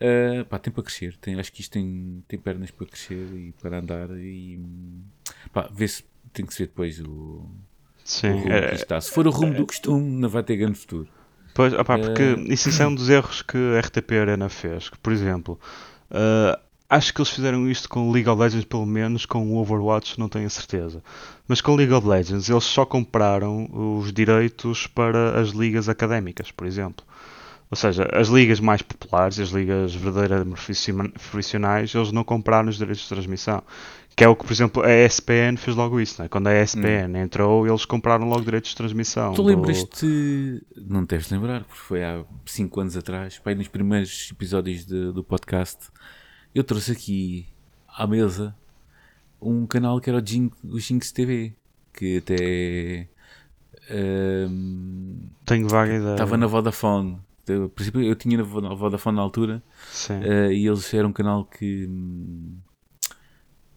Uh, 0.00 0.44
pá, 0.46 0.58
tem 0.58 0.72
para 0.72 0.82
crescer, 0.82 1.16
tem, 1.18 1.38
acho 1.38 1.52
que 1.52 1.60
isto 1.60 1.72
tem, 1.72 2.24
tem 2.26 2.38
pernas 2.38 2.70
para 2.70 2.86
crescer 2.86 3.34
e 3.34 3.52
para 3.60 3.78
andar 3.80 4.10
e 4.16 4.58
pá, 5.52 5.68
vê 5.72 5.86
se 5.88 6.04
tem 6.32 6.46
que 6.46 6.54
se 6.54 6.60
ver 6.62 6.68
depois 6.68 7.00
o, 7.00 7.50
o 8.26 8.32
Sim, 8.32 8.38
rumo 8.38 8.60
que 8.60 8.72
é, 8.72 8.74
isto 8.74 8.84
está. 8.84 9.00
Se 9.00 9.10
for 9.12 9.26
o 9.26 9.30
rumo 9.30 9.54
do 9.54 9.66
costume, 9.66 10.20
não 10.20 10.28
vai 10.28 10.42
ter 10.42 10.56
grande 10.56 10.78
futuro. 10.78 11.08
Pois, 11.54 11.72
opá, 11.74 11.98
porque 11.98 12.22
Eh, 12.22 12.44
isso, 12.48 12.70
é 12.82 12.86
um 12.86 12.94
dos 12.94 13.08
erros 13.08 13.42
que 13.42 13.56
a 13.56 13.80
RTP 13.80 14.12
Arena 14.20 14.48
fez. 14.48 14.88
Que, 14.88 14.98
por 14.98 15.12
exemplo, 15.12 15.58
eh, 16.10 16.58
acho 16.90 17.14
que 17.14 17.20
eles 17.20 17.30
fizeram 17.30 17.70
isto 17.70 17.88
com 17.88 18.10
League 18.10 18.28
of 18.28 18.40
Legends, 18.42 18.64
pelo 18.66 18.84
menos 18.84 19.24
com 19.24 19.46
o 19.52 19.56
Overwatch, 19.56 20.18
não 20.18 20.28
tenho 20.28 20.46
a 20.46 20.50
certeza. 20.50 21.02
Mas 21.48 21.60
com 21.60 21.74
League 21.76 21.92
of 21.92 22.06
Legends, 22.06 22.50
eles 22.50 22.64
só 22.64 22.84
compraram 22.84 23.68
os 23.72 24.12
direitos 24.12 24.86
para 24.86 25.40
as 25.40 25.50
ligas 25.50 25.88
académicas, 25.88 26.50
por 26.50 26.66
exemplo. 26.66 27.04
Ou 27.70 27.76
seja, 27.76 28.08
as 28.12 28.26
ligas 28.28 28.58
mais 28.58 28.82
populares, 28.82 29.38
as 29.38 29.50
ligas 29.50 29.94
verdadeiramente 29.94 30.56
profission- 30.56 31.08
profissionais, 31.30 31.94
eles 31.94 32.10
não 32.10 32.24
compraram 32.24 32.68
os 32.68 32.76
direitos 32.76 33.02
de 33.04 33.08
transmissão. 33.08 33.62
Que 34.16 34.24
é 34.24 34.28
o 34.28 34.34
que, 34.34 34.44
por 34.44 34.52
exemplo, 34.52 34.82
a 34.82 34.90
ESPN 34.90 35.56
fez 35.56 35.76
logo 35.76 36.00
isso, 36.00 36.20
né? 36.20 36.28
Quando 36.28 36.48
a 36.48 36.52
ESPN 36.60 37.16
entrou, 37.22 37.66
eles 37.68 37.84
compraram 37.84 38.28
logo 38.28 38.42
direitos 38.44 38.70
de 38.70 38.76
transmissão. 38.76 39.32
Tu 39.34 39.42
do- 39.42 39.48
lembras-te, 39.48 40.62
não 40.76 41.04
deves 41.04 41.30
lembrar, 41.30 41.62
porque 41.62 41.80
foi 41.80 42.02
há 42.04 42.24
5 42.44 42.80
anos 42.80 42.96
atrás, 42.96 43.40
aí 43.44 43.54
nos 43.54 43.68
primeiros 43.68 44.28
episódios 44.32 44.84
de- 44.84 45.12
do 45.12 45.22
podcast, 45.22 45.78
eu 46.54 46.64
trouxe 46.64 46.92
aqui 46.92 47.46
à 47.88 48.06
mesa 48.06 48.56
um 49.40 49.66
canal 49.66 50.00
que 50.00 50.10
era 50.10 50.18
o, 50.18 50.26
Jin, 50.26 50.50
o 50.64 50.78
Jinx 50.78 51.12
TV, 51.12 51.54
que 51.92 52.18
até 52.18 53.08
ehm, 53.88 55.28
Tenho 55.44 55.68
vaga 55.68 55.94
ideia. 55.96 56.12
estava 56.12 56.36
na 56.36 56.46
Vodafone. 56.46 57.18
Eu, 57.46 57.72
eu 58.02 58.14
tinha 58.14 58.38
na 58.38 58.44
Vo- 58.44 58.60
na 58.60 58.74
Vodafone 58.74 59.16
na 59.16 59.22
altura 59.22 59.62
eh, 60.22 60.52
e 60.52 60.66
eles 60.66 60.92
eram 60.94 61.08
um 61.08 61.12
canal 61.12 61.44
que 61.44 61.88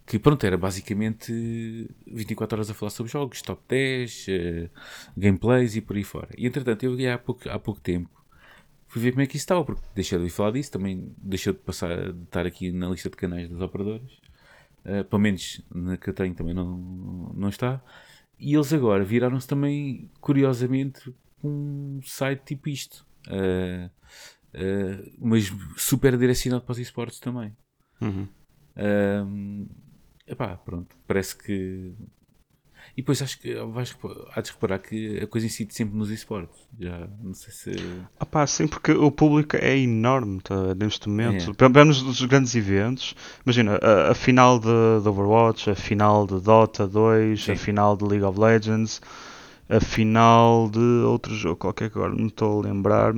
que 0.06 0.20
pronto, 0.20 0.46
era 0.46 0.58
basicamente 0.58 1.90
24 2.06 2.58
horas 2.58 2.70
a 2.70 2.74
falar 2.74 2.90
sobre 2.92 3.12
jogos, 3.12 3.42
top 3.42 3.62
10, 3.68 4.26
eh, 4.30 4.70
gameplays 5.18 5.76
e 5.76 5.82
por 5.82 5.96
aí 5.96 6.04
fora. 6.04 6.28
E 6.38 6.46
entretanto, 6.46 6.84
eu 6.84 7.14
há 7.14 7.18
pouco, 7.18 7.50
há 7.50 7.58
pouco 7.58 7.80
tempo 7.80 8.10
fui 8.94 9.02
ver 9.02 9.12
como 9.12 9.24
é 9.24 9.26
que 9.26 9.36
isso 9.36 9.44
estava, 9.44 9.66
porque 9.66 9.82
deixei 9.96 10.20
de 10.20 10.30
falar 10.30 10.52
disso, 10.52 10.72
também 10.72 11.12
deixou 11.18 11.52
de 11.52 11.60
passar 11.60 12.14
de 12.14 12.24
estar 12.24 12.46
aqui 12.46 12.72
na 12.72 12.90
lista 12.90 13.10
de 13.10 13.18
canais 13.18 13.50
das 13.50 13.60
operadoras. 13.60 14.12
Uh, 14.86 15.04
pelo 15.06 15.22
menos 15.22 15.62
na 15.74 15.98
que 15.98 16.10
eu 16.10 16.14
tenho 16.14 16.36
também 16.36 16.54
não, 16.54 16.78
não 17.34 17.50
está. 17.50 17.82
E 18.38 18.54
eles 18.54 18.72
agora 18.72 19.04
viraram-se 19.04 19.48
também, 19.48 20.12
curiosamente, 20.22 21.12
um 21.44 22.00
site 22.04 22.44
tipo 22.46 22.70
isto. 22.70 23.04
Uh, 23.28 23.90
uh, 24.54 25.14
mas 25.20 25.52
super 25.76 26.16
direcionado 26.16 26.64
para 26.64 26.74
os 26.74 26.80
esportes 26.80 27.20
também. 27.20 27.56
Uhum. 28.00 28.28
Uh, 28.78 29.68
epá, 30.28 30.56
pronto, 30.56 30.96
parece 31.08 31.36
que 31.36 31.96
e 32.96 33.02
depois 33.02 33.22
acho 33.22 33.40
que 33.40 33.54
vais, 33.56 33.96
há 34.34 34.42
de 34.42 34.52
reparar 34.52 34.80
que 34.80 35.20
a 35.20 35.28
coisa 35.28 35.48
incide 35.48 35.74
sempre 35.74 35.98
nos 35.98 36.10
esportes. 36.10 36.68
Já 36.80 37.08
não 37.22 37.34
sei 37.34 37.54
se. 37.54 38.04
Ah 38.20 38.26
pá, 38.26 38.46
sim, 38.46 38.68
porque 38.68 38.92
o 38.92 39.12
público 39.12 39.56
é 39.56 39.78
enorme 39.78 40.42
tá, 40.42 40.76
neste 40.76 41.10
momento. 41.10 41.52
É. 41.52 41.54
Pelo 41.54 41.72
menos 41.72 42.02
dos 42.02 42.22
grandes 42.26 42.56
eventos. 42.56 43.16
Imagina, 43.46 43.80
a, 43.82 44.12
a 44.12 44.16
final 44.16 44.60
de, 44.60 45.02
de, 45.02 45.08
Overwatch, 45.08 45.70
a 45.70 45.76
final 45.76 46.28
de 46.28 46.40
Dota 46.40 46.88
2, 46.88 47.44
sim. 47.44 47.52
a 47.52 47.56
final 47.56 47.98
de 47.98 48.06
League 48.06 48.26
of 48.26 48.40
Legends, 48.40 49.02
a 49.70 49.80
final 49.80 50.70
de 50.70 50.80
outro 50.80 51.34
jogo 51.34 51.56
qualquer 51.56 51.90
que 51.90 51.98
agora 51.98 52.14
não 52.14 52.28
estou 52.28 52.60
a 52.60 52.64
lembrar. 52.64 53.14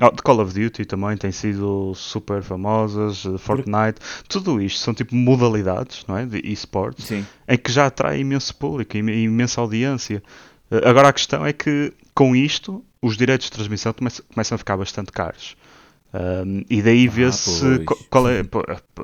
Oh, 0.00 0.10
Call 0.22 0.40
of 0.40 0.54
Duty 0.58 0.84
também 0.84 1.16
tem 1.16 1.32
sido 1.32 1.92
super 1.94 2.42
famosas, 2.42 3.24
Fortnite, 3.38 3.98
tudo 4.28 4.60
isto 4.60 4.78
são 4.78 4.94
tipo 4.94 5.14
modalidades 5.14 6.04
não 6.06 6.16
é? 6.16 6.24
de 6.24 6.40
esportes 6.44 7.10
em 7.10 7.58
que 7.58 7.72
já 7.72 7.86
atrai 7.86 8.20
imenso 8.20 8.54
público, 8.54 8.96
imensa 8.96 9.60
audiência. 9.60 10.22
Eh, 10.70 10.88
agora 10.88 11.08
a 11.08 11.12
questão 11.12 11.44
é 11.44 11.52
que 11.52 11.92
com 12.14 12.36
isto 12.36 12.84
os 13.02 13.16
direitos 13.16 13.46
de 13.46 13.52
transmissão 13.52 13.92
começam 13.92 14.54
a 14.54 14.58
ficar 14.58 14.76
bastante 14.76 15.10
caros. 15.10 15.56
Um, 16.12 16.64
e 16.70 16.80
daí 16.80 17.06
ah, 17.06 17.10
vê-se 17.10 17.84
qual 18.08 18.28
é. 18.28 18.42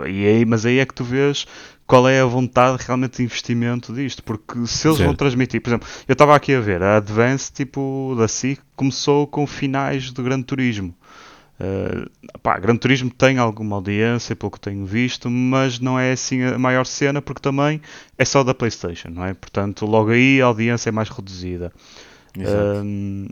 E 0.07 0.26
aí, 0.26 0.45
mas 0.45 0.64
aí 0.64 0.78
é 0.78 0.86
que 0.86 0.95
tu 0.95 1.05
vês 1.05 1.47
qual 1.87 2.09
é 2.09 2.20
a 2.20 2.24
vontade 2.24 2.82
realmente 2.85 3.18
de 3.18 3.22
investimento 3.22 3.93
disto. 3.93 4.22
Porque 4.22 4.55
se 4.66 4.89
eles 4.89 4.99
certo. 4.99 5.05
vão 5.05 5.14
transmitir, 5.14 5.61
por 5.61 5.70
exemplo, 5.70 5.89
eu 6.09 6.12
estava 6.12 6.35
aqui 6.35 6.55
a 6.55 6.61
ver, 6.61 6.82
a 6.82 6.97
Advance 6.97 7.53
tipo 7.53 8.14
da 8.18 8.28
SIC 8.28 8.61
começou 8.74 9.26
com 9.26 9.47
finais 9.47 10.12
de 10.12 10.22
Gran 10.22 10.43
Turismo. 10.43 10.95
Uh, 11.55 12.11
pá, 12.41 12.59
Gran 12.59 12.76
Turismo 12.76 13.11
tem 13.11 13.39
alguma 13.39 13.76
audiência, 13.76 14.35
pelo 14.35 14.51
que 14.51 14.59
tenho 14.59 14.85
visto, 14.85 15.30
mas 15.30 15.78
não 15.78 15.99
é 15.99 16.12
assim 16.12 16.43
a 16.43 16.59
maior 16.59 16.85
cena 16.85 17.22
porque 17.22 17.41
também 17.41 17.80
é 18.18 18.24
só 18.24 18.43
da 18.43 18.53
PlayStation, 18.53 19.11
não 19.11 19.24
é? 19.24 19.35
Portanto, 19.35 19.87
logo 19.87 20.11
aí 20.11 20.43
a 20.43 20.47
audiência 20.47 20.89
é 20.89 20.93
mais 20.93 21.09
reduzida. 21.09 21.72
Uh, 22.37 23.28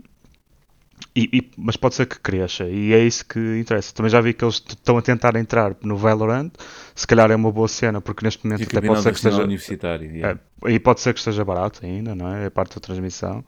e, 1.15 1.29
e, 1.31 1.51
mas 1.57 1.77
pode 1.77 1.93
ser 1.93 2.07
que 2.07 2.19
cresça 2.19 2.65
e 2.65 2.91
é 2.91 2.99
isso 2.99 3.23
que 3.25 3.39
interessa. 3.59 3.93
Também 3.93 4.09
já 4.09 4.19
vi 4.19 4.33
que 4.33 4.43
eles 4.43 4.55
estão 4.55 4.97
a 4.97 5.01
tentar 5.01 5.35
entrar 5.35 5.75
no 5.83 5.95
Valorant. 5.95 6.51
Se 6.95 7.05
calhar 7.05 7.29
é 7.29 7.35
uma 7.35 7.51
boa 7.51 7.67
cena, 7.67 8.01
porque 8.01 8.25
neste 8.25 8.43
momento 8.43 8.63
até 8.63 8.81
pode 8.81 9.01
ser 9.01 9.11
que 9.11 9.17
esteja. 9.17 9.43
Universitário, 9.43 10.11
yeah. 10.11 10.39
é, 10.65 10.71
e 10.71 10.79
pode 10.79 11.01
ser 11.01 11.13
que 11.13 11.19
esteja 11.19 11.45
barato 11.45 11.85
ainda, 11.85 12.15
não 12.15 12.33
é? 12.33 12.45
É 12.45 12.49
parte 12.49 12.75
da 12.75 12.81
transmissão. 12.81 13.45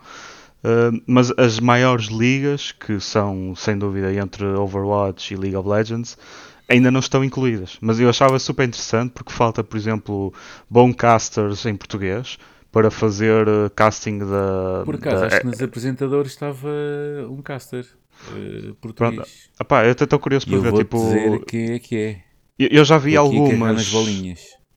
Uh, 0.64 1.02
mas 1.08 1.32
as 1.38 1.60
maiores 1.60 2.06
ligas, 2.06 2.72
que 2.72 3.00
são 3.00 3.56
sem 3.56 3.78
dúvida 3.78 4.14
entre 4.14 4.46
Overwatch 4.46 5.34
e 5.34 5.38
League 5.38 5.56
of 5.56 5.68
Legends, 5.68 6.18
ainda 6.70 6.92
não 6.92 7.00
estão 7.00 7.24
incluídas. 7.24 7.78
Mas 7.82 8.00
eu 8.00 8.10
achava 8.10 8.38
super 8.38 8.68
interessante 8.68 9.12
porque 9.12 9.32
falta, 9.32 9.64
por 9.64 9.78
exemplo, 9.78 10.32
bom 10.70 10.94
casters 10.94 11.66
em 11.66 11.76
português 11.76 12.38
para 12.76 12.92
fazer 12.92 13.48
uh, 13.48 13.70
casting 13.74 14.20
da. 14.20 14.82
Por 14.84 14.96
acaso, 14.96 15.22
da... 15.22 15.28
acho 15.28 15.40
que 15.40 15.46
nos 15.46 15.62
apresentadores 15.62 16.34
estava 16.34 16.68
um 17.30 17.42
caster 17.42 17.88
uh, 18.32 18.76
português. 18.76 19.50
Epá, 19.58 19.86
eu 19.86 19.92
até 19.92 20.04
estou 20.04 20.20
curioso 20.20 20.46
para 20.46 20.60
ver. 20.60 20.74
tipo... 20.74 20.98
dizer 20.98 21.46
quem 21.46 21.72
é 21.72 21.80
que 21.80 21.96
é. 21.96 22.22
Eu, 22.60 22.68
eu 22.80 22.84
já 22.84 22.98
vi 22.98 23.16
algumas. 23.16 23.94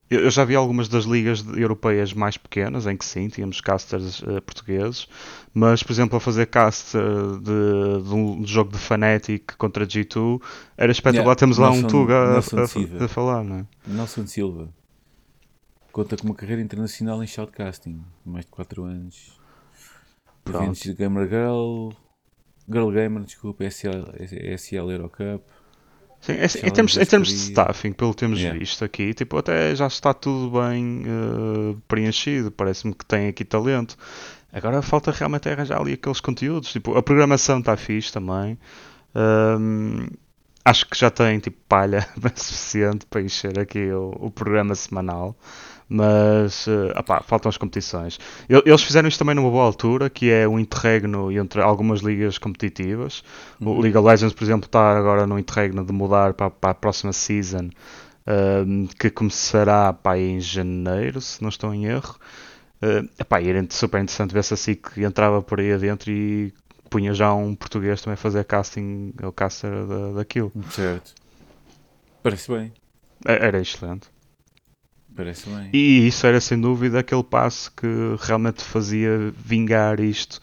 Eu, 0.09 0.21
eu 0.21 0.31
já 0.31 0.45
vi 0.45 0.55
algumas 0.55 0.89
das 0.89 1.07
ligas 1.07 1.45
europeias 1.57 2.15
mais 2.15 2.37
pequenas, 2.37 2.87
em 2.87 2.97
que 2.97 3.05
sim, 3.05 3.27
tínhamos 3.27 3.61
casters 3.61 4.23
uh, 4.23 4.41
portugueses, 4.43 5.09
mas, 5.53 5.83
por 5.83 5.93
exemplo, 5.93 6.17
a 6.17 6.21
fazer 6.21 6.47
cast 6.47 6.97
de, 6.97 8.03
de, 8.05 8.15
um 8.15 8.47
jogo 8.47 8.71
de 8.71 8.79
Fnatic 8.79 9.57
contra 9.59 9.85
G2 9.85 10.41
era 10.77 10.93
espetacular. 10.93 11.25
Yeah. 11.25 11.35
Temos 11.35 11.59
lá 11.59 11.71
Nelson, 11.73 11.87
um 11.87 11.91
Tuga 11.91 12.15
a, 12.15 12.37
a, 12.37 13.05
a, 13.05 13.09
falar, 13.09 13.43
não 13.43 13.57
é? 13.57 13.67
Nelson 13.89 14.25
Silva. 14.25 14.69
Conta 15.99 16.17
com 16.17 16.29
uma 16.29 16.35
carreira 16.37 16.63
internacional 16.63 17.21
em 17.25 17.27
shoutcasting, 17.27 18.01
mais 18.25 18.45
de 18.45 18.53
4 18.53 18.85
anos. 18.85 19.37
Pronto. 20.45 20.63
Eventos 20.63 20.83
de 20.83 20.95
Gamer 20.95 21.29
Girl, 21.29 21.89
Girl 22.71 22.89
Gamer, 22.93 23.25
desculpa, 23.25 23.65
SL, 23.65 24.05
SL 24.57 24.93
Eurocup. 24.93 25.43
Sim, 26.21 26.35
é, 26.35 26.69
em, 26.69 26.71
termos, 26.71 26.97
em 26.97 27.05
termos 27.05 27.27
de 27.27 27.35
staffing, 27.35 27.91
pelo 27.91 28.13
que 28.13 28.19
temos 28.19 28.39
yeah. 28.39 28.57
visto 28.57 28.85
aqui, 28.85 29.13
tipo, 29.13 29.39
até 29.39 29.75
já 29.75 29.89
está 29.89 30.15
tudo 30.15 30.61
bem 30.61 31.03
uh, 31.03 31.77
preenchido, 31.89 32.53
parece-me 32.53 32.95
que 32.95 33.05
tem 33.05 33.27
aqui 33.27 33.45
talento. 33.45 33.97
Agora 34.53 34.81
falta 34.83 35.11
realmente 35.11 35.49
arranjar 35.49 35.81
ali 35.81 35.95
aqueles 35.95 36.21
conteúdos, 36.21 36.71
tipo, 36.71 36.97
a 36.97 37.03
programação 37.03 37.59
está 37.59 37.77
fixe 37.77 38.13
também. 38.13 38.57
Um, 39.17 40.07
acho 40.65 40.87
que 40.87 40.97
já 40.97 41.11
tem 41.11 41.41
tipo 41.41 41.59
palha 41.69 42.07
suficiente 42.37 43.05
para 43.07 43.21
encher 43.21 43.59
aqui 43.59 43.91
o, 43.91 44.11
o 44.11 44.31
programa 44.31 44.77
semanal 44.77 45.37
mas 45.89 46.67
uh, 46.67 46.93
opá, 46.99 47.23
faltam 47.23 47.49
as 47.49 47.57
competições. 47.57 48.19
Eles 48.49 48.83
fizeram 48.83 49.09
isto 49.09 49.19
também 49.19 49.35
numa 49.35 49.51
boa 49.51 49.65
altura, 49.65 50.11
que 50.11 50.31
é 50.31 50.47
um 50.47 50.59
interregno 50.59 51.33
entre 51.33 51.63
algumas 51.63 52.01
ligas 52.01 52.37
competitivas. 52.37 53.25
Uhum. 53.61 53.79
O 53.79 53.81
League 53.81 53.97
of 53.97 54.07
Legends, 54.07 54.35
por 54.35 54.45
exemplo, 54.45 54.67
está 54.67 54.97
agora 54.99 55.27
no 55.27 55.39
interregno 55.39 55.85
de 55.85 55.93
mudar 55.93 56.35
para, 56.35 56.51
para 56.51 56.71
a 56.71 56.75
próxima 56.75 57.13
season, 57.13 57.71
ehm, 58.27 58.87
que 58.99 59.09
começará 59.09 59.93
pá, 59.93 60.19
em 60.19 60.41
janeiro, 60.41 61.21
se 61.21 61.41
não 61.41 61.49
estou 61.49 61.73
em 61.73 61.87
erro. 61.87 62.17
Uh, 62.81 63.09
epá, 63.19 63.41
era 63.43 63.65
super 63.71 64.01
interessante 64.01 64.33
ver 64.33 64.45
se 64.45 64.55
a 64.55 64.57
SIC 64.57 64.99
entrava 64.99 65.43
por 65.43 65.59
aí 65.59 65.73
adentro 65.73 66.13
e 66.13 66.53
punha 66.89 67.13
já 67.13 67.35
um 67.35 67.55
português 67.55 68.01
também 68.01 68.15
a 68.15 68.17
fazer 68.17 68.45
casting, 68.45 69.13
o 69.23 69.33
caster 69.33 69.87
da, 69.87 70.13
daquilo. 70.13 70.53
Certo. 70.71 71.15
Parece 72.23 72.53
bem. 72.53 72.73
É, 73.27 73.47
era 73.47 73.61
excelente. 73.61 74.09
Parece 75.19 75.51
bem. 75.51 75.69
E 75.73 76.07
isso 76.07 76.25
era 76.29 76.41
sem 76.41 76.61
dúvida 76.61 77.01
aquele 77.01 77.25
passo 77.25 77.73
que 77.73 77.89
realmente 78.21 78.63
fazia 78.63 79.35
vingar 79.37 79.99
isto 79.99 80.41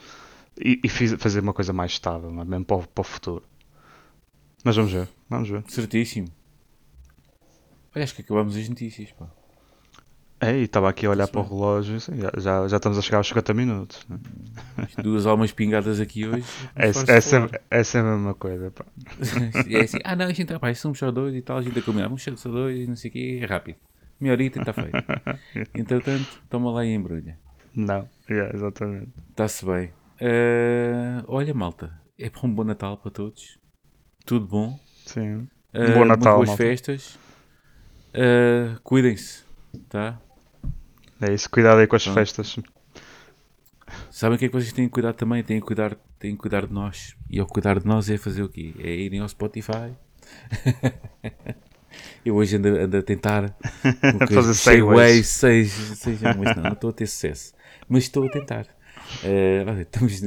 e, 0.59 0.82
e 0.84 0.89
fiz, 0.89 1.13
fazer 1.13 1.39
uma 1.39 1.53
coisa 1.53 1.71
mais 1.71 1.93
estável, 1.93 2.30
é? 2.30 2.43
mesmo 2.43 2.65
para 2.65 2.76
o, 2.76 2.86
para 2.86 3.01
o, 3.01 3.03
futuro. 3.05 3.43
Mas 4.65 4.76
vamos 4.76 4.91
ver, 4.91 5.07
vamos 5.30 5.47
ver. 5.47 5.63
Certíssimo. 5.69 6.28
Olha, 7.95 8.03
acho 8.03 8.15
que 8.15 8.21
acabamos 8.21 8.57
as 8.57 8.67
notícias, 8.67 9.13
pá. 9.13 9.30
É, 10.41 10.57
e 10.57 10.63
estava 10.63 10.89
aqui 10.89 11.05
a 11.05 11.09
olhar 11.09 11.30
para 11.30 11.39
o 11.39 11.43
relógio, 11.45 11.95
assim, 11.95 12.11
já, 12.19 12.67
já, 12.67 12.76
estamos 12.76 12.97
a 12.97 13.01
chegar 13.01 13.19
aos 13.19 13.28
50 13.30 13.53
minutos. 13.53 14.05
Né? 14.09 14.19
Duas 15.01 15.26
almas 15.26 15.53
pingadas 15.53 16.01
aqui 16.01 16.28
hoje. 16.28 16.43
Essa, 16.76 17.09
essa, 17.09 17.49
essa 17.71 17.97
é 17.97 18.01
a 18.01 18.03
mesma 18.03 18.34
coisa. 18.34 18.71
Pá. 18.71 18.86
é 19.71 19.80
assim, 19.80 19.99
ah 20.03 20.17
não, 20.17 20.26
a 20.26 20.34
gente, 20.34 20.59
pá, 20.59 20.73
somos 20.73 20.99
só 20.99 21.11
dois 21.11 21.34
e 21.34 21.41
tal, 21.41 21.59
a 21.59 21.61
gente 21.61 21.80
a 21.80 21.82
combinar, 21.82 22.09
vamos 22.09 22.21
só 22.21 22.49
dois, 22.49 22.86
não 22.89 22.97
sei 22.97 23.09
o 23.09 23.13
quê, 23.13 23.39
é 23.41 23.45
rápido. 23.45 23.78
Meia 24.20 24.34
horita 24.34 24.59
está 24.59 24.74
feito. 24.74 24.91
Entretanto, 25.76 26.41
toma 26.49 26.72
lá 26.72 26.86
e 26.86 26.93
embrulha. 26.93 27.38
Não, 27.76 28.07
yeah, 28.30 28.55
exatamente. 28.55 29.11
Está-se 29.32 29.66
bem. 29.66 29.91
Uh, 30.22 31.24
olha, 31.28 31.53
malta, 31.53 31.99
é 32.18 32.32
um 32.43 32.53
bom 32.53 32.63
Natal 32.63 32.97
para 32.97 33.11
todos. 33.11 33.59
Tudo 34.26 34.47
bom. 34.47 34.80
Sim. 35.05 35.47
Uh, 35.74 35.91
um 35.91 35.93
bom 35.93 36.05
Natal. 36.05 36.38
Boas 36.38 36.49
malta. 36.49 36.63
festas. 36.63 37.20
Uh, 38.13 38.80
Cuidem-se, 38.82 39.43
tá? 39.89 40.20
É 41.22 41.34
isso, 41.34 41.49
cuidado 41.49 41.80
aí 41.80 41.88
com 41.88 41.95
as 41.95 42.05
festas. 42.05 42.57
Sabem 44.09 44.36
o 44.36 44.39
que 44.39 44.45
é 44.45 44.47
que 44.47 44.53
vocês 44.53 44.72
têm 44.72 44.86
que 44.86 44.91
cuidar 44.91 45.13
também? 45.13 45.43
Têm 45.43 45.59
que 45.59 45.66
cuidar, 45.66 45.95
têm 46.18 46.36
que 46.36 46.41
cuidar 46.41 46.66
de 46.66 46.74
nós. 46.74 47.16
E 47.30 47.39
ao 47.39 47.45
cuidar 47.45 47.80
de 47.80 47.86
nós 47.86 48.09
é 48.09 48.18
fazer 48.18 48.43
o 48.43 48.49
quê? 48.49 48.74
É 48.80 48.89
irem 48.89 49.20
ao 49.20 49.28
Spotify. 49.28 49.93
Eu 52.25 52.35
hoje 52.35 52.57
ando, 52.57 52.67
ando 52.69 52.97
a 52.97 53.03
tentar 53.03 53.55
fazer 54.33 54.53
segways, 54.53 55.27
seja, 55.27 55.95
seja, 55.95 56.33
mas 56.33 56.55
não, 56.55 56.63
não 56.63 56.73
estou 56.73 56.89
a 56.89 56.93
ter 56.93 57.07
sucesso. 57.07 57.53
Mas 57.87 58.03
estou 58.03 58.25
a 58.25 58.29
tentar. 58.29 58.65
Uh, 59.23 59.81
estamos, 59.81 60.23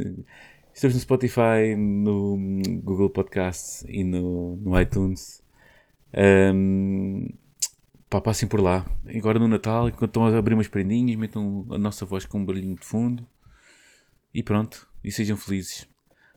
estamos 0.72 0.94
no 0.94 1.00
Spotify, 1.00 1.74
no 1.76 2.38
Google 2.82 3.10
Podcasts 3.10 3.84
e 3.88 4.04
no, 4.04 4.56
no 4.56 4.80
iTunes. 4.80 5.42
Um, 6.14 7.28
pá, 8.08 8.20
passem 8.20 8.48
por 8.48 8.60
lá. 8.60 8.86
Agora 9.14 9.38
no 9.38 9.48
Natal, 9.48 9.88
enquanto 9.88 10.10
estão 10.10 10.26
a 10.26 10.38
abrir 10.38 10.54
umas 10.54 10.68
prendinhas, 10.68 11.16
metam 11.16 11.66
a 11.70 11.78
nossa 11.78 12.06
voz 12.06 12.24
com 12.24 12.38
um 12.38 12.44
barulhinho 12.44 12.76
de 12.76 12.86
fundo. 12.86 13.26
E 14.32 14.42
pronto. 14.42 14.86
E 15.02 15.10
sejam 15.10 15.36
felizes. 15.36 15.88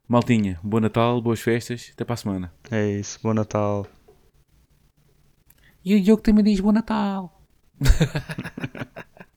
Maltinha, 0.08 0.60
bom 0.64 0.80
Natal, 0.80 1.22
boas 1.22 1.40
festas. 1.40 1.92
Até 1.94 2.04
para 2.04 2.16
a 2.16 2.18
semana. 2.18 2.54
É 2.70 3.00
isso, 3.00 3.20
bom 3.22 3.34
Natal. 3.34 3.88
E 5.84 5.96
o 5.96 6.02
Diogo 6.02 6.22
também 6.22 6.44
diz 6.44 6.60
Bom 6.60 6.72
Natal. 6.72 7.42